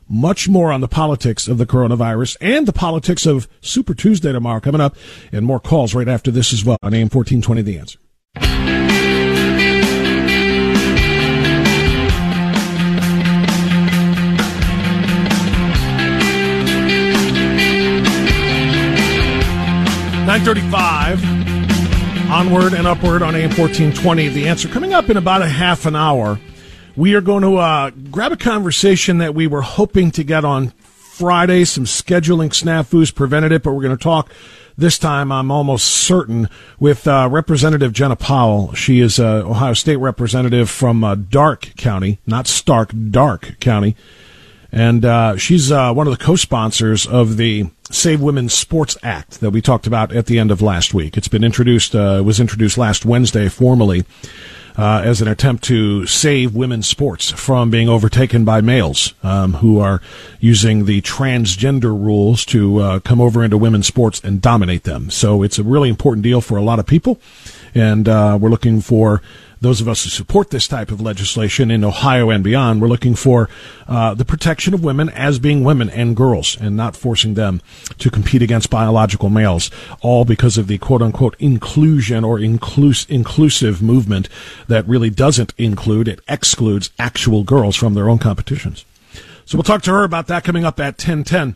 Much 0.09 0.49
more 0.49 0.73
on 0.73 0.81
the 0.81 0.89
politics 0.89 1.47
of 1.47 1.57
the 1.57 1.65
coronavirus 1.65 2.35
and 2.41 2.67
the 2.67 2.73
politics 2.73 3.25
of 3.25 3.47
Super 3.61 3.93
Tuesday 3.93 4.33
tomorrow 4.33 4.59
coming 4.59 4.81
up 4.81 4.97
and 5.31 5.45
more 5.45 5.59
calls 5.59 5.95
right 5.95 6.09
after 6.09 6.31
this 6.31 6.51
as 6.51 6.65
well 6.65 6.77
on 6.81 6.93
AM 6.93 7.07
1420 7.07 7.61
The 7.61 7.77
Answer. 7.77 8.90
Nine 20.25 20.41
thirty-five. 20.45 21.23
Onward 22.29 22.73
and 22.73 22.87
upward 22.87 23.21
on 23.21 23.35
AM 23.35 23.49
fourteen 23.49 23.91
twenty. 23.91 24.29
The 24.29 24.47
answer 24.47 24.69
coming 24.69 24.93
up 24.93 25.09
in 25.09 25.17
about 25.17 25.41
a 25.41 25.47
half 25.47 25.85
an 25.85 25.95
hour. 25.95 26.39
We 26.95 27.15
are 27.15 27.21
going 27.21 27.41
to 27.43 27.57
uh, 27.57 27.89
grab 27.89 28.31
a 28.31 28.37
conversation 28.37 29.17
that 29.17 29.33
we 29.33 29.47
were 29.47 29.61
hoping 29.61 30.11
to 30.11 30.23
get 30.23 30.45
on 30.45 30.69
Friday. 30.69 31.65
Some 31.65 31.85
scheduling 31.85 32.49
snafus 32.49 33.13
prevented 33.13 33.51
it, 33.51 33.63
but 33.63 33.73
we're 33.73 33.81
going 33.81 33.97
to 33.97 34.03
talk 34.03 34.31
this 34.77 34.99
time. 34.99 35.31
I'm 35.31 35.51
almost 35.51 35.87
certain 35.87 36.47
with 36.79 37.07
uh, 37.07 37.27
Representative 37.29 37.91
Jena 37.91 38.15
Powell. 38.15 38.73
She 38.73 38.99
is 38.99 39.19
uh, 39.19 39.43
Ohio 39.45 39.73
State 39.73 39.97
representative 39.97 40.69
from 40.69 41.03
uh, 41.03 41.15
Darke 41.15 41.75
County, 41.77 42.19
not 42.27 42.47
Stark, 42.47 42.93
Darke 43.09 43.59
County 43.59 43.95
and 44.71 45.03
uh, 45.03 45.37
she's 45.37 45.71
uh, 45.71 45.93
one 45.93 46.07
of 46.07 46.17
the 46.17 46.23
co-sponsors 46.23 47.05
of 47.05 47.37
the 47.37 47.69
Save 47.89 48.21
Women's 48.21 48.53
Sports 48.53 48.97
Act 49.03 49.41
that 49.41 49.51
we 49.51 49.61
talked 49.61 49.87
about 49.87 50.15
at 50.15 50.27
the 50.27 50.39
end 50.39 50.51
of 50.51 50.61
last 50.61 50.93
week. 50.93 51.17
It's 51.17 51.27
been 51.27 51.43
introduced, 51.43 51.95
uh, 51.95 52.21
was 52.25 52.39
introduced 52.39 52.77
last 52.77 53.05
Wednesday 53.05 53.49
formally 53.49 54.05
uh, 54.77 55.01
as 55.03 55.21
an 55.21 55.27
attempt 55.27 55.63
to 55.65 56.05
save 56.05 56.55
women's 56.55 56.87
sports 56.87 57.31
from 57.31 57.69
being 57.69 57.89
overtaken 57.89 58.45
by 58.45 58.61
males 58.61 59.13
um, 59.23 59.55
who 59.55 59.79
are 59.79 60.01
using 60.39 60.85
the 60.85 61.01
transgender 61.01 61.91
rules 61.91 62.45
to 62.45 62.79
uh, 62.79 62.99
come 62.99 63.19
over 63.19 63.43
into 63.43 63.57
women's 63.57 63.87
sports 63.87 64.21
and 64.23 64.41
dominate 64.41 64.83
them. 64.83 65.09
So 65.09 65.43
it's 65.43 65.59
a 65.59 65.63
really 65.63 65.89
important 65.89 66.23
deal 66.23 66.41
for 66.41 66.57
a 66.57 66.61
lot 66.61 66.79
of 66.79 66.85
people, 66.85 67.19
and 67.75 68.07
uh, 68.07 68.37
we're 68.39 68.49
looking 68.49 68.81
for 68.81 69.21
those 69.61 69.79
of 69.79 69.87
us 69.87 70.03
who 70.03 70.09
support 70.09 70.49
this 70.49 70.67
type 70.67 70.91
of 70.91 70.99
legislation 70.99 71.69
in 71.69 71.83
Ohio 71.83 72.31
and 72.31 72.43
beyond, 72.43 72.81
we're 72.81 72.87
looking 72.87 73.13
for 73.13 73.47
uh, 73.87 74.13
the 74.15 74.25
protection 74.25 74.73
of 74.73 74.83
women 74.83 75.09
as 75.09 75.37
being 75.37 75.63
women 75.63 75.89
and 75.91 76.15
girls 76.15 76.57
and 76.59 76.75
not 76.75 76.95
forcing 76.95 77.35
them 77.35 77.61
to 77.99 78.09
compete 78.09 78.41
against 78.41 78.71
biological 78.71 79.29
males, 79.29 79.69
all 80.01 80.25
because 80.25 80.57
of 80.57 80.65
the 80.65 80.79
quote 80.79 81.03
unquote 81.03 81.35
inclusion 81.39 82.23
or 82.23 82.39
inclus- 82.39 83.07
inclusive 83.07 83.81
movement 83.81 84.27
that 84.67 84.87
really 84.87 85.11
doesn't 85.11 85.53
include, 85.57 86.07
it 86.07 86.19
excludes 86.27 86.89
actual 86.97 87.43
girls 87.43 87.75
from 87.75 87.93
their 87.93 88.09
own 88.09 88.17
competitions. 88.17 88.83
So 89.45 89.57
we'll 89.57 89.63
talk 89.63 89.83
to 89.83 89.91
her 89.91 90.03
about 90.03 90.27
that 90.27 90.43
coming 90.43 90.65
up 90.65 90.79
at 90.79 90.93
1010. 90.93 91.55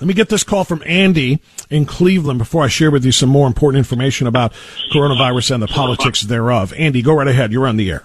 Let 0.00 0.08
me 0.08 0.14
get 0.14 0.28
this 0.28 0.42
call 0.42 0.64
from 0.64 0.82
Andy 0.84 1.40
in 1.70 1.86
Cleveland 1.86 2.40
before 2.40 2.64
I 2.64 2.68
share 2.68 2.90
with 2.90 3.04
you 3.04 3.12
some 3.12 3.28
more 3.28 3.46
important 3.46 3.78
information 3.78 4.26
about 4.26 4.52
coronavirus 4.92 5.52
and 5.52 5.62
the 5.62 5.68
politics 5.68 6.22
thereof. 6.22 6.72
Andy, 6.76 7.00
go 7.00 7.14
right 7.14 7.28
ahead. 7.28 7.52
You're 7.52 7.68
on 7.68 7.76
the 7.76 7.92
air. 7.92 8.02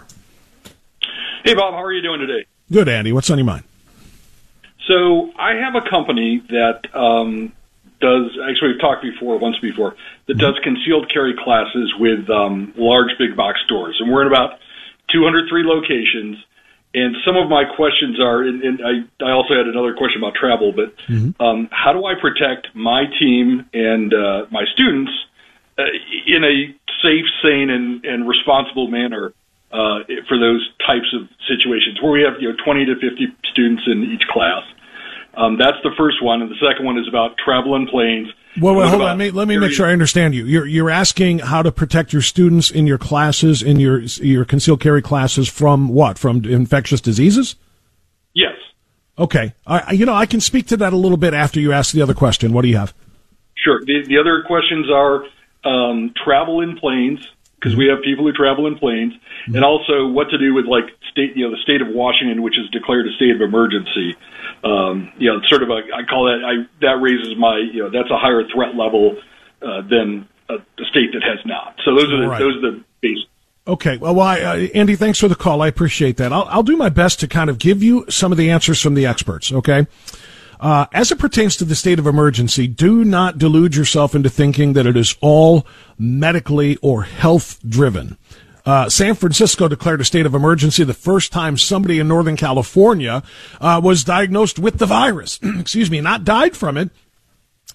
Hey, 1.44 1.56
Bob, 1.56 1.74
how 1.74 1.84
are 1.84 1.92
you 1.92 2.04
doing 2.04 2.20
today? 2.20 2.46
Good, 2.72 2.88
Andy. 2.88 3.12
What's 3.12 3.32
on 3.32 3.40
your 3.40 3.46
mind? 3.46 3.64
So, 4.88 5.32
I 5.36 5.56
have 5.56 5.74
a 5.74 5.90
company 5.90 6.44
that 6.50 6.82
um, 6.94 7.54
does, 8.00 8.38
actually, 8.48 8.74
we've 8.74 8.82
talked 8.82 9.02
before, 9.02 9.40
once 9.40 9.58
before, 9.60 9.96
that 10.28 10.38
does 10.38 10.60
concealed 10.64 11.12
carry 11.12 11.34
classes 11.44 11.92
with 12.00 12.30
um, 12.30 12.72
large 12.78 13.18
big 13.18 13.36
box 13.36 13.60
stores. 13.66 13.98
And 14.00 14.12
we're 14.12 14.22
in 14.22 14.28
about 14.28 14.60
203 15.12 15.64
locations. 15.64 16.38
And 16.94 17.16
some 17.24 17.38
of 17.38 17.50
my 17.50 17.64
questions 17.76 18.20
are, 18.20 18.42
and, 18.42 18.64
and 18.64 18.80
I, 18.82 19.26
I 19.26 19.32
also 19.32 19.54
had 19.54 19.68
another 19.68 19.94
question 19.94 20.22
about 20.24 20.34
travel, 20.34 20.74
but 20.74 20.94
um, 21.40 21.70
how 21.72 21.94
do 21.94 22.06
I 22.06 22.16
protect 22.20 22.74
my 22.74 23.06
team 23.20 23.70
and 23.74 24.14
uh, 24.14 24.46
my 24.50 24.66
students 24.74 25.12
uh, 25.78 25.84
in 26.26 26.44
a 26.44 26.74
safe, 27.04 27.26
sane, 27.44 27.70
and, 27.70 28.04
and 28.06 28.28
responsible 28.28 28.88
manner 28.88 29.34
uh, 29.72 30.00
for 30.28 30.40
those 30.40 30.68
types 30.86 31.14
of 31.14 31.30
situations 31.48 32.02
where 32.02 32.12
we 32.12 32.22
have 32.22 32.42
you 32.42 32.50
know 32.50 32.58
20 32.66 32.86
to 32.86 32.96
50 32.96 33.28
students 33.52 33.84
in 33.86 34.04
each 34.04 34.28
class? 34.28 34.64
Um, 35.40 35.58
that's 35.58 35.78
the 35.84 35.92
first 35.98 36.22
one, 36.22 36.42
and 36.42 36.52
the 36.52 36.56
second 36.56 36.86
one 36.86 36.98
is 36.98 37.08
about 37.08 37.38
travel 37.38 37.76
in 37.78 37.88
planes. 37.88 38.28
Well, 38.60 38.76
well 38.76 38.90
hold 38.90 39.02
on. 39.02 39.08
Let 39.08 39.18
me, 39.18 39.32
let 39.32 39.48
me 39.48 39.58
make 39.58 39.72
sure 39.72 39.88
I 39.88 39.94
understand 39.94 40.36
you. 40.36 40.46
You're, 40.46 40.66
you're 40.66 40.90
asking 40.90 41.40
how 41.40 41.62
to 41.62 41.72
protect 41.72 42.12
your 42.12 42.22
students 42.22 42.70
in 42.70 42.86
your 42.86 42.98
classes, 42.98 43.64
in 43.64 43.80
your, 43.80 44.00
your 44.00 44.44
concealed 44.44 44.82
carry 44.82 45.02
classes 45.02 45.48
from 45.48 45.88
what? 45.88 46.20
From 46.20 46.44
infectious 46.44 47.00
diseases? 47.00 47.56
Yes. 48.34 48.56
Okay. 49.18 49.54
I, 49.66 49.94
you 49.94 50.06
know, 50.06 50.14
I 50.14 50.26
can 50.26 50.42
speak 50.42 50.68
to 50.68 50.78
that 50.78 50.92
a 50.92 50.98
little 50.98 51.18
bit 51.18 51.34
after 51.34 51.62
you 51.62 51.72
ask 51.72 51.94
the 51.94 52.02
other 52.02 52.14
question. 52.14 52.52
What 52.52 52.64
do 52.64 52.68
you 52.68 52.78
have? 52.78 52.94
Sure. 53.56 53.80
The, 53.86 54.04
the 54.08 54.18
other 54.18 54.44
questions 54.46 54.88
are 54.92 55.24
um, 55.64 56.14
travel 56.22 56.60
in 56.60 56.78
planes 56.78 57.26
because 57.56 57.76
we 57.76 57.88
have 57.88 58.02
people 58.04 58.26
who 58.26 58.32
travel 58.32 58.68
in 58.68 58.78
planes, 58.78 59.14
and 59.48 59.66
also 59.66 60.08
what 60.08 60.30
to 60.30 60.38
do 60.38 60.54
with 60.54 60.66
like 60.66 60.86
state, 61.12 61.36
you 61.36 61.44
know, 61.44 61.52
the 61.52 61.62
state 61.62 61.82
of 61.82 61.90
Washington, 61.90 62.42
which 62.42 62.56
has 62.56 62.70
declared 62.72 63.06
a 63.06 63.12
state 63.18 63.36
of 63.36 63.42
emergency. 63.42 64.16
Um, 64.64 65.14
you 65.18 65.32
know, 65.32 65.40
sort 65.48 65.64
of 65.64 65.70
a, 65.70 65.82
I 65.96 66.04
call 66.04 66.26
that, 66.26 66.44
I, 66.44 66.68
that 66.82 67.02
raises 67.02 67.38
my, 67.38 67.58
you 67.60 67.84
know, 67.84 67.90
that's 67.90 68.12
a 68.12 68.18
higher 68.18 68.44
threat 68.54 68.76
level 68.76 69.16
uh, 69.62 69.82
than 69.90 70.28
a, 70.50 70.56
a 70.56 70.86
state 70.90 71.14
that 71.14 71.24
has 71.24 71.40
not. 71.46 71.80
So 71.86 71.96
those 71.96 72.12
are 72.12 72.22
the, 72.22 72.28
Right. 72.28 72.40
those 72.40 72.58
are 72.58 72.72
the 72.72 72.84
basics. 73.00 73.30
Okay. 73.66 73.98
Well, 73.98 74.16
well 74.16 74.28
I, 74.28 74.42
uh, 74.42 74.56
Andy, 74.76 74.96
thanks 74.96 75.20
for 75.20 75.28
the 75.28 75.36
call. 75.36 75.62
I 75.62 75.68
appreciate 75.68 76.18
that. 76.18 76.34
I'll, 76.34 76.46
I'll 76.50 76.64
do 76.64 76.76
my 76.76 76.90
best 76.90 77.20
to 77.22 77.28
kind 77.28 77.50
of 77.50 77.58
give 77.60 77.82
you 77.82 78.06
some 78.10 78.32
of 78.32 78.38
the 78.38 78.50
answers 78.50 78.82
from 78.82 78.96
the 78.96 79.06
experts. 79.06 79.52
Okay. 79.54 79.88
Uh, 80.60 80.88
as 80.92 81.10
it 81.10 81.18
pertains 81.20 81.56
to 81.56 81.64
the 81.64 81.76
state 81.76 82.00
of 82.00 82.06
emergency, 82.06 82.68
do 82.68 83.06
not 83.06 83.38
delude 83.38 83.76
yourself 83.76 84.14
into 84.14 84.30
thinking 84.30 84.74
that 84.74 84.86
it 84.86 84.98
is 84.98 85.16
all 85.22 85.66
medically 85.98 86.78
or 86.82 87.04
health 87.04 87.60
driven. 87.66 88.18
Uh, 88.70 88.88
San 88.88 89.16
Francisco 89.16 89.68
declared 89.68 90.00
a 90.00 90.06
state 90.06 90.28
of 90.28 90.36
emergency 90.36 90.84
the 90.84 90.94
first 90.94 91.32
time 91.32 91.58
somebody 91.58 91.98
in 91.98 92.08
Northern 92.08 92.38
California 92.38 93.24
uh, 93.60 93.82
was 93.84 94.04
diagnosed 94.04 94.60
with 94.60 94.78
the 94.78 94.86
virus. 94.86 95.40
Excuse 95.60 95.90
me, 95.90 96.02
not 96.02 96.24
died 96.24 96.56
from 96.56 96.78
it, 96.78 96.92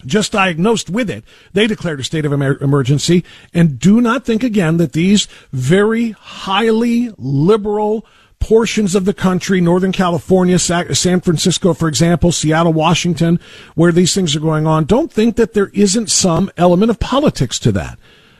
just 0.07 0.31
diagnosed 0.31 0.89
with 0.89 1.11
it. 1.11 1.25
They 1.53 1.67
declared 1.67 1.99
a 1.99 2.05
state 2.05 2.25
of 2.25 2.33
emer- 2.33 2.63
emergency. 2.63 3.25
And 3.53 3.77
do 3.77 4.01
not 4.01 4.25
think 4.25 4.45
again 4.45 4.77
that 4.77 4.93
these 4.93 5.27
very 5.53 6.13
highly 6.13 7.13
liberal 7.19 8.07
portions 8.39 8.95
of 8.95 9.05
the 9.05 9.15
country, 9.15 9.61
Northern 9.61 9.91
California, 9.91 10.61
Sa- 10.61 10.93
San 10.93 11.21
Francisco, 11.21 11.75
for 11.75 11.89
example, 11.89 12.31
Seattle, 12.31 12.73
Washington, 12.73 13.41
where 13.75 13.91
these 13.91 14.15
things 14.15 14.37
are 14.37 14.41
going 14.41 14.69
on, 14.69 14.85
don't 14.85 15.13
think 15.13 15.35
that 15.35 15.55
there 15.55 15.73
isn't 15.75 16.09
some 16.09 16.53
element 16.57 16.89
of 16.89 17.01
politics 17.01 17.59
to 17.59 17.73
that. 17.73 17.99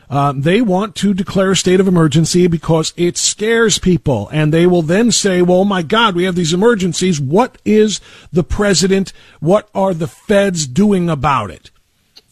Uh, 0.09 0.33
they 0.35 0.61
want 0.61 0.95
to 0.95 1.13
declare 1.13 1.51
a 1.51 1.55
state 1.55 1.79
of 1.79 1.87
emergency 1.87 2.47
because 2.47 2.93
it 2.95 3.17
scares 3.17 3.79
people. 3.79 4.29
And 4.31 4.53
they 4.53 4.67
will 4.67 4.81
then 4.81 5.11
say, 5.11 5.41
well, 5.41 5.65
my 5.65 5.81
God, 5.81 6.15
we 6.15 6.25
have 6.25 6.35
these 6.35 6.53
emergencies. 6.53 7.19
What 7.19 7.57
is 7.65 8.01
the 8.31 8.43
president? 8.43 9.13
What 9.39 9.69
are 9.73 9.93
the 9.93 10.07
feds 10.07 10.67
doing 10.67 11.09
about 11.09 11.51
it? 11.51 11.71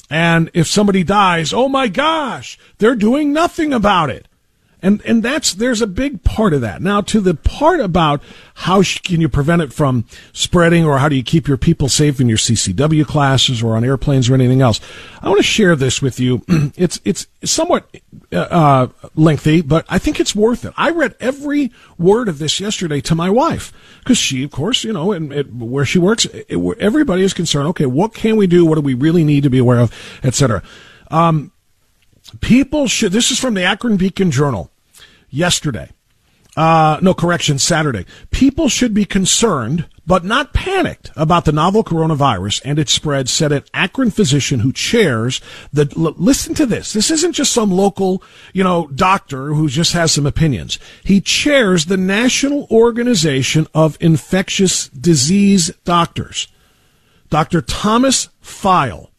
And 0.09 0.51
if 0.53 0.67
somebody 0.67 1.03
dies, 1.03 1.53
oh 1.53 1.67
my 1.67 1.87
gosh, 1.87 2.59
they're 2.77 2.95
doing 2.95 3.33
nothing 3.33 3.73
about 3.73 4.09
it. 4.09 4.27
And, 4.83 5.01
and 5.05 5.23
that's, 5.23 5.53
there's 5.53 5.81
a 5.81 5.87
big 5.87 6.23
part 6.23 6.53
of 6.53 6.59
that. 6.59 6.81
Now 6.81 6.99
to 7.01 7.21
the 7.21 7.35
part 7.35 7.79
about 7.79 8.21
how 8.55 8.81
sh- 8.81 8.99
can 8.99 9.21
you 9.21 9.29
prevent 9.29 9.61
it 9.61 9.71
from 9.71 10.03
spreading 10.33 10.83
or 10.83 10.97
how 10.97 11.07
do 11.07 11.15
you 11.15 11.23
keep 11.23 11.47
your 11.47 11.55
people 11.55 11.87
safe 11.87 12.19
in 12.19 12.27
your 12.27 12.37
CCW 12.37 13.07
classes 13.07 13.63
or 13.63 13.77
on 13.77 13.85
airplanes 13.85 14.29
or 14.29 14.33
anything 14.33 14.61
else? 14.61 14.81
I 15.21 15.29
want 15.29 15.39
to 15.39 15.43
share 15.43 15.77
this 15.77 16.01
with 16.01 16.19
you. 16.19 16.43
it's, 16.75 16.99
it's 17.05 17.27
somewhat, 17.45 17.87
uh, 18.33 18.39
uh, 18.39 18.87
lengthy, 19.15 19.61
but 19.61 19.85
I 19.87 19.99
think 19.99 20.19
it's 20.19 20.35
worth 20.35 20.65
it. 20.65 20.73
I 20.75 20.89
read 20.89 21.15
every 21.21 21.71
word 21.97 22.27
of 22.27 22.37
this 22.37 22.59
yesterday 22.59 22.99
to 23.01 23.15
my 23.15 23.29
wife 23.29 23.71
because 23.99 24.17
she, 24.17 24.43
of 24.43 24.51
course, 24.51 24.83
you 24.83 24.91
know, 24.91 25.13
and, 25.13 25.61
where 25.61 25.85
she 25.85 25.97
works, 25.97 26.25
it, 26.25 26.59
everybody 26.79 27.23
is 27.23 27.33
concerned. 27.33 27.69
Okay, 27.69 27.85
what 27.85 28.13
can 28.13 28.35
we 28.35 28.47
do? 28.47 28.65
What 28.65 28.75
do 28.75 28.81
we 28.81 28.95
really 28.95 29.23
need 29.23 29.43
to 29.43 29.49
be 29.49 29.59
aware 29.59 29.79
of, 29.79 29.93
etc. 30.23 30.61
Um, 31.09 31.53
people 32.41 32.87
should. 32.87 33.13
This 33.13 33.31
is 33.31 33.39
from 33.39 33.53
the 33.53 33.63
Akron 33.63 33.95
Beacon 33.95 34.29
Journal 34.29 34.71
yesterday. 35.33 35.89
Uh, 36.55 36.99
no, 37.01 37.15
correction, 37.15 37.57
Saturday. 37.57 38.05
People 38.29 38.69
should 38.69 38.93
be 38.93 39.05
concerned, 39.05 39.87
but 40.05 40.23
not 40.23 40.53
panicked 40.53 41.09
about 41.15 41.45
the 41.45 41.51
novel 41.51 41.83
coronavirus 41.83 42.61
and 42.63 42.77
its 42.77 42.93
spread, 42.93 43.27
said 43.27 43.51
an 43.51 43.63
Akron 43.73 44.11
physician 44.11 44.59
who 44.59 44.71
chairs 44.71 45.41
the, 45.71 45.91
l- 45.97 46.13
listen 46.15 46.53
to 46.53 46.67
this. 46.67 46.93
This 46.93 47.09
isn't 47.09 47.33
just 47.33 47.51
some 47.51 47.71
local, 47.71 48.21
you 48.53 48.63
know, 48.63 48.87
doctor 48.93 49.55
who 49.55 49.67
just 49.67 49.93
has 49.93 50.11
some 50.11 50.27
opinions. 50.27 50.77
He 51.03 51.21
chairs 51.21 51.85
the 51.85 51.97
National 51.97 52.67
Organization 52.69 53.65
of 53.73 53.97
Infectious 53.99 54.89
Disease 54.89 55.71
Doctors. 55.85 56.47
Dr. 57.31 57.61
Thomas 57.63 58.29
File 58.41 59.09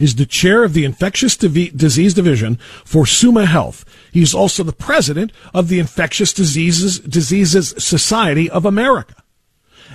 is 0.00 0.14
the 0.14 0.26
chair 0.26 0.64
of 0.64 0.72
the 0.72 0.84
Infectious 0.84 1.36
Disease 1.36 2.14
Division 2.14 2.56
for 2.84 3.06
Summa 3.06 3.46
Health. 3.46 3.84
He's 4.12 4.34
also 4.34 4.62
the 4.62 4.72
president 4.72 5.32
of 5.52 5.68
the 5.68 5.78
Infectious 5.78 6.32
Diseases, 6.32 6.98
Diseases 7.00 7.74
Society 7.78 8.50
of 8.50 8.64
America. 8.64 9.14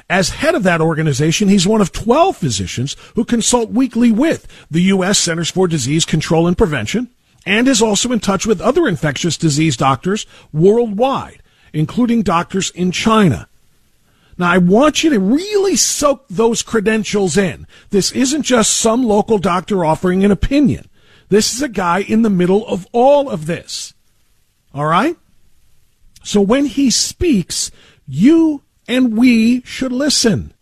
As 0.09 0.29
head 0.29 0.55
of 0.55 0.63
that 0.63 0.81
organization, 0.81 1.47
he's 1.47 1.67
one 1.67 1.81
of 1.81 1.91
12 1.91 2.35
physicians 2.35 2.95
who 3.15 3.23
consult 3.23 3.69
weekly 3.69 4.11
with 4.11 4.47
the 4.69 4.81
U.S. 4.81 5.19
Centers 5.19 5.51
for 5.51 5.67
Disease 5.67 6.05
Control 6.05 6.47
and 6.47 6.57
Prevention 6.57 7.09
and 7.45 7.67
is 7.67 7.81
also 7.81 8.11
in 8.11 8.19
touch 8.19 8.45
with 8.45 8.61
other 8.61 8.87
infectious 8.87 9.37
disease 9.37 9.77
doctors 9.77 10.25
worldwide, 10.51 11.41
including 11.73 12.21
doctors 12.21 12.69
in 12.71 12.91
China. 12.91 13.47
Now, 14.37 14.51
I 14.51 14.57
want 14.57 15.03
you 15.03 15.09
to 15.11 15.19
really 15.19 15.75
soak 15.75 16.25
those 16.27 16.61
credentials 16.61 17.37
in. 17.37 17.67
This 17.89 18.11
isn't 18.11 18.43
just 18.43 18.75
some 18.75 19.03
local 19.03 19.37
doctor 19.37 19.85
offering 19.85 20.23
an 20.23 20.31
opinion. 20.31 20.89
This 21.29 21.53
is 21.53 21.61
a 21.61 21.69
guy 21.69 21.99
in 21.99 22.21
the 22.21 22.29
middle 22.29 22.67
of 22.67 22.87
all 22.91 23.29
of 23.29 23.45
this. 23.45 23.93
All 24.73 24.85
right? 24.85 25.17
So 26.23 26.41
when 26.41 26.65
he 26.65 26.89
speaks, 26.89 27.71
you 28.07 28.61
and 28.87 29.17
we 29.17 29.61
should 29.61 29.91
listen. 29.91 30.53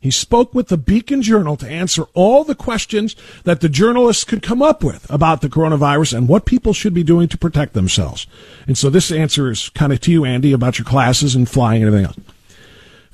He 0.00 0.10
spoke 0.10 0.54
with 0.54 0.68
the 0.68 0.78
Beacon 0.78 1.20
Journal 1.20 1.58
to 1.58 1.68
answer 1.68 2.04
all 2.14 2.42
the 2.42 2.54
questions 2.54 3.14
that 3.44 3.60
the 3.60 3.68
journalists 3.68 4.24
could 4.24 4.42
come 4.42 4.62
up 4.62 4.82
with 4.82 5.08
about 5.10 5.42
the 5.42 5.50
coronavirus 5.50 6.16
and 6.16 6.28
what 6.28 6.46
people 6.46 6.72
should 6.72 6.94
be 6.94 7.02
doing 7.02 7.28
to 7.28 7.36
protect 7.36 7.74
themselves. 7.74 8.26
And 8.66 8.78
so 8.78 8.88
this 8.88 9.12
answer 9.12 9.50
is 9.50 9.68
kind 9.70 9.92
of 9.92 10.00
to 10.00 10.10
you, 10.10 10.24
Andy, 10.24 10.52
about 10.52 10.78
your 10.78 10.86
classes 10.86 11.34
and 11.34 11.46
flying 11.46 11.82
and 11.82 11.88
everything 11.88 12.06
else. 12.06 12.16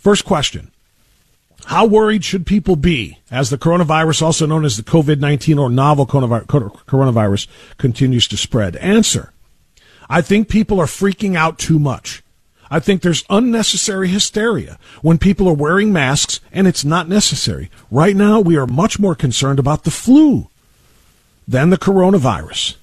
First 0.06 0.24
question. 0.24 0.70
How 1.64 1.84
worried 1.84 2.24
should 2.24 2.46
people 2.46 2.76
be 2.76 3.18
as 3.28 3.50
the 3.50 3.58
coronavirus, 3.58 4.22
also 4.22 4.46
known 4.46 4.64
as 4.64 4.76
the 4.76 4.84
COVID-19 4.84 5.58
or 5.58 5.68
novel 5.68 6.06
coronavirus, 6.06 7.48
continues 7.76 8.28
to 8.28 8.36
spread? 8.36 8.76
Answer. 8.76 9.32
I 10.08 10.22
think 10.22 10.48
people 10.48 10.78
are 10.78 10.86
freaking 10.86 11.34
out 11.34 11.58
too 11.58 11.80
much. 11.80 12.22
I 12.70 12.78
think 12.78 13.02
there's 13.02 13.24
unnecessary 13.28 14.06
hysteria 14.06 14.78
when 15.02 15.18
people 15.18 15.48
are 15.48 15.54
wearing 15.54 15.92
masks 15.92 16.38
and 16.52 16.68
it's 16.68 16.84
not 16.84 17.08
necessary. 17.08 17.68
Right 17.90 18.14
now, 18.14 18.38
we 18.38 18.56
are 18.56 18.68
much 18.68 19.00
more 19.00 19.16
concerned 19.16 19.58
about 19.58 19.82
the 19.82 19.90
flu 19.90 20.48
than 21.48 21.70
the 21.70 21.78
coronavirus. 21.78 22.76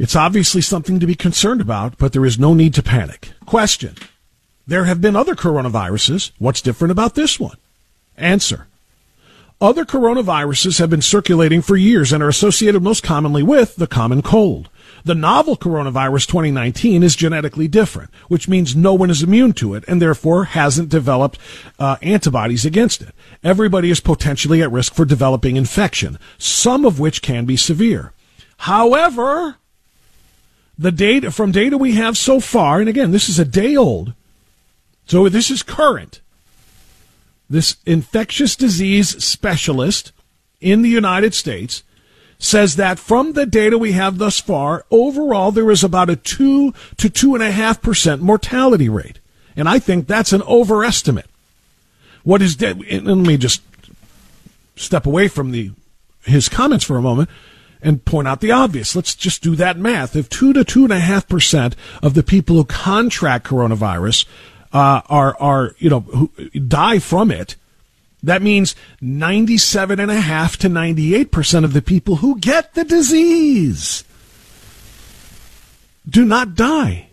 It's 0.00 0.16
obviously 0.16 0.62
something 0.62 0.98
to 0.98 1.06
be 1.06 1.14
concerned 1.14 1.60
about, 1.60 1.96
but 1.96 2.12
there 2.12 2.26
is 2.26 2.40
no 2.40 2.54
need 2.54 2.74
to 2.74 2.82
panic. 2.82 3.30
Question. 3.46 3.94
There 4.68 4.84
have 4.84 5.00
been 5.00 5.16
other 5.16 5.34
coronaviruses. 5.34 6.30
What's 6.38 6.60
different 6.60 6.92
about 6.92 7.14
this 7.14 7.40
one? 7.40 7.56
Answer. 8.18 8.66
Other 9.62 9.86
coronaviruses 9.86 10.78
have 10.78 10.90
been 10.90 11.00
circulating 11.00 11.62
for 11.62 11.74
years 11.74 12.12
and 12.12 12.22
are 12.22 12.28
associated 12.28 12.82
most 12.82 13.02
commonly 13.02 13.42
with 13.42 13.76
the 13.76 13.86
common 13.86 14.20
cold. 14.20 14.68
The 15.06 15.14
novel 15.14 15.56
coronavirus 15.56 16.26
2019 16.26 17.02
is 17.02 17.16
genetically 17.16 17.66
different, 17.66 18.10
which 18.28 18.46
means 18.46 18.76
no 18.76 18.92
one 18.92 19.08
is 19.08 19.22
immune 19.22 19.54
to 19.54 19.72
it 19.74 19.84
and 19.88 20.02
therefore 20.02 20.44
hasn't 20.44 20.90
developed 20.90 21.38
uh, 21.78 21.96
antibodies 22.02 22.66
against 22.66 23.00
it. 23.00 23.14
Everybody 23.42 23.90
is 23.90 24.00
potentially 24.00 24.60
at 24.60 24.70
risk 24.70 24.92
for 24.92 25.06
developing 25.06 25.56
infection, 25.56 26.18
some 26.36 26.84
of 26.84 27.00
which 27.00 27.22
can 27.22 27.46
be 27.46 27.56
severe. 27.56 28.12
However, 28.58 29.56
the 30.78 30.92
data 30.92 31.30
from 31.30 31.52
data 31.52 31.78
we 31.78 31.94
have 31.94 32.18
so 32.18 32.38
far, 32.38 32.80
and 32.80 32.88
again, 32.88 33.12
this 33.12 33.30
is 33.30 33.38
a 33.38 33.46
day 33.46 33.74
old, 33.74 34.12
so 35.08 35.28
this 35.28 35.50
is 35.50 35.62
current. 35.62 36.20
This 37.50 37.76
infectious 37.86 38.54
disease 38.54 39.24
specialist 39.24 40.12
in 40.60 40.82
the 40.82 40.88
United 40.88 41.34
States 41.34 41.82
says 42.38 42.76
that 42.76 42.98
from 42.98 43.32
the 43.32 43.46
data 43.46 43.78
we 43.78 43.92
have 43.92 44.18
thus 44.18 44.38
far, 44.38 44.84
overall 44.90 45.50
there 45.50 45.70
is 45.70 45.82
about 45.82 46.10
a 46.10 46.16
two 46.16 46.72
to 46.98 47.08
two 47.08 47.34
and 47.34 47.42
a 47.42 47.50
half 47.50 47.82
percent 47.82 48.22
mortality 48.22 48.88
rate. 48.88 49.18
And 49.56 49.68
I 49.68 49.78
think 49.78 50.06
that's 50.06 50.32
an 50.32 50.42
overestimate. 50.42 51.26
What 52.22 52.42
is 52.42 52.54
dead? 52.54 52.78
Let 52.78 53.16
me 53.16 53.38
just 53.38 53.62
step 54.76 55.06
away 55.06 55.26
from 55.26 55.50
the 55.50 55.72
his 56.24 56.48
comments 56.48 56.84
for 56.84 56.98
a 56.98 57.02
moment 57.02 57.30
and 57.80 58.04
point 58.04 58.28
out 58.28 58.40
the 58.40 58.52
obvious. 58.52 58.94
Let's 58.94 59.14
just 59.14 59.42
do 59.42 59.56
that 59.56 59.78
math. 59.78 60.14
If 60.14 60.28
two 60.28 60.52
to 60.52 60.64
two 60.64 60.84
and 60.84 60.92
a 60.92 61.00
half 61.00 61.26
percent 61.26 61.74
of 62.02 62.14
the 62.14 62.22
people 62.22 62.56
who 62.56 62.64
contract 62.64 63.46
coronavirus 63.46 64.26
uh, 64.72 65.02
are 65.08 65.36
are 65.40 65.74
you 65.78 65.90
know 65.90 66.00
who 66.00 66.30
die 66.58 66.98
from 66.98 67.30
it, 67.30 67.56
that 68.22 68.42
means 68.42 68.74
97.5 69.02 70.56
to 70.56 70.68
98% 70.68 71.64
of 71.64 71.72
the 71.72 71.82
people 71.82 72.16
who 72.16 72.38
get 72.38 72.74
the 72.74 72.84
disease 72.84 74.04
do 76.08 76.24
not 76.24 76.54
die. 76.54 77.08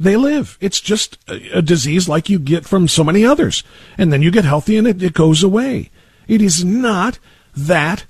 They 0.00 0.16
live. 0.16 0.56
It's 0.60 0.80
just 0.80 1.18
a, 1.28 1.58
a, 1.58 1.62
disease 1.62 2.08
like 2.08 2.28
you 2.28 2.38
get 2.38 2.64
from 2.64 2.86
so 2.86 3.02
many 3.02 3.26
others. 3.26 3.64
And 3.96 4.12
then 4.12 4.22
you 4.22 4.30
get 4.30 4.44
healthy 4.44 4.76
and 4.76 4.86
it, 4.86 5.02
it 5.02 5.12
goes 5.12 5.42
away. 5.42 5.90
It 6.28 6.40
is 6.40 6.64
not 6.64 7.18
that 7.56 8.04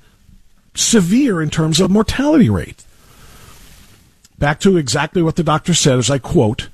severe 0.74 1.40
in 1.40 1.48
terms 1.48 1.80
of 1.80 1.90
mortality 1.90 2.50
rate. 2.50 2.84
Back 4.38 4.60
to 4.60 4.76
exactly 4.76 5.22
what 5.22 5.36
the 5.36 5.42
doctor 5.42 5.72
said 5.72 5.98
as 5.98 6.10
I 6.10 6.18
quote, 6.18 6.68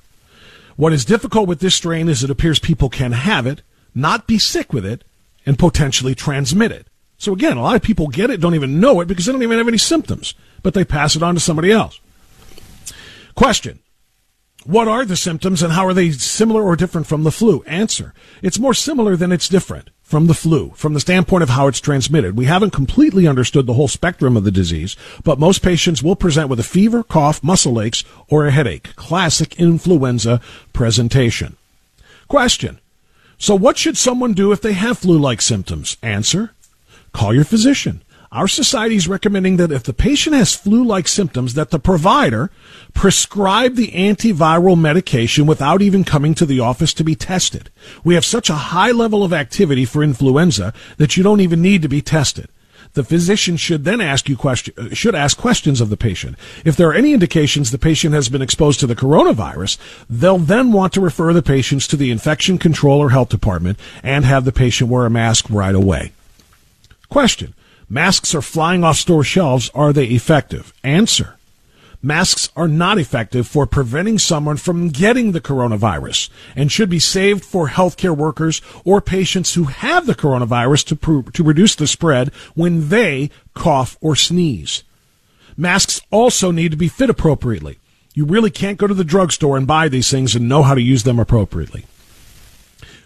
what 0.77 0.93
is 0.93 1.05
difficult 1.05 1.49
with 1.49 1.61
this 1.61 1.75
strain 1.75 2.09
is 2.09 2.23
it 2.23 2.31
appears 2.31 2.59
people 2.59 2.89
can 2.89 3.13
have 3.13 3.47
it, 3.47 3.63
not 3.95 4.27
be 4.27 4.39
sick 4.39 4.73
with 4.73 4.85
it, 4.85 5.05
and 5.47 5.59
potentially 5.59 6.15
transmit 6.15 6.73
it. 6.73 6.89
So 7.17 7.33
again, 7.33 7.57
a 7.57 7.63
lot 7.63 7.77
of 7.77 7.83
people 7.83 8.09
get 8.09 8.31
it, 8.31 8.41
don't 8.41 8.55
even 8.55 8.81
know 8.81 9.01
it 9.01 9.09
because 9.09 9.27
they 9.27 9.33
don't 9.33 9.43
even 9.43 9.59
have 9.59 9.69
any 9.69 9.79
symptoms, 9.79 10.35
but 10.63 10.75
they 10.75 10.85
pass 10.85 11.17
it 11.17 11.23
on 11.23 11.35
to 11.35 11.41
somebody 11.41 11.71
else. 11.71 12.01
Question. 13.35 13.81
What 14.65 14.89
are 14.89 15.05
the 15.05 15.17
symptoms 15.17 15.63
and 15.63 15.75
how 15.75 15.87
are 15.87 15.95
they 15.95 16.11
similar 16.11 16.63
or 16.63 16.75
different 16.75 17.07
from 17.07 17.23
the 17.23 17.31
flu? 17.31 17.63
Answer. 17.65 18.15
It's 18.43 18.59
more 18.59 18.75
similar 18.75 19.15
than 19.15 19.31
it's 19.31 19.49
different 19.49 19.91
from 20.05 20.27
the 20.27 20.35
flu, 20.35 20.71
from 20.77 20.95
the 20.95 21.01
standpoint 21.01 21.43
of 21.43 21.49
how 21.49 21.67
it's 21.67 21.81
transmitted. 21.81 22.37
We 22.37 22.45
haven't 22.45 22.71
completely 22.71 23.27
understood 23.27 23.67
the 23.67 23.73
whole 23.73 23.89
spectrum 23.89 24.37
of 24.37 24.45
the 24.45 24.53
disease, 24.53 24.97
but 25.25 25.41
most 25.41 25.63
patients 25.63 26.03
will 26.03 26.15
present 26.15 26.49
with 26.49 26.61
a 26.61 26.63
fever, 26.63 27.03
cough, 27.03 27.43
muscle 27.43 27.81
aches, 27.81 28.05
or 28.29 28.47
a 28.47 28.53
headache. 28.53 28.95
Classic 28.95 29.59
influenza 29.59 30.41
presentation. 30.73 31.57
Question. 32.29 32.79
So 33.39 33.55
what 33.55 33.79
should 33.79 33.97
someone 33.97 34.35
do 34.35 34.53
if 34.53 34.61
they 34.61 34.75
have 34.75 34.99
flu-like 34.99 35.41
symptoms? 35.41 35.97
Answer, 36.03 36.53
call 37.13 37.35
your 37.35 37.45
physician. 37.45 38.03
Our 38.35 38.49
society 38.49 38.97
is 38.97 39.07
recommending 39.07 39.59
that 39.59 39.71
if 39.71 39.85
the 39.85 39.93
patient 39.93 40.35
has 40.35 40.57
flu-like 40.57 41.07
symptoms, 41.07 41.55
that 41.55 41.71
the 41.71 41.79
provider 41.79 42.51
prescribe 42.93 43.77
the 43.77 43.93
antiviral 43.93 44.79
medication 44.79 45.47
without 45.47 45.81
even 45.81 46.03
coming 46.03 46.35
to 46.35 46.45
the 46.45 46.59
office 46.59 46.93
to 46.95 47.05
be 47.05 47.15
tested. 47.15 47.71
We 48.03 48.15
have 48.15 48.25
such 48.25 48.51
a 48.51 48.55
high 48.55 48.91
level 48.91 49.23
of 49.23 49.33
activity 49.33 49.85
for 49.85 50.03
influenza 50.03 50.75
that 50.97 51.17
you 51.17 51.23
don't 51.23 51.41
even 51.41 51.63
need 51.63 51.81
to 51.83 51.89
be 51.89 52.03
tested. 52.03 52.49
The 52.95 53.05
physician 53.05 53.57
should 53.57 53.85
then 53.85 54.01
ask 54.01 54.29
you 54.29 54.37
question, 54.37 54.75
uh, 54.77 54.95
should 54.95 55.15
ask 55.15 55.39
questions 55.39 55.81
of 55.81 55.89
the 55.89 55.97
patient. 55.97 56.37
If 56.65 56.77
there 56.77 56.89
are 56.89 56.95
any 56.95 57.13
indications 57.13 57.71
the 57.71 57.79
patient 57.79 58.15
has 58.15 58.29
been 58.29 58.43
exposed 58.43 58.81
to 58.81 58.89
the 58.89 58.97
coronavirus, 58.97 59.79
they'll 60.11 60.39
then 60.39 60.73
want 60.73 60.93
to 60.95 61.01
refer 61.01 61.33
the 61.33 61.43
patients 61.43 61.87
to 61.89 61.97
the 61.97 62.11
infection 62.11 62.59
control 62.59 63.01
or 63.01 63.11
health 63.11 63.29
department 63.29 63.79
and 64.03 64.25
have 64.25 64.45
the 64.45 64.53
patient 64.53 64.91
wear 64.91 65.07
a 65.07 65.11
mask 65.11 65.47
right 65.51 65.75
away. 65.75 66.13
Question. 67.09 67.55
Masks 67.89 68.35
are 68.35 68.43
flying 68.43 68.85
off 68.85 68.97
store 68.97 69.25
shelves. 69.25 69.71
Are 69.75 69.93
they 69.93 70.07
effective? 70.07 70.73
Answer. 70.83 71.37
Masks 72.05 72.51
are 72.55 72.69
not 72.69 72.99
effective 72.99 73.49
for 73.49 73.67
preventing 73.67 74.19
someone 74.19 74.59
from 74.59 74.91
getting 74.91 75.33
the 75.33 75.41
coronavirus 75.41 76.29
and 76.55 76.71
should 76.71 76.91
be 76.91 76.99
saved 76.99 77.43
for 77.43 77.69
healthcare 77.69 78.15
workers 78.15 78.61
or 78.85 79.01
patients 79.01 79.55
who 79.55 79.65
have 79.65 80.05
the 80.05 80.15
coronavirus 80.15 80.85
to, 80.85 80.97
pro- 80.97 81.23
to 81.23 81.43
reduce 81.43 81.75
the 81.75 81.87
spread 81.87 82.29
when 82.55 82.91
they 82.91 83.31
cough 83.55 83.97
or 84.03 84.15
sneeze. 84.15 84.85
Masks 85.57 86.01
also 86.11 86.51
need 86.51 86.73
to 86.73 86.77
be 86.77 86.89
fit 86.89 87.09
appropriately. 87.09 87.79
You 88.13 88.27
really 88.27 88.51
can't 88.51 88.77
go 88.77 88.87
to 88.87 88.93
the 88.93 89.03
drugstore 89.03 89.57
and 89.57 89.67
buy 89.67 89.89
these 89.89 90.11
things 90.11 90.37
and 90.37 90.47
know 90.47 90.63
how 90.63 90.75
to 90.75 90.83
use 90.83 91.05
them 91.05 91.19
appropriately. 91.19 91.87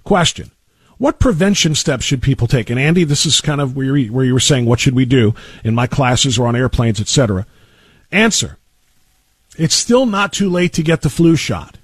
Question. 0.02 0.50
What 0.98 1.20
prevention 1.20 1.74
steps 1.76 2.04
should 2.04 2.22
people 2.22 2.48
take? 2.48 2.70
And 2.70 2.78
Andy, 2.78 3.04
this 3.04 3.24
is 3.24 3.40
kind 3.40 3.60
of 3.60 3.76
where 3.76 3.96
you, 3.96 4.12
where 4.12 4.24
you 4.24 4.34
were 4.34 4.40
saying, 4.40 4.66
what 4.66 4.80
should 4.80 4.94
we 4.94 5.04
do 5.04 5.34
in 5.62 5.74
my 5.74 5.86
classes 5.86 6.38
or 6.38 6.46
on 6.48 6.56
airplanes, 6.56 7.00
etc. 7.00 7.46
Answer. 8.10 8.58
It's 9.56 9.74
still 9.74 10.06
not 10.06 10.32
too 10.32 10.50
late 10.50 10.72
to 10.74 10.82
get 10.82 11.02
the 11.02 11.10
flu 11.10 11.36
shot. 11.36 11.78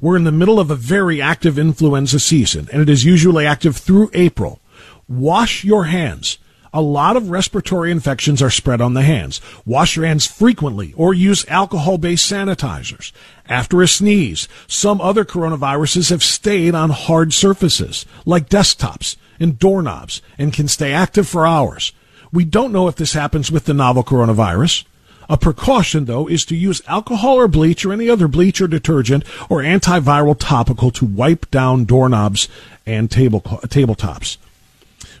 We're 0.00 0.16
in 0.16 0.24
the 0.24 0.32
middle 0.32 0.58
of 0.58 0.70
a 0.70 0.76
very 0.76 1.20
active 1.20 1.58
influenza 1.58 2.18
season, 2.18 2.68
and 2.72 2.80
it 2.82 2.88
is 2.88 3.04
usually 3.04 3.46
active 3.46 3.76
through 3.76 4.10
April. 4.14 4.60
Wash 5.08 5.62
your 5.64 5.84
hands. 5.84 6.38
A 6.72 6.80
lot 6.80 7.16
of 7.16 7.30
respiratory 7.30 7.90
infections 7.90 8.40
are 8.40 8.50
spread 8.50 8.80
on 8.80 8.94
the 8.94 9.02
hands. 9.02 9.40
Wash 9.66 9.96
your 9.96 10.06
hands 10.06 10.26
frequently 10.26 10.92
or 10.96 11.12
use 11.12 11.44
alcohol 11.48 11.98
based 11.98 12.30
sanitizers. 12.30 13.10
After 13.48 13.82
a 13.82 13.88
sneeze, 13.88 14.46
some 14.68 15.00
other 15.00 15.24
coronaviruses 15.24 16.10
have 16.10 16.22
stayed 16.22 16.76
on 16.76 16.90
hard 16.90 17.32
surfaces, 17.32 18.06
like 18.24 18.48
desktops 18.48 19.16
and 19.40 19.58
doorknobs, 19.58 20.22
and 20.38 20.52
can 20.52 20.68
stay 20.68 20.92
active 20.92 21.26
for 21.26 21.44
hours. 21.44 21.92
We 22.32 22.44
don't 22.44 22.72
know 22.72 22.86
if 22.86 22.94
this 22.94 23.14
happens 23.14 23.50
with 23.50 23.64
the 23.64 23.74
novel 23.74 24.04
coronavirus. 24.04 24.84
A 25.28 25.36
precaution, 25.36 26.04
though, 26.04 26.28
is 26.28 26.44
to 26.46 26.56
use 26.56 26.82
alcohol 26.86 27.36
or 27.36 27.48
bleach 27.48 27.84
or 27.84 27.92
any 27.92 28.08
other 28.08 28.28
bleach 28.28 28.60
or 28.60 28.68
detergent 28.68 29.24
or 29.48 29.62
antiviral 29.62 30.36
topical 30.38 30.92
to 30.92 31.04
wipe 31.04 31.50
down 31.50 31.84
doorknobs 31.84 32.48
and 32.86 33.10
table 33.10 33.40
tabletops. 33.40 34.36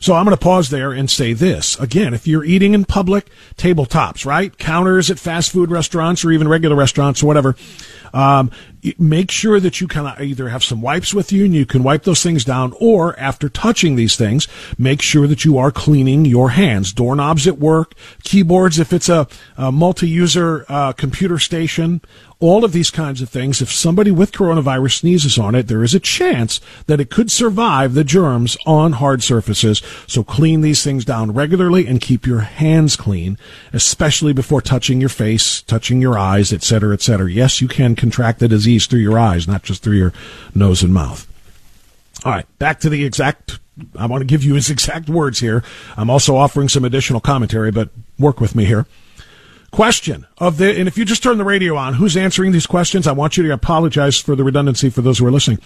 So 0.00 0.14
I'm 0.14 0.24
going 0.24 0.36
to 0.36 0.42
pause 0.42 0.70
there 0.70 0.92
and 0.92 1.10
say 1.10 1.34
this. 1.34 1.78
Again, 1.78 2.14
if 2.14 2.26
you're 2.26 2.44
eating 2.44 2.72
in 2.72 2.86
public, 2.86 3.26
tabletops, 3.56 4.24
right? 4.24 4.56
Counters 4.56 5.10
at 5.10 5.18
fast 5.18 5.52
food 5.52 5.70
restaurants 5.70 6.24
or 6.24 6.32
even 6.32 6.48
regular 6.48 6.74
restaurants 6.74 7.22
or 7.22 7.26
whatever, 7.26 7.54
um, 8.12 8.50
make 8.98 9.30
sure 9.30 9.60
that 9.60 9.80
you 9.80 9.88
can 9.88 10.06
either 10.06 10.48
have 10.48 10.64
some 10.64 10.80
wipes 10.80 11.12
with 11.12 11.32
you 11.32 11.44
and 11.44 11.54
you 11.54 11.66
can 11.66 11.82
wipe 11.82 12.04
those 12.04 12.22
things 12.22 12.44
down, 12.44 12.74
or 12.80 13.18
after 13.18 13.48
touching 13.48 13.96
these 13.96 14.16
things, 14.16 14.48
make 14.78 15.02
sure 15.02 15.26
that 15.26 15.44
you 15.44 15.58
are 15.58 15.70
cleaning 15.70 16.24
your 16.24 16.50
hands. 16.50 16.92
Doorknobs 16.92 17.46
at 17.46 17.58
work, 17.58 17.94
keyboards 18.22 18.78
if 18.78 18.92
it's 18.92 19.08
a, 19.08 19.26
a 19.56 19.70
multi-user 19.70 20.64
uh, 20.68 20.92
computer 20.92 21.38
station, 21.38 22.00
all 22.40 22.64
of 22.64 22.72
these 22.72 22.90
kinds 22.90 23.20
of 23.20 23.28
things. 23.28 23.60
If 23.60 23.70
somebody 23.70 24.10
with 24.10 24.32
coronavirus 24.32 25.00
sneezes 25.00 25.38
on 25.38 25.54
it, 25.54 25.68
there 25.68 25.84
is 25.84 25.94
a 25.94 26.00
chance 26.00 26.60
that 26.86 27.00
it 27.00 27.10
could 27.10 27.30
survive 27.30 27.92
the 27.92 28.02
germs 28.02 28.56
on 28.66 28.92
hard 28.92 29.22
surfaces. 29.22 29.82
So 30.06 30.24
clean 30.24 30.62
these 30.62 30.82
things 30.82 31.04
down 31.04 31.32
regularly 31.32 31.86
and 31.86 32.00
keep 32.00 32.26
your 32.26 32.40
hands 32.40 32.96
clean, 32.96 33.36
especially 33.72 34.32
before 34.32 34.62
touching 34.62 35.00
your 35.00 35.10
face, 35.10 35.60
touching 35.62 36.00
your 36.00 36.18
eyes, 36.18 36.52
etc., 36.52 36.94
etc. 36.94 37.30
Yes, 37.30 37.60
you 37.60 37.68
can 37.68 37.94
contract 38.00 38.40
the 38.40 38.48
disease 38.48 38.86
through 38.86 39.00
your 39.00 39.18
eyes, 39.18 39.46
not 39.46 39.62
just 39.62 39.82
through 39.82 39.96
your 39.96 40.12
nose 40.54 40.82
and 40.82 40.92
mouth. 40.92 41.26
All 42.24 42.32
right, 42.32 42.46
back 42.58 42.80
to 42.80 42.90
the 42.90 43.04
exact. 43.04 43.60
I 43.96 44.06
want 44.06 44.20
to 44.20 44.26
give 44.26 44.44
you 44.44 44.54
his 44.54 44.68
exact 44.68 45.08
words 45.08 45.38
here. 45.38 45.62
I'm 45.96 46.10
also 46.10 46.36
offering 46.36 46.68
some 46.68 46.84
additional 46.84 47.20
commentary, 47.20 47.70
but 47.70 47.90
work 48.18 48.40
with 48.40 48.54
me 48.54 48.64
here. 48.64 48.86
Question 49.70 50.26
of 50.38 50.58
the, 50.58 50.76
and 50.78 50.88
if 50.88 50.98
you 50.98 51.04
just 51.04 51.22
turn 51.22 51.38
the 51.38 51.44
radio 51.44 51.76
on, 51.76 51.94
who's 51.94 52.16
answering 52.16 52.50
these 52.50 52.66
questions? 52.66 53.06
I 53.06 53.12
want 53.12 53.36
you 53.36 53.44
to 53.44 53.52
apologize 53.52 54.18
for 54.18 54.34
the 54.34 54.44
redundancy 54.44 54.90
for 54.90 55.00
those 55.00 55.18
who 55.18 55.26
are 55.26 55.30
listening. 55.30 55.60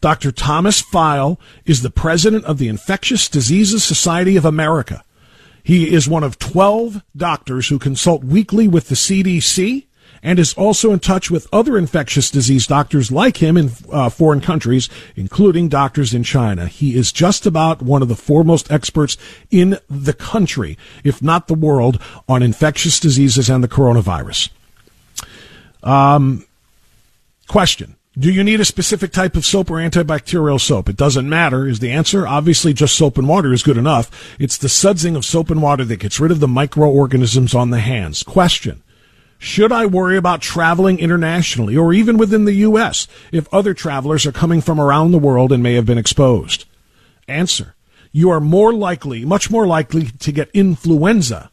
Dr. 0.00 0.32
Thomas 0.32 0.80
File 0.80 1.38
is 1.64 1.80
the 1.80 1.90
president 1.90 2.44
of 2.44 2.58
the 2.58 2.68
Infectious 2.68 3.28
Diseases 3.28 3.84
Society 3.84 4.36
of 4.36 4.44
America. 4.44 5.04
He 5.62 5.94
is 5.94 6.08
one 6.08 6.24
of 6.24 6.38
12 6.38 7.02
doctors 7.16 7.68
who 7.68 7.78
consult 7.78 8.24
weekly 8.24 8.68
with 8.68 8.88
the 8.88 8.96
CDC 8.96 9.86
and 10.24 10.38
is 10.38 10.54
also 10.54 10.90
in 10.90 10.98
touch 10.98 11.30
with 11.30 11.46
other 11.52 11.76
infectious 11.76 12.30
disease 12.30 12.66
doctors 12.66 13.12
like 13.12 13.36
him 13.36 13.58
in 13.58 13.70
uh, 13.92 14.08
foreign 14.08 14.40
countries, 14.40 14.88
including 15.14 15.68
doctors 15.68 16.14
in 16.14 16.24
China. 16.24 16.66
He 16.66 16.96
is 16.96 17.12
just 17.12 17.44
about 17.44 17.82
one 17.82 18.00
of 18.00 18.08
the 18.08 18.16
foremost 18.16 18.72
experts 18.72 19.18
in 19.50 19.78
the 19.88 20.14
country, 20.14 20.78
if 21.04 21.22
not 21.22 21.46
the 21.46 21.54
world, 21.54 22.00
on 22.26 22.42
infectious 22.42 22.98
diseases 22.98 23.50
and 23.50 23.62
the 23.62 23.68
coronavirus. 23.68 24.48
Um, 25.82 26.46
question. 27.46 27.96
Do 28.16 28.32
you 28.32 28.44
need 28.44 28.60
a 28.60 28.64
specific 28.64 29.10
type 29.12 29.34
of 29.34 29.44
soap 29.44 29.72
or 29.72 29.74
antibacterial 29.74 30.60
soap? 30.60 30.88
It 30.88 30.96
doesn't 30.96 31.28
matter, 31.28 31.66
is 31.66 31.80
the 31.80 31.90
answer. 31.90 32.28
Obviously, 32.28 32.72
just 32.72 32.96
soap 32.96 33.18
and 33.18 33.28
water 33.28 33.52
is 33.52 33.64
good 33.64 33.76
enough. 33.76 34.36
It's 34.38 34.56
the 34.56 34.68
sudsing 34.68 35.16
of 35.16 35.24
soap 35.24 35.50
and 35.50 35.60
water 35.60 35.84
that 35.84 35.96
gets 35.96 36.20
rid 36.20 36.30
of 36.30 36.38
the 36.38 36.46
microorganisms 36.46 37.56
on 37.56 37.70
the 37.70 37.80
hands. 37.80 38.22
Question. 38.22 38.84
Should 39.44 39.72
I 39.72 39.84
worry 39.84 40.16
about 40.16 40.40
traveling 40.40 40.98
internationally 40.98 41.76
or 41.76 41.92
even 41.92 42.16
within 42.16 42.46
the 42.46 42.64
U.S. 42.64 43.06
if 43.30 43.46
other 43.52 43.74
travelers 43.74 44.24
are 44.24 44.32
coming 44.32 44.62
from 44.62 44.80
around 44.80 45.10
the 45.10 45.18
world 45.18 45.52
and 45.52 45.62
may 45.62 45.74
have 45.74 45.84
been 45.84 45.98
exposed? 45.98 46.64
Answer. 47.28 47.74
You 48.10 48.30
are 48.30 48.40
more 48.40 48.72
likely, 48.72 49.26
much 49.26 49.50
more 49.50 49.66
likely 49.66 50.06
to 50.06 50.32
get 50.32 50.48
influenza 50.54 51.50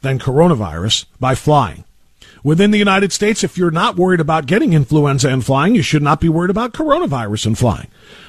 than 0.00 0.20
coronavirus 0.20 1.06
by 1.18 1.34
flying. 1.34 1.82
Within 2.44 2.70
the 2.70 2.78
United 2.78 3.10
States, 3.10 3.42
if 3.42 3.58
you're 3.58 3.72
not 3.72 3.96
worried 3.96 4.20
about 4.20 4.46
getting 4.46 4.72
influenza 4.72 5.28
and 5.28 5.44
flying, 5.44 5.74
you 5.74 5.82
should 5.82 6.02
not 6.02 6.20
be 6.20 6.28
worried 6.28 6.50
about 6.50 6.72
coronavirus 6.72 7.46
and 7.46 7.58
flying. 7.58 7.88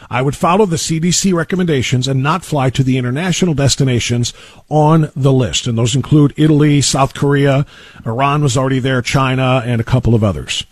I 0.10 0.22
would 0.22 0.36
follow 0.36 0.66
the 0.66 0.76
CDC 0.76 1.34
recommendations 1.34 2.08
and 2.08 2.22
not 2.22 2.46
fly 2.46 2.70
to 2.72 2.84
the 2.84 2.98
international 2.98 3.54
destinations 3.54 4.34
on 4.70 5.12
the 5.16 5.34
list. 5.34 5.68
And 5.68 5.78
those 5.78 5.96
include 5.96 6.34
Italy, 6.38 6.82
South 6.82 7.14
Korea, 7.14 7.66
Iran 8.06 8.44
was 8.44 8.58
already 8.58 8.80
there, 8.80 9.02
China, 9.02 9.64
and 9.66 9.82
a 9.82 9.86
couple 9.86 10.16
of 10.16 10.24
others. 10.24 10.66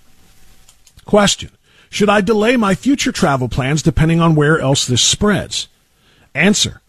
Question. 1.06 1.52
Should 1.90 2.10
I 2.10 2.22
delay 2.22 2.58
my 2.58 2.74
future 2.74 3.12
travel 3.12 3.50
plans 3.50 3.84
depending 3.84 4.20
on 4.20 4.36
where 4.36 4.60
else 4.60 4.88
this 4.88 5.04
spreads? 5.04 5.68
Answer. 6.34 6.82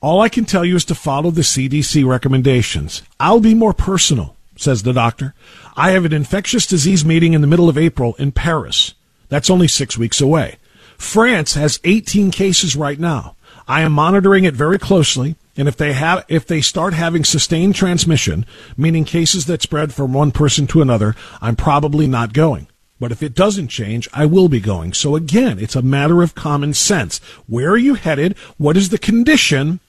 All 0.00 0.20
I 0.20 0.28
can 0.28 0.44
tell 0.44 0.64
you 0.64 0.76
is 0.76 0.84
to 0.86 0.94
follow 0.94 1.30
the 1.30 1.42
CDC 1.42 2.06
recommendations. 2.06 3.02
I'll 3.18 3.40
be 3.40 3.54
more 3.54 3.74
personal, 3.74 4.36
says 4.56 4.84
the 4.84 4.92
doctor. 4.92 5.34
I 5.76 5.90
have 5.90 6.04
an 6.04 6.12
infectious 6.12 6.66
disease 6.66 7.04
meeting 7.04 7.32
in 7.32 7.40
the 7.40 7.46
middle 7.46 7.68
of 7.68 7.76
April 7.76 8.14
in 8.14 8.32
Paris. 8.32 8.94
That's 9.28 9.50
only 9.50 9.68
six 9.68 9.98
weeks 9.98 10.20
away. 10.20 10.56
France 10.98 11.54
has 11.54 11.80
18 11.84 12.30
cases 12.30 12.76
right 12.76 12.98
now. 12.98 13.36
I 13.66 13.82
am 13.82 13.92
monitoring 13.92 14.44
it 14.44 14.54
very 14.54 14.78
closely. 14.78 15.36
And 15.56 15.66
if 15.66 15.76
they 15.76 15.92
have, 15.92 16.24
if 16.28 16.46
they 16.46 16.60
start 16.60 16.94
having 16.94 17.24
sustained 17.24 17.74
transmission, 17.74 18.46
meaning 18.76 19.04
cases 19.04 19.46
that 19.46 19.62
spread 19.62 19.92
from 19.92 20.12
one 20.12 20.30
person 20.30 20.66
to 20.68 20.82
another, 20.82 21.16
I'm 21.40 21.56
probably 21.56 22.06
not 22.06 22.32
going. 22.32 22.68
But 23.00 23.12
if 23.12 23.22
it 23.22 23.34
doesn't 23.34 23.68
change, 23.68 24.08
I 24.12 24.26
will 24.26 24.48
be 24.48 24.60
going. 24.60 24.92
So 24.92 25.16
again, 25.16 25.58
it's 25.58 25.76
a 25.76 25.82
matter 25.82 26.22
of 26.22 26.34
common 26.34 26.74
sense. 26.74 27.18
Where 27.46 27.70
are 27.70 27.78
you 27.78 27.94
headed? 27.94 28.36
What 28.56 28.76
is 28.76 28.90
the 28.90 28.98
condition 28.98 29.80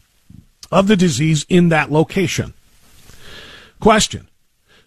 of 0.71 0.87
the 0.87 0.95
disease 0.95 1.45
in 1.49 1.69
that 1.69 1.91
location? 1.91 2.53
Question. 3.79 4.28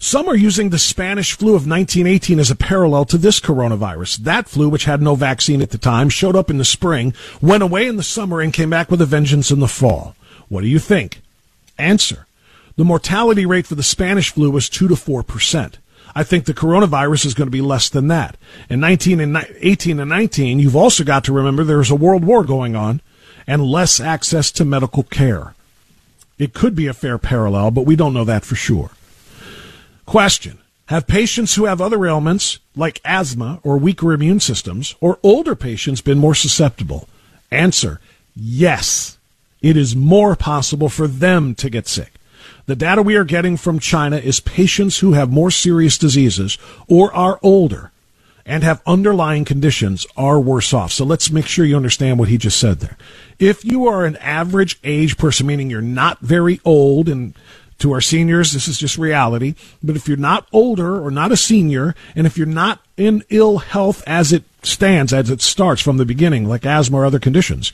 Some 0.04 0.28
are 0.28 0.34
using 0.34 0.70
the 0.70 0.80
Spanish 0.80 1.32
flu 1.32 1.50
of 1.50 1.64
1918 1.64 2.40
as 2.40 2.50
a 2.50 2.56
parallel 2.56 3.04
to 3.04 3.16
this 3.16 3.38
coronavirus. 3.38 4.16
That 4.16 4.48
flu, 4.48 4.68
which 4.68 4.84
had 4.84 5.00
no 5.00 5.14
vaccine 5.14 5.62
at 5.62 5.70
the 5.70 5.78
time, 5.78 6.08
showed 6.08 6.34
up 6.34 6.50
in 6.50 6.58
the 6.58 6.64
spring, 6.64 7.14
went 7.40 7.62
away 7.62 7.86
in 7.86 7.98
the 7.98 8.02
summer, 8.02 8.40
and 8.40 8.52
came 8.52 8.68
back 8.68 8.90
with 8.90 9.00
a 9.00 9.06
vengeance 9.06 9.52
in 9.52 9.60
the 9.60 9.68
fall. 9.68 10.16
What 10.48 10.62
do 10.62 10.66
you 10.66 10.80
think? 10.80 11.22
Answer. 11.78 12.26
The 12.74 12.84
mortality 12.84 13.46
rate 13.46 13.64
for 13.64 13.76
the 13.76 13.84
Spanish 13.84 14.30
flu 14.30 14.50
was 14.50 14.68
2 14.68 14.88
to 14.88 14.96
4 14.96 15.22
percent. 15.22 15.78
I 16.16 16.24
think 16.24 16.46
the 16.46 16.52
coronavirus 16.52 17.24
is 17.24 17.34
going 17.34 17.46
to 17.46 17.52
be 17.52 17.60
less 17.60 17.88
than 17.88 18.08
that. 18.08 18.36
In 18.68 18.80
19 18.80 19.20
and 19.20 19.46
18 19.60 20.00
and 20.00 20.10
19, 20.10 20.58
you've 20.58 20.74
also 20.74 21.04
got 21.04 21.22
to 21.24 21.32
remember 21.32 21.62
there's 21.62 21.92
a 21.92 21.94
world 21.94 22.24
war 22.24 22.42
going 22.42 22.74
on 22.74 23.00
and 23.46 23.62
less 23.62 24.00
access 24.00 24.50
to 24.50 24.64
medical 24.64 25.04
care. 25.04 25.54
It 26.40 26.54
could 26.54 26.74
be 26.74 26.88
a 26.88 26.92
fair 26.92 27.18
parallel, 27.18 27.70
but 27.70 27.86
we 27.86 27.94
don't 27.94 28.14
know 28.14 28.24
that 28.24 28.44
for 28.44 28.56
sure. 28.56 28.90
Question. 30.06 30.58
Have 30.86 31.06
patients 31.06 31.54
who 31.54 31.64
have 31.64 31.80
other 31.80 32.04
ailments, 32.04 32.58
like 32.76 33.00
asthma 33.04 33.60
or 33.62 33.78
weaker 33.78 34.12
immune 34.12 34.40
systems, 34.40 34.94
or 35.00 35.18
older 35.22 35.54
patients 35.54 36.00
been 36.00 36.18
more 36.18 36.34
susceptible? 36.34 37.08
Answer. 37.50 38.00
Yes. 38.34 39.16
It 39.62 39.76
is 39.76 39.96
more 39.96 40.36
possible 40.36 40.88
for 40.88 41.06
them 41.06 41.54
to 41.56 41.70
get 41.70 41.86
sick. 41.86 42.12
The 42.66 42.76
data 42.76 43.02
we 43.02 43.16
are 43.16 43.24
getting 43.24 43.56
from 43.56 43.78
China 43.78 44.16
is 44.16 44.40
patients 44.40 44.98
who 44.98 45.12
have 45.12 45.30
more 45.30 45.50
serious 45.50 45.98
diseases 45.98 46.58
or 46.88 47.14
are 47.14 47.38
older 47.42 47.92
and 48.44 48.64
have 48.64 48.82
underlying 48.86 49.44
conditions 49.44 50.06
are 50.16 50.40
worse 50.40 50.74
off. 50.74 50.92
So 50.92 51.04
let's 51.04 51.30
make 51.30 51.46
sure 51.46 51.64
you 51.64 51.76
understand 51.76 52.18
what 52.18 52.28
he 52.28 52.38
just 52.38 52.58
said 52.58 52.80
there. 52.80 52.96
If 53.38 53.64
you 53.64 53.86
are 53.86 54.04
an 54.04 54.16
average 54.16 54.78
age 54.82 55.16
person, 55.16 55.46
meaning 55.46 55.70
you're 55.70 55.80
not 55.80 56.20
very 56.20 56.60
old, 56.64 57.08
and 57.08 57.34
to 57.82 57.92
our 57.92 58.00
seniors, 58.00 58.52
this 58.52 58.68
is 58.68 58.78
just 58.78 58.96
reality, 58.96 59.54
but 59.82 59.96
if 59.96 60.08
you're 60.08 60.16
not 60.16 60.46
older 60.52 61.04
or 61.04 61.10
not 61.10 61.32
a 61.32 61.36
senior, 61.36 61.94
and 62.14 62.26
if 62.26 62.38
you're 62.38 62.46
not 62.46 62.80
in 62.96 63.22
ill 63.28 63.58
health 63.58 64.02
as 64.06 64.32
it 64.32 64.44
stands, 64.62 65.12
as 65.12 65.30
it 65.30 65.42
starts 65.42 65.82
from 65.82 65.96
the 65.96 66.04
beginning, 66.04 66.48
like 66.48 66.64
asthma 66.64 66.98
or 66.98 67.04
other 67.04 67.18
conditions, 67.18 67.72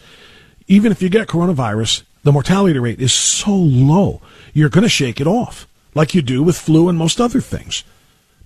even 0.67 0.91
if 0.91 1.03
you 1.03 1.09
get 1.09 1.29
coronavirus, 1.29 2.03
the 2.25 2.33
mortality 2.33 2.79
rate 2.79 3.01
is 3.01 3.13
so 3.13 3.55
low, 3.55 4.21
you're 4.53 4.69
going 4.69 4.83
to 4.83 4.89
shake 4.89 5.21
it 5.21 5.27
off, 5.27 5.69
like 5.95 6.15
you 6.15 6.23
do 6.23 6.43
with 6.43 6.59
flu 6.59 6.89
and 6.89 6.99
most 6.99 7.21
other 7.21 7.41
things. 7.41 7.85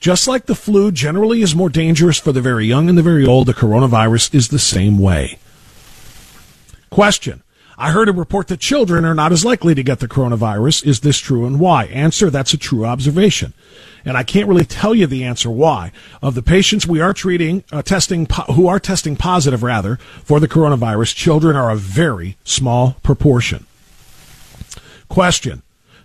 Just 0.00 0.26
like 0.26 0.46
the 0.46 0.56
flu 0.56 0.90
generally 0.90 1.42
is 1.42 1.54
more 1.54 1.68
dangerous 1.68 2.18
for 2.18 2.32
the 2.32 2.40
very 2.40 2.66
young 2.66 2.88
and 2.88 2.98
the 2.98 3.02
very 3.02 3.24
old, 3.24 3.46
the 3.46 3.54
coronavirus 3.54 4.34
is 4.34 4.48
the 4.48 4.58
same 4.58 4.98
way. 4.98 5.38
Question. 6.90 7.42
I 7.82 7.90
heard 7.90 8.08
a 8.08 8.12
report 8.12 8.46
that 8.46 8.60
children 8.60 9.04
are 9.04 9.12
not 9.12 9.32
as 9.32 9.44
likely 9.44 9.74
to 9.74 9.82
get 9.82 9.98
the 9.98 10.06
coronavirus. 10.06 10.86
Is 10.86 11.00
this 11.00 11.18
true 11.18 11.44
and 11.46 11.58
why? 11.58 11.86
Answer, 11.86 12.30
that's 12.30 12.54
a 12.54 12.56
true 12.56 12.86
observation. 12.86 13.54
And 14.04 14.16
I 14.16 14.22
can't 14.22 14.46
really 14.46 14.64
tell 14.64 14.94
you 14.94 15.08
the 15.08 15.24
answer 15.24 15.50
why. 15.50 15.90
Of 16.22 16.36
the 16.36 16.42
patients 16.42 16.86
we 16.86 17.00
are 17.00 17.12
treating, 17.12 17.64
uh, 17.72 17.82
testing, 17.82 18.26
po- 18.26 18.52
who 18.52 18.68
are 18.68 18.78
testing 18.78 19.16
positive 19.16 19.64
rather, 19.64 19.96
for 20.22 20.38
the 20.38 20.46
coronavirus, 20.46 21.16
children 21.16 21.56
are 21.56 21.72
a 21.72 21.76
very 21.76 22.36
small 22.44 22.98
proportion. 23.02 23.66
Question. 25.08 25.62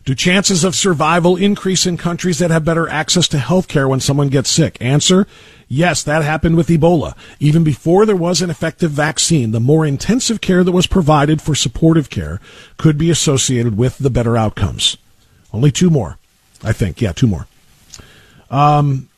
Do 0.08 0.16
chances 0.16 0.64
of 0.64 0.74
survival 0.74 1.36
increase 1.36 1.86
in 1.86 1.98
countries 1.98 2.40
that 2.40 2.50
have 2.50 2.64
better 2.64 2.88
access 2.88 3.28
to 3.28 3.38
health 3.38 3.68
care 3.68 3.90
when 3.90 4.00
someone 4.00 4.30
gets 4.30 4.50
sick? 4.50 4.78
Answer, 4.80 5.28
yes, 5.68 6.02
that 6.02 6.24
happened 6.24 6.56
with 6.56 6.70
Ebola. 6.70 7.14
Even 7.42 7.66
before 7.66 8.06
there 8.06 8.16
was 8.16 8.42
an 8.42 8.50
effective 8.50 8.90
vaccine, 8.90 9.52
the 9.52 9.60
more 9.60 9.86
intensive 9.86 10.40
care 10.40 10.64
that 10.64 10.72
was 10.72 10.88
provided 10.88 11.42
for 11.42 11.56
supportive 11.56 12.10
care 12.10 12.40
could 12.78 12.98
be 12.98 13.10
associated 13.10 13.78
with 13.78 13.98
the 13.98 14.10
better 14.10 14.38
outcomes. 14.38 14.96
Only 15.52 15.72
two 15.72 15.90
more, 15.90 16.18
I 16.64 16.72
think. 16.72 17.02
Yeah, 17.02 17.12
two 17.12 17.28
more. 17.28 17.48
Um, 18.50 19.10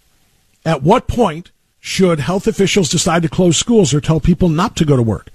at 0.66 0.82
what 0.82 1.06
point 1.06 1.52
should 1.80 2.20
health 2.20 2.48
officials 2.48 2.90
decide 2.90 3.22
to 3.22 3.30
close 3.30 3.58
schools 3.58 3.94
or 3.94 4.02
tell 4.02 4.20
people 4.20 4.50
not 4.50 4.76
to 4.78 4.86
go 4.86 4.96
to 4.96 5.04
work? 5.04 5.30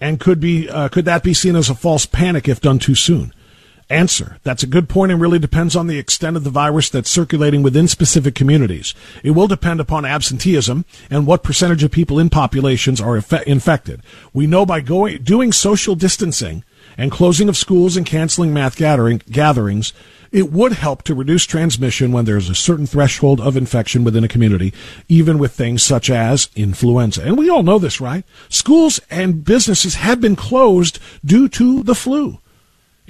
And 0.00 0.20
could 0.20 0.38
be 0.38 0.68
uh, 0.68 0.86
could 0.90 1.06
that 1.06 1.24
be 1.24 1.34
seen 1.34 1.56
as 1.56 1.68
a 1.68 1.74
false 1.74 2.06
panic 2.06 2.48
if 2.48 2.60
done 2.60 2.78
too 2.78 2.94
soon? 2.94 3.34
Answer. 3.90 4.38
That's 4.44 4.62
a 4.62 4.68
good 4.68 4.88
point 4.88 5.10
and 5.10 5.20
really 5.20 5.40
depends 5.40 5.74
on 5.74 5.88
the 5.88 5.98
extent 5.98 6.36
of 6.36 6.44
the 6.44 6.50
virus 6.50 6.88
that's 6.88 7.10
circulating 7.10 7.60
within 7.60 7.88
specific 7.88 8.36
communities. 8.36 8.94
It 9.24 9.32
will 9.32 9.48
depend 9.48 9.80
upon 9.80 10.04
absenteeism 10.04 10.84
and 11.10 11.26
what 11.26 11.42
percentage 11.42 11.82
of 11.82 11.90
people 11.90 12.20
in 12.20 12.30
populations 12.30 13.00
are 13.00 13.16
infe- 13.16 13.42
infected. 13.42 14.00
We 14.32 14.46
know 14.46 14.64
by 14.64 14.80
going, 14.80 15.24
doing 15.24 15.50
social 15.50 15.96
distancing 15.96 16.62
and 16.96 17.10
closing 17.10 17.48
of 17.48 17.56
schools 17.56 17.96
and 17.96 18.06
canceling 18.06 18.54
math 18.54 18.76
gathering, 18.76 19.22
gatherings, 19.28 19.92
it 20.30 20.52
would 20.52 20.74
help 20.74 21.02
to 21.02 21.14
reduce 21.14 21.44
transmission 21.44 22.12
when 22.12 22.26
there's 22.26 22.48
a 22.48 22.54
certain 22.54 22.86
threshold 22.86 23.40
of 23.40 23.56
infection 23.56 24.04
within 24.04 24.22
a 24.22 24.28
community, 24.28 24.72
even 25.08 25.36
with 25.36 25.50
things 25.50 25.82
such 25.82 26.08
as 26.10 26.48
influenza. 26.54 27.24
And 27.24 27.36
we 27.36 27.50
all 27.50 27.64
know 27.64 27.80
this, 27.80 28.00
right? 28.00 28.24
Schools 28.48 29.00
and 29.10 29.44
businesses 29.44 29.96
have 29.96 30.20
been 30.20 30.36
closed 30.36 31.00
due 31.24 31.48
to 31.48 31.82
the 31.82 31.96
flu. 31.96 32.38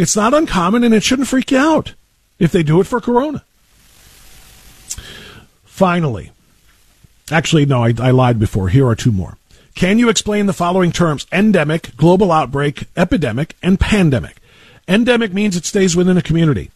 It's 0.01 0.17
not 0.17 0.33
uncommon 0.33 0.83
and 0.83 0.95
it 0.95 1.03
shouldn't 1.03 1.29
freak 1.29 1.51
you 1.51 1.59
out 1.59 1.93
if 2.39 2.53
they 2.53 2.63
do 2.63 2.81
it 2.81 2.87
for 2.87 3.03
corona. 3.03 3.45
Finally, 5.67 6.33
actually, 7.31 7.67
no, 7.67 7.85
I, 7.85 7.93
I 8.01 8.11
lied 8.11 8.39
before. 8.39 8.71
Here 8.71 8.89
are 8.89 8.95
two 8.95 9.13
more. 9.13 9.37
Can 9.75 9.99
you 9.99 10.09
explain 10.09 10.47
the 10.47 10.55
following 10.55 10.91
terms? 10.91 11.27
Endemic, 11.31 11.95
global 11.99 12.33
outbreak, 12.33 12.85
epidemic, 12.97 13.57
and 13.63 13.79
pandemic. 13.79 14.37
Endemic 14.89 15.35
means 15.35 15.55
it 15.55 15.67
stays 15.67 15.95
within 15.95 16.17
a 16.17 16.23
community 16.23 16.71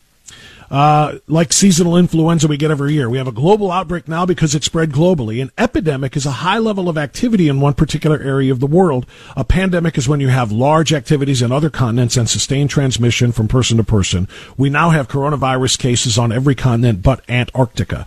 uh, 0.74 1.20
like 1.28 1.52
seasonal 1.52 1.96
influenza 1.96 2.48
we 2.48 2.56
get 2.56 2.72
every 2.72 2.94
year. 2.94 3.08
We 3.08 3.18
have 3.18 3.28
a 3.28 3.32
global 3.32 3.70
outbreak 3.70 4.08
now 4.08 4.26
because 4.26 4.56
it 4.56 4.64
spread 4.64 4.90
globally. 4.90 5.40
An 5.40 5.52
epidemic 5.56 6.16
is 6.16 6.26
a 6.26 6.32
high 6.42 6.58
level 6.58 6.88
of 6.88 6.98
activity 6.98 7.48
in 7.48 7.60
one 7.60 7.74
particular 7.74 8.18
area 8.18 8.50
of 8.50 8.58
the 8.58 8.66
world. 8.66 9.06
A 9.36 9.44
pandemic 9.44 9.96
is 9.96 10.08
when 10.08 10.18
you 10.18 10.30
have 10.30 10.50
large 10.50 10.92
activities 10.92 11.42
in 11.42 11.52
other 11.52 11.70
continents 11.70 12.16
and 12.16 12.28
sustained 12.28 12.70
transmission 12.70 13.30
from 13.30 13.46
person 13.46 13.76
to 13.76 13.84
person. 13.84 14.26
We 14.56 14.68
now 14.68 14.90
have 14.90 15.06
coronavirus 15.06 15.78
cases 15.78 16.18
on 16.18 16.32
every 16.32 16.56
continent 16.56 17.04
but 17.04 17.22
Antarctica. 17.30 18.04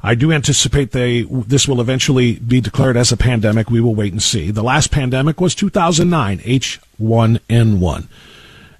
I 0.00 0.14
do 0.14 0.30
anticipate 0.30 0.92
they 0.92 1.22
this 1.22 1.66
will 1.66 1.80
eventually 1.80 2.36
be 2.36 2.60
declared 2.60 2.96
as 2.96 3.10
a 3.10 3.16
pandemic. 3.16 3.70
We 3.70 3.80
will 3.80 3.96
wait 3.96 4.12
and 4.12 4.22
see. 4.22 4.52
The 4.52 4.62
last 4.62 4.92
pandemic 4.92 5.40
was 5.40 5.56
2009 5.56 6.38
H1N1. 6.38 8.06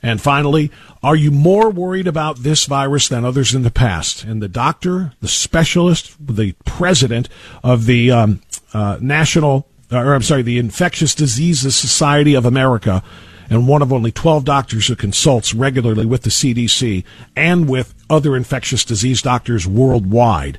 And 0.04 0.20
finally, 0.20 0.70
are 1.02 1.16
you 1.16 1.30
more 1.30 1.70
worried 1.70 2.06
about 2.06 2.40
this 2.40 2.66
virus 2.66 3.08
than 3.08 3.24
others 3.24 3.54
in 3.54 3.62
the 3.62 3.70
past? 3.70 4.22
And 4.22 4.42
the 4.42 4.48
doctor, 4.48 5.14
the 5.22 5.28
specialist, 5.28 6.14
the 6.20 6.52
president 6.66 7.30
of 7.62 7.86
the 7.86 8.10
um, 8.10 8.42
uh, 8.74 8.98
National, 9.00 9.66
or 9.90 10.14
I'm 10.14 10.20
sorry, 10.20 10.42
the 10.42 10.58
Infectious 10.58 11.14
Diseases 11.14 11.74
Society 11.74 12.34
of 12.34 12.44
America, 12.44 13.02
and 13.48 13.66
one 13.66 13.80
of 13.80 13.94
only 13.94 14.12
12 14.12 14.44
doctors 14.44 14.88
who 14.88 14.94
consults 14.94 15.54
regularly 15.54 16.04
with 16.04 16.22
the 16.22 16.30
CDC 16.30 17.02
and 17.34 17.66
with 17.66 17.94
other 18.10 18.36
infectious 18.36 18.84
disease 18.84 19.22
doctors 19.22 19.66
worldwide, 19.66 20.58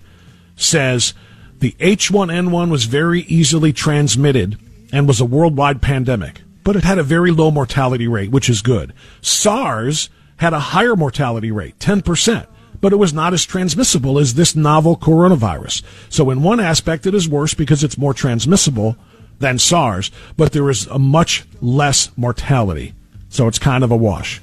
says 0.56 1.14
the 1.60 1.74
H1N1 1.74 2.72
was 2.72 2.86
very 2.86 3.22
easily 3.22 3.72
transmitted 3.72 4.58
and 4.92 5.08
was 5.08 5.22
a 5.22 5.26
worldwide 5.26 5.84
pandemic 5.84 6.42
but 6.66 6.76
it 6.76 6.84
had 6.84 6.98
a 6.98 7.04
very 7.04 7.32
low 7.32 7.52
mortality 7.52 8.08
rate, 8.08 8.32
which 8.32 8.50
is 8.50 8.62
good. 8.62 8.92
SARS 9.22 10.10
had 10.38 10.52
a 10.52 10.60
higher 10.60 10.96
mortality 10.96 11.52
rate, 11.52 11.78
10%, 11.80 12.48
but 12.82 12.92
it 12.92 12.98
was 12.98 13.14
not 13.14 13.34
as 13.34 13.46
transmissible 13.46 14.18
as 14.18 14.34
this 14.34 14.56
novel 14.56 14.98
coronavirus. 14.98 15.84
So 16.10 16.30
in 16.32 16.42
one 16.42 16.60
aspect, 16.60 17.06
it 17.06 17.14
is 17.14 17.30
worse 17.30 17.54
because 17.54 17.84
it's 17.84 18.00
more 18.00 18.16
transmissible 18.16 18.98
than 19.40 19.60
SARS, 19.60 20.10
but 20.36 20.54
there 20.54 20.70
is 20.70 20.88
a 20.88 20.98
much 20.98 21.46
less 21.62 22.10
mortality. 22.18 22.96
So 23.30 23.48
it's 23.48 23.60
kind 23.60 23.84
of 23.84 23.92
a 23.92 23.96
wash. 23.96 24.42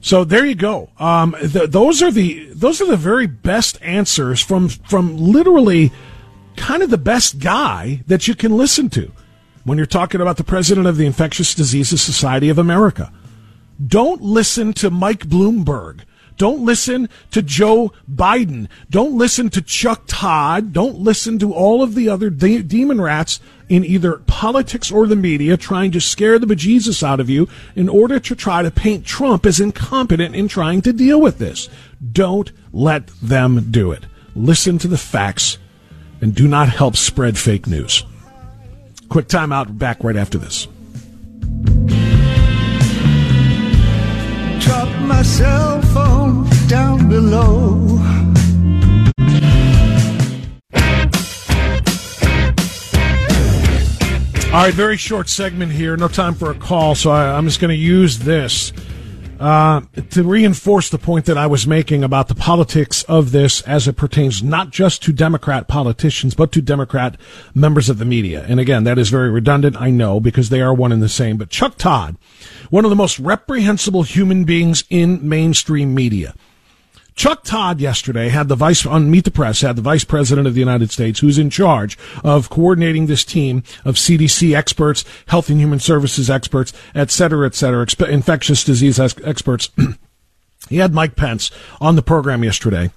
So 0.00 0.24
there 0.24 0.44
you 0.44 0.56
go. 0.56 0.90
Um, 0.98 1.36
th- 1.38 1.70
those 1.70 2.02
are 2.02 2.10
the 2.10 2.46
those 2.46 2.80
are 2.80 2.86
the 2.86 2.96
very 2.96 3.28
best 3.28 3.80
answers 3.82 4.40
from 4.40 4.68
from 4.68 5.16
literally 5.16 5.92
kind 6.56 6.82
of 6.82 6.90
the 6.90 6.98
best 6.98 7.38
guy 7.38 8.02
that 8.08 8.26
you 8.26 8.34
can 8.34 8.56
listen 8.56 8.90
to 8.90 9.12
when 9.64 9.78
you're 9.78 9.86
talking 9.86 10.20
about 10.20 10.36
the 10.36 10.44
president 10.44 10.86
of 10.86 10.96
the 10.96 11.06
Infectious 11.06 11.54
Diseases 11.54 12.02
Society 12.02 12.48
of 12.48 12.58
America. 12.58 13.12
Don't 13.84 14.22
listen 14.22 14.72
to 14.74 14.90
Mike 14.90 15.26
Bloomberg. 15.26 16.00
Don't 16.36 16.64
listen 16.64 17.08
to 17.30 17.42
Joe 17.42 17.92
Biden. 18.10 18.68
Don't 18.90 19.16
listen 19.16 19.48
to 19.50 19.62
Chuck 19.62 20.04
Todd. 20.06 20.72
Don't 20.72 20.98
listen 20.98 21.38
to 21.38 21.52
all 21.52 21.82
of 21.82 21.94
the 21.94 22.08
other 22.08 22.30
de- 22.30 22.62
demon 22.62 23.00
rats 23.00 23.38
in 23.68 23.84
either 23.84 24.18
politics 24.26 24.90
or 24.90 25.06
the 25.06 25.16
media 25.16 25.56
trying 25.56 25.92
to 25.92 26.00
scare 26.00 26.38
the 26.38 26.46
bejesus 26.46 27.02
out 27.02 27.20
of 27.20 27.30
you 27.30 27.48
in 27.76 27.88
order 27.88 28.18
to 28.18 28.34
try 28.34 28.62
to 28.62 28.70
paint 28.70 29.06
Trump 29.06 29.46
as 29.46 29.60
incompetent 29.60 30.34
in 30.34 30.48
trying 30.48 30.82
to 30.82 30.92
deal 30.92 31.20
with 31.20 31.38
this. 31.38 31.68
Don't 32.12 32.50
let 32.72 33.06
them 33.22 33.70
do 33.70 33.92
it. 33.92 34.06
Listen 34.34 34.78
to 34.78 34.88
the 34.88 34.98
facts 34.98 35.58
and 36.20 36.34
do 36.34 36.48
not 36.48 36.68
help 36.68 36.96
spread 36.96 37.38
fake 37.38 37.66
news. 37.66 38.04
Quick 39.12 39.28
timeout. 39.28 39.76
Back 39.76 40.02
right 40.02 40.16
after 40.16 40.38
this. 40.38 40.66
Drop 44.64 44.88
my 45.02 45.22
cell 45.22 45.82
phone 45.82 46.48
down 46.66 47.10
below. 47.10 47.98
All 54.46 54.62
right, 54.62 54.72
very 54.72 54.96
short 54.96 55.28
segment 55.28 55.72
here. 55.72 55.94
No 55.98 56.08
time 56.08 56.32
for 56.32 56.50
a 56.50 56.54
call, 56.54 56.94
so 56.94 57.10
I, 57.10 57.36
am 57.36 57.44
just 57.44 57.60
going 57.60 57.68
to 57.68 57.74
use 57.74 58.20
this 58.20 58.72
uh, 59.42 59.80
to 60.10 60.22
reinforce 60.22 60.88
the 60.88 60.98
point 60.98 61.26
that 61.26 61.36
I 61.36 61.48
was 61.48 61.66
making 61.66 62.04
about 62.04 62.28
the 62.28 62.34
politics 62.34 63.02
of 63.04 63.32
this 63.32 63.60
as 63.62 63.88
it 63.88 63.96
pertains 63.96 64.40
not 64.40 64.70
just 64.70 65.02
to 65.02 65.12
Democrat 65.12 65.66
politicians, 65.66 66.34
but 66.34 66.52
to 66.52 66.62
Democrat 66.62 67.16
members 67.52 67.90
of 67.90 67.98
the 67.98 68.04
media. 68.04 68.46
And 68.48 68.60
again, 68.60 68.84
that 68.84 68.98
is 68.98 69.08
very 69.08 69.30
redundant, 69.30 69.80
I 69.80 69.90
know, 69.90 70.20
because 70.20 70.48
they 70.48 70.60
are 70.60 70.72
one 70.72 70.92
and 70.92 71.02
the 71.02 71.08
same. 71.08 71.38
But 71.38 71.50
Chuck 71.50 71.76
Todd, 71.76 72.16
one 72.70 72.84
of 72.84 72.90
the 72.90 72.96
most 72.96 73.18
reprehensible 73.18 74.04
human 74.04 74.44
beings 74.44 74.84
in 74.90 75.28
mainstream 75.28 75.92
media, 75.92 76.34
Chuck 77.14 77.44
Todd 77.44 77.80
yesterday 77.80 78.28
had 78.28 78.48
the 78.48 78.56
vice 78.56 78.86
on 78.86 79.10
Meet 79.10 79.24
the 79.24 79.30
Press 79.30 79.60
had 79.60 79.76
the 79.76 79.82
vice 79.82 80.04
president 80.04 80.46
of 80.46 80.54
the 80.54 80.60
United 80.60 80.90
States 80.90 81.20
who's 81.20 81.38
in 81.38 81.50
charge 81.50 81.98
of 82.24 82.48
coordinating 82.48 83.06
this 83.06 83.24
team 83.24 83.62
of 83.84 83.96
CDC 83.96 84.56
experts, 84.56 85.04
Health 85.26 85.50
and 85.50 85.60
Human 85.60 85.78
Services 85.78 86.30
experts, 86.30 86.72
et 86.94 87.10
cetera, 87.10 87.46
et 87.46 87.54
cetera, 87.54 87.86
infectious 88.08 88.64
disease 88.64 88.98
experts. 88.98 89.70
He 90.68 90.76
had 90.78 90.94
Mike 90.94 91.16
Pence 91.16 91.50
on 91.80 91.96
the 91.96 92.02
program 92.02 92.44
yesterday 92.44 92.90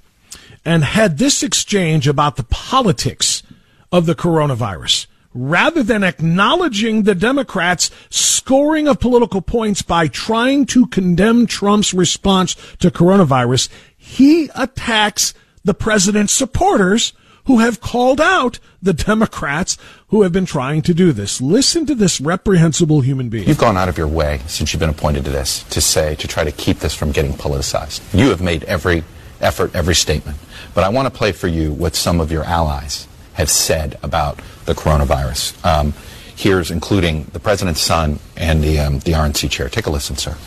and 0.63 0.83
had 0.83 1.17
this 1.17 1.43
exchange 1.43 2.07
about 2.07 2.35
the 2.35 2.43
politics 2.43 3.43
of 3.91 4.05
the 4.05 4.15
coronavirus. 4.15 5.07
Rather 5.33 5.83
than 5.83 6.03
acknowledging 6.03 7.03
the 7.03 7.15
Democrats' 7.15 7.91
scoring 8.09 8.87
of 8.87 9.01
political 9.01 9.41
points 9.41 9.81
by 9.81 10.07
trying 10.07 10.65
to 10.67 10.87
condemn 10.87 11.45
Trump's 11.45 11.93
response 11.93 12.55
to 12.79 12.89
coronavirus, 12.89 13.67
he 14.05 14.49
attacks 14.53 15.33
the 15.63 15.73
president's 15.73 16.33
supporters 16.33 17.13
who 17.45 17.59
have 17.59 17.81
called 17.81 18.21
out 18.21 18.59
the 18.81 18.93
Democrats 18.93 19.77
who 20.09 20.21
have 20.21 20.31
been 20.31 20.45
trying 20.45 20.83
to 20.83 20.93
do 20.93 21.11
this. 21.11 21.41
Listen 21.41 21.85
to 21.87 21.95
this 21.95 22.21
reprehensible 22.21 23.01
human 23.01 23.29
being. 23.29 23.47
You've 23.47 23.57
gone 23.57 23.77
out 23.77 23.89
of 23.89 23.97
your 23.97 24.07
way 24.07 24.41
since 24.45 24.71
you've 24.71 24.79
been 24.79 24.89
appointed 24.89 25.25
to 25.25 25.31
this 25.31 25.63
to 25.65 25.81
say, 25.81 26.15
to 26.15 26.27
try 26.27 26.43
to 26.43 26.51
keep 26.51 26.79
this 26.79 26.93
from 26.93 27.11
getting 27.11 27.33
politicized. 27.33 28.01
You 28.17 28.29
have 28.29 28.41
made 28.41 28.63
every 28.65 29.03
effort, 29.41 29.75
every 29.75 29.95
statement. 29.95 30.37
But 30.75 30.83
I 30.83 30.89
want 30.89 31.11
to 31.11 31.15
play 31.15 31.31
for 31.31 31.47
you 31.47 31.73
what 31.73 31.95
some 31.95 32.21
of 32.21 32.31
your 32.31 32.43
allies 32.43 33.07
have 33.33 33.49
said 33.49 33.97
about 34.03 34.39
the 34.65 34.73
coronavirus. 34.73 35.65
Um, 35.65 35.93
here's 36.35 36.69
including 36.69 37.25
the 37.33 37.39
president's 37.39 37.81
son 37.81 38.19
and 38.37 38.63
the, 38.63 38.79
um, 38.79 38.99
the 38.99 39.13
RNC 39.13 39.49
chair. 39.49 39.67
Take 39.67 39.87
a 39.87 39.89
listen, 39.89 40.15
sir. 40.15 40.37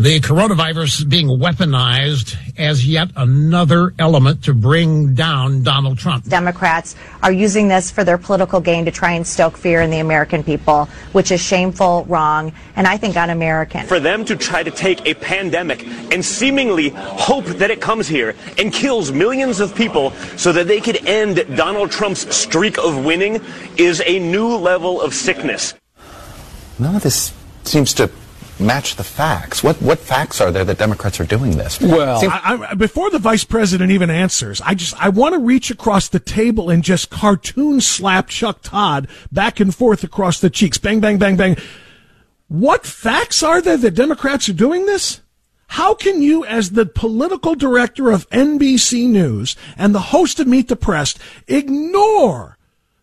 The 0.00 0.20
coronavirus 0.20 1.08
being 1.08 1.26
weaponized 1.26 2.36
as 2.56 2.86
yet 2.86 3.10
another 3.16 3.94
element 3.98 4.44
to 4.44 4.54
bring 4.54 5.14
down 5.14 5.64
Donald 5.64 5.98
Trump. 5.98 6.24
Democrats 6.26 6.94
are 7.20 7.32
using 7.32 7.66
this 7.66 7.90
for 7.90 8.04
their 8.04 8.16
political 8.16 8.60
gain 8.60 8.84
to 8.84 8.92
try 8.92 9.14
and 9.14 9.26
stoke 9.26 9.56
fear 9.56 9.80
in 9.80 9.90
the 9.90 9.98
American 9.98 10.44
people, 10.44 10.88
which 11.10 11.32
is 11.32 11.40
shameful, 11.40 12.04
wrong, 12.04 12.52
and 12.76 12.86
I 12.86 12.96
think 12.96 13.16
un 13.16 13.30
American. 13.30 13.88
For 13.88 13.98
them 13.98 14.24
to 14.26 14.36
try 14.36 14.62
to 14.62 14.70
take 14.70 15.04
a 15.04 15.14
pandemic 15.14 15.84
and 16.12 16.24
seemingly 16.24 16.90
hope 16.90 17.46
that 17.46 17.72
it 17.72 17.80
comes 17.80 18.06
here 18.06 18.36
and 18.56 18.72
kills 18.72 19.10
millions 19.10 19.58
of 19.58 19.74
people 19.74 20.12
so 20.36 20.52
that 20.52 20.68
they 20.68 20.80
could 20.80 21.04
end 21.08 21.44
Donald 21.56 21.90
Trump's 21.90 22.32
streak 22.36 22.78
of 22.78 23.04
winning 23.04 23.42
is 23.76 24.00
a 24.06 24.20
new 24.20 24.54
level 24.54 25.00
of 25.00 25.12
sickness. 25.12 25.74
None 26.78 26.94
of 26.94 27.02
this 27.02 27.32
seems 27.64 27.92
to 27.94 28.08
match 28.60 28.96
the 28.96 29.04
facts. 29.04 29.62
What 29.62 29.80
what 29.82 29.98
facts 29.98 30.40
are 30.40 30.50
there 30.50 30.64
that 30.64 30.78
Democrats 30.78 31.20
are 31.20 31.24
doing 31.24 31.56
this? 31.56 31.80
Well, 31.80 32.20
I, 32.24 32.68
I, 32.70 32.74
before 32.74 33.10
the 33.10 33.18
vice 33.18 33.44
president 33.44 33.90
even 33.90 34.10
answers, 34.10 34.60
I 34.60 34.74
just 34.74 34.94
I 35.02 35.08
want 35.08 35.34
to 35.34 35.40
reach 35.40 35.70
across 35.70 36.08
the 36.08 36.20
table 36.20 36.70
and 36.70 36.82
just 36.82 37.10
cartoon 37.10 37.80
slap 37.80 38.28
Chuck 38.28 38.60
Todd 38.62 39.08
back 39.32 39.60
and 39.60 39.74
forth 39.74 40.04
across 40.04 40.40
the 40.40 40.50
cheeks, 40.50 40.78
bang, 40.78 41.00
bang, 41.00 41.18
bang, 41.18 41.36
bang. 41.36 41.56
What 42.48 42.86
facts 42.86 43.42
are 43.42 43.60
there 43.60 43.76
that 43.76 43.90
Democrats 43.92 44.48
are 44.48 44.54
doing 44.54 44.86
this? 44.86 45.20
How 45.68 45.94
can 45.94 46.22
you, 46.22 46.44
as 46.46 46.70
the 46.70 46.86
political 46.86 47.54
director 47.54 48.10
of 48.10 48.28
NBC 48.30 49.06
News 49.06 49.54
and 49.76 49.94
the 49.94 50.00
host 50.00 50.40
of 50.40 50.46
Meet 50.46 50.68
the 50.68 50.76
Press, 50.76 51.14
ignore 51.46 52.57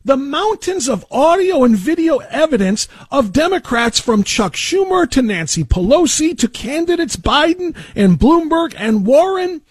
the 0.05 0.15
mountains 0.15 0.87
of 0.87 1.03
audio 1.11 1.63
and 1.63 1.75
video 1.75 2.19
evidence 2.29 2.87
of 3.11 3.33
Democrats 3.33 3.99
from 3.99 4.23
Chuck 4.23 4.53
Schumer 4.53 5.09
to 5.09 5.23
Nancy 5.23 5.63
Pelosi 5.63 6.37
to 6.37 6.47
candidates 6.47 7.15
Biden 7.15 7.75
and 7.95 8.19
Bloomberg 8.19 8.75
and 8.77 9.05
Warren 9.05 9.63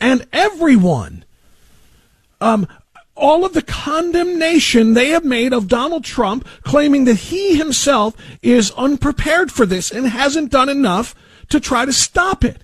and 0.00 0.26
everyone. 0.32 1.26
Um, 2.40 2.66
all 3.14 3.44
of 3.44 3.52
the 3.52 3.62
condemnation 3.62 4.94
they 4.94 5.10
have 5.10 5.26
made 5.26 5.52
of 5.52 5.68
Donald 5.68 6.04
Trump, 6.04 6.48
claiming 6.62 7.04
that 7.04 7.16
he 7.16 7.54
himself 7.56 8.16
is 8.40 8.72
unprepared 8.72 9.52
for 9.52 9.66
this 9.66 9.90
and 9.90 10.06
hasn't 10.06 10.50
done 10.50 10.70
enough 10.70 11.14
to 11.50 11.60
try 11.60 11.84
to 11.84 11.92
stop 11.92 12.44
it. 12.44 12.62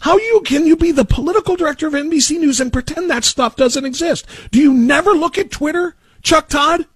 How 0.00 0.16
you 0.16 0.42
can 0.44 0.66
you 0.66 0.76
be 0.76 0.90
the 0.90 1.04
political 1.04 1.54
director 1.54 1.86
of 1.86 1.92
NBC 1.92 2.40
News 2.40 2.60
and 2.60 2.72
pretend 2.72 3.08
that 3.08 3.22
stuff 3.22 3.54
doesn't 3.54 3.84
exist? 3.84 4.26
Do 4.50 4.58
you 4.58 4.74
never 4.74 5.12
look 5.12 5.38
at 5.38 5.52
Twitter? 5.52 5.94
Chuck 6.22 6.48
Todd? 6.48 6.86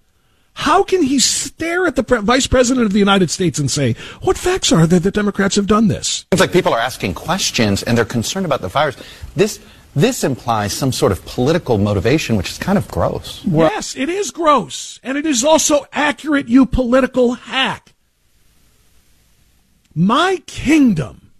How 0.53 0.83
can 0.83 1.03
he 1.03 1.19
stare 1.19 1.85
at 1.85 1.97
the 1.97 2.03
pre- 2.03 2.21
vice 2.21 2.47
president 2.47 2.85
of 2.85 2.93
the 2.93 2.99
United 2.99 3.29
States 3.29 3.59
and 3.59 3.69
say, 3.69 3.93
what 4.21 4.37
facts 4.37 4.71
are 4.71 4.87
there 4.87 5.01
that 5.01 5.13
Democrats 5.13 5.57
have 5.57 5.67
done 5.67 5.89
this? 5.89 6.25
It's 6.31 6.39
like 6.39 6.53
people 6.53 6.73
are 6.73 6.79
asking 6.79 7.13
questions 7.13 7.83
and 7.83 7.97
they're 7.97 8.05
concerned 8.05 8.45
about 8.45 8.61
the 8.61 8.69
virus. 8.69 8.95
This, 9.35 9.59
this 9.95 10.23
implies 10.23 10.71
some 10.71 10.93
sort 10.93 11.11
of 11.11 11.25
political 11.25 11.77
motivation, 11.77 12.37
which 12.37 12.49
is 12.49 12.57
kind 12.57 12.77
of 12.77 12.87
gross. 12.87 13.43
Yes, 13.45 13.97
it 13.97 14.07
is 14.07 14.31
gross. 14.31 15.01
And 15.03 15.17
it 15.17 15.25
is 15.25 15.43
also 15.43 15.87
accurate, 15.91 16.47
you 16.47 16.65
political 16.65 17.33
hack. 17.33 17.93
My 19.93 20.41
kingdom 20.45 21.31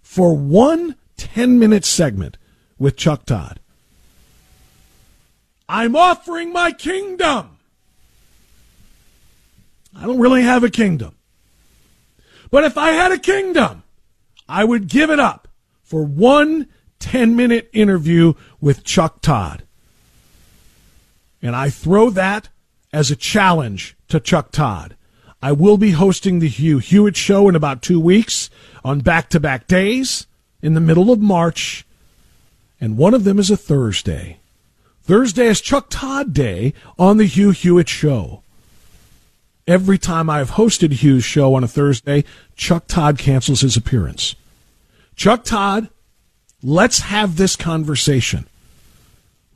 for 0.00 0.34
one 0.34 0.96
10 1.18 1.58
minute 1.58 1.84
segment 1.84 2.38
with 2.78 2.96
Chuck 2.96 3.26
Todd 3.26 3.60
I'm 5.68 5.94
offering 5.94 6.52
my 6.52 6.72
kingdom. 6.72 7.58
I 9.94 10.06
don't 10.06 10.18
really 10.18 10.42
have 10.42 10.64
a 10.64 10.70
kingdom. 10.70 11.14
But 12.50 12.64
if 12.64 12.78
I 12.78 12.90
had 12.90 13.12
a 13.12 13.18
kingdom, 13.18 13.82
I 14.48 14.64
would 14.64 14.88
give 14.88 15.10
it 15.10 15.20
up 15.20 15.48
for 15.82 16.04
one 16.04 16.68
10 17.00 17.36
minute 17.36 17.68
interview 17.72 18.34
with 18.60 18.84
Chuck 18.84 19.20
Todd. 19.20 19.64
And 21.42 21.54
I 21.54 21.70
throw 21.70 22.10
that 22.10 22.48
as 22.92 23.10
a 23.10 23.16
challenge 23.16 23.96
to 24.08 24.18
Chuck 24.18 24.50
Todd. 24.50 24.96
I 25.40 25.52
will 25.52 25.76
be 25.76 25.92
hosting 25.92 26.38
the 26.38 26.48
Hugh 26.48 26.78
Hewitt 26.78 27.16
Show 27.16 27.48
in 27.48 27.54
about 27.54 27.82
two 27.82 28.00
weeks 28.00 28.50
on 28.84 29.00
back 29.00 29.28
to 29.30 29.40
back 29.40 29.68
days 29.68 30.26
in 30.62 30.74
the 30.74 30.80
middle 30.80 31.12
of 31.12 31.20
March. 31.20 31.86
And 32.80 32.96
one 32.96 33.14
of 33.14 33.24
them 33.24 33.38
is 33.38 33.50
a 33.50 33.56
Thursday. 33.56 34.38
Thursday 35.08 35.46
is 35.46 35.62
Chuck 35.62 35.86
Todd 35.88 36.34
Day 36.34 36.74
on 36.98 37.16
the 37.16 37.24
Hugh 37.24 37.48
Hewitt 37.48 37.88
Show. 37.88 38.42
Every 39.66 39.96
time 39.96 40.28
I've 40.28 40.50
hosted 40.50 40.92
Hugh's 40.92 41.24
show 41.24 41.54
on 41.54 41.64
a 41.64 41.66
Thursday, 41.66 42.24
Chuck 42.56 42.86
Todd 42.88 43.16
cancels 43.16 43.62
his 43.62 43.74
appearance. 43.74 44.34
Chuck 45.16 45.44
Todd, 45.44 45.88
let's 46.62 46.98
have 46.98 47.36
this 47.38 47.56
conversation. 47.56 48.44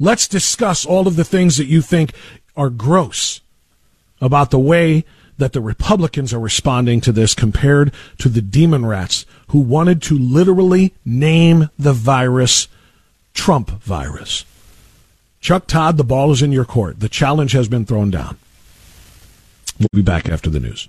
Let's 0.00 0.26
discuss 0.26 0.86
all 0.86 1.06
of 1.06 1.16
the 1.16 1.24
things 1.24 1.58
that 1.58 1.66
you 1.66 1.82
think 1.82 2.14
are 2.56 2.70
gross 2.70 3.42
about 4.22 4.52
the 4.52 4.58
way 4.58 5.04
that 5.36 5.52
the 5.52 5.60
Republicans 5.60 6.32
are 6.32 6.40
responding 6.40 7.02
to 7.02 7.12
this 7.12 7.34
compared 7.34 7.92
to 8.20 8.30
the 8.30 8.40
demon 8.40 8.86
rats 8.86 9.26
who 9.48 9.58
wanted 9.58 10.00
to 10.00 10.18
literally 10.18 10.94
name 11.04 11.68
the 11.78 11.92
virus 11.92 12.68
Trump 13.34 13.68
virus. 13.82 14.46
Chuck 15.42 15.66
Todd, 15.66 15.96
the 15.96 16.04
ball 16.04 16.30
is 16.30 16.40
in 16.40 16.52
your 16.52 16.64
court. 16.64 17.00
The 17.00 17.08
challenge 17.08 17.50
has 17.50 17.66
been 17.66 17.84
thrown 17.84 18.12
down. 18.12 18.38
We'll 19.80 19.88
be 19.92 20.00
back 20.00 20.28
after 20.28 20.48
the 20.48 20.60
news. 20.60 20.88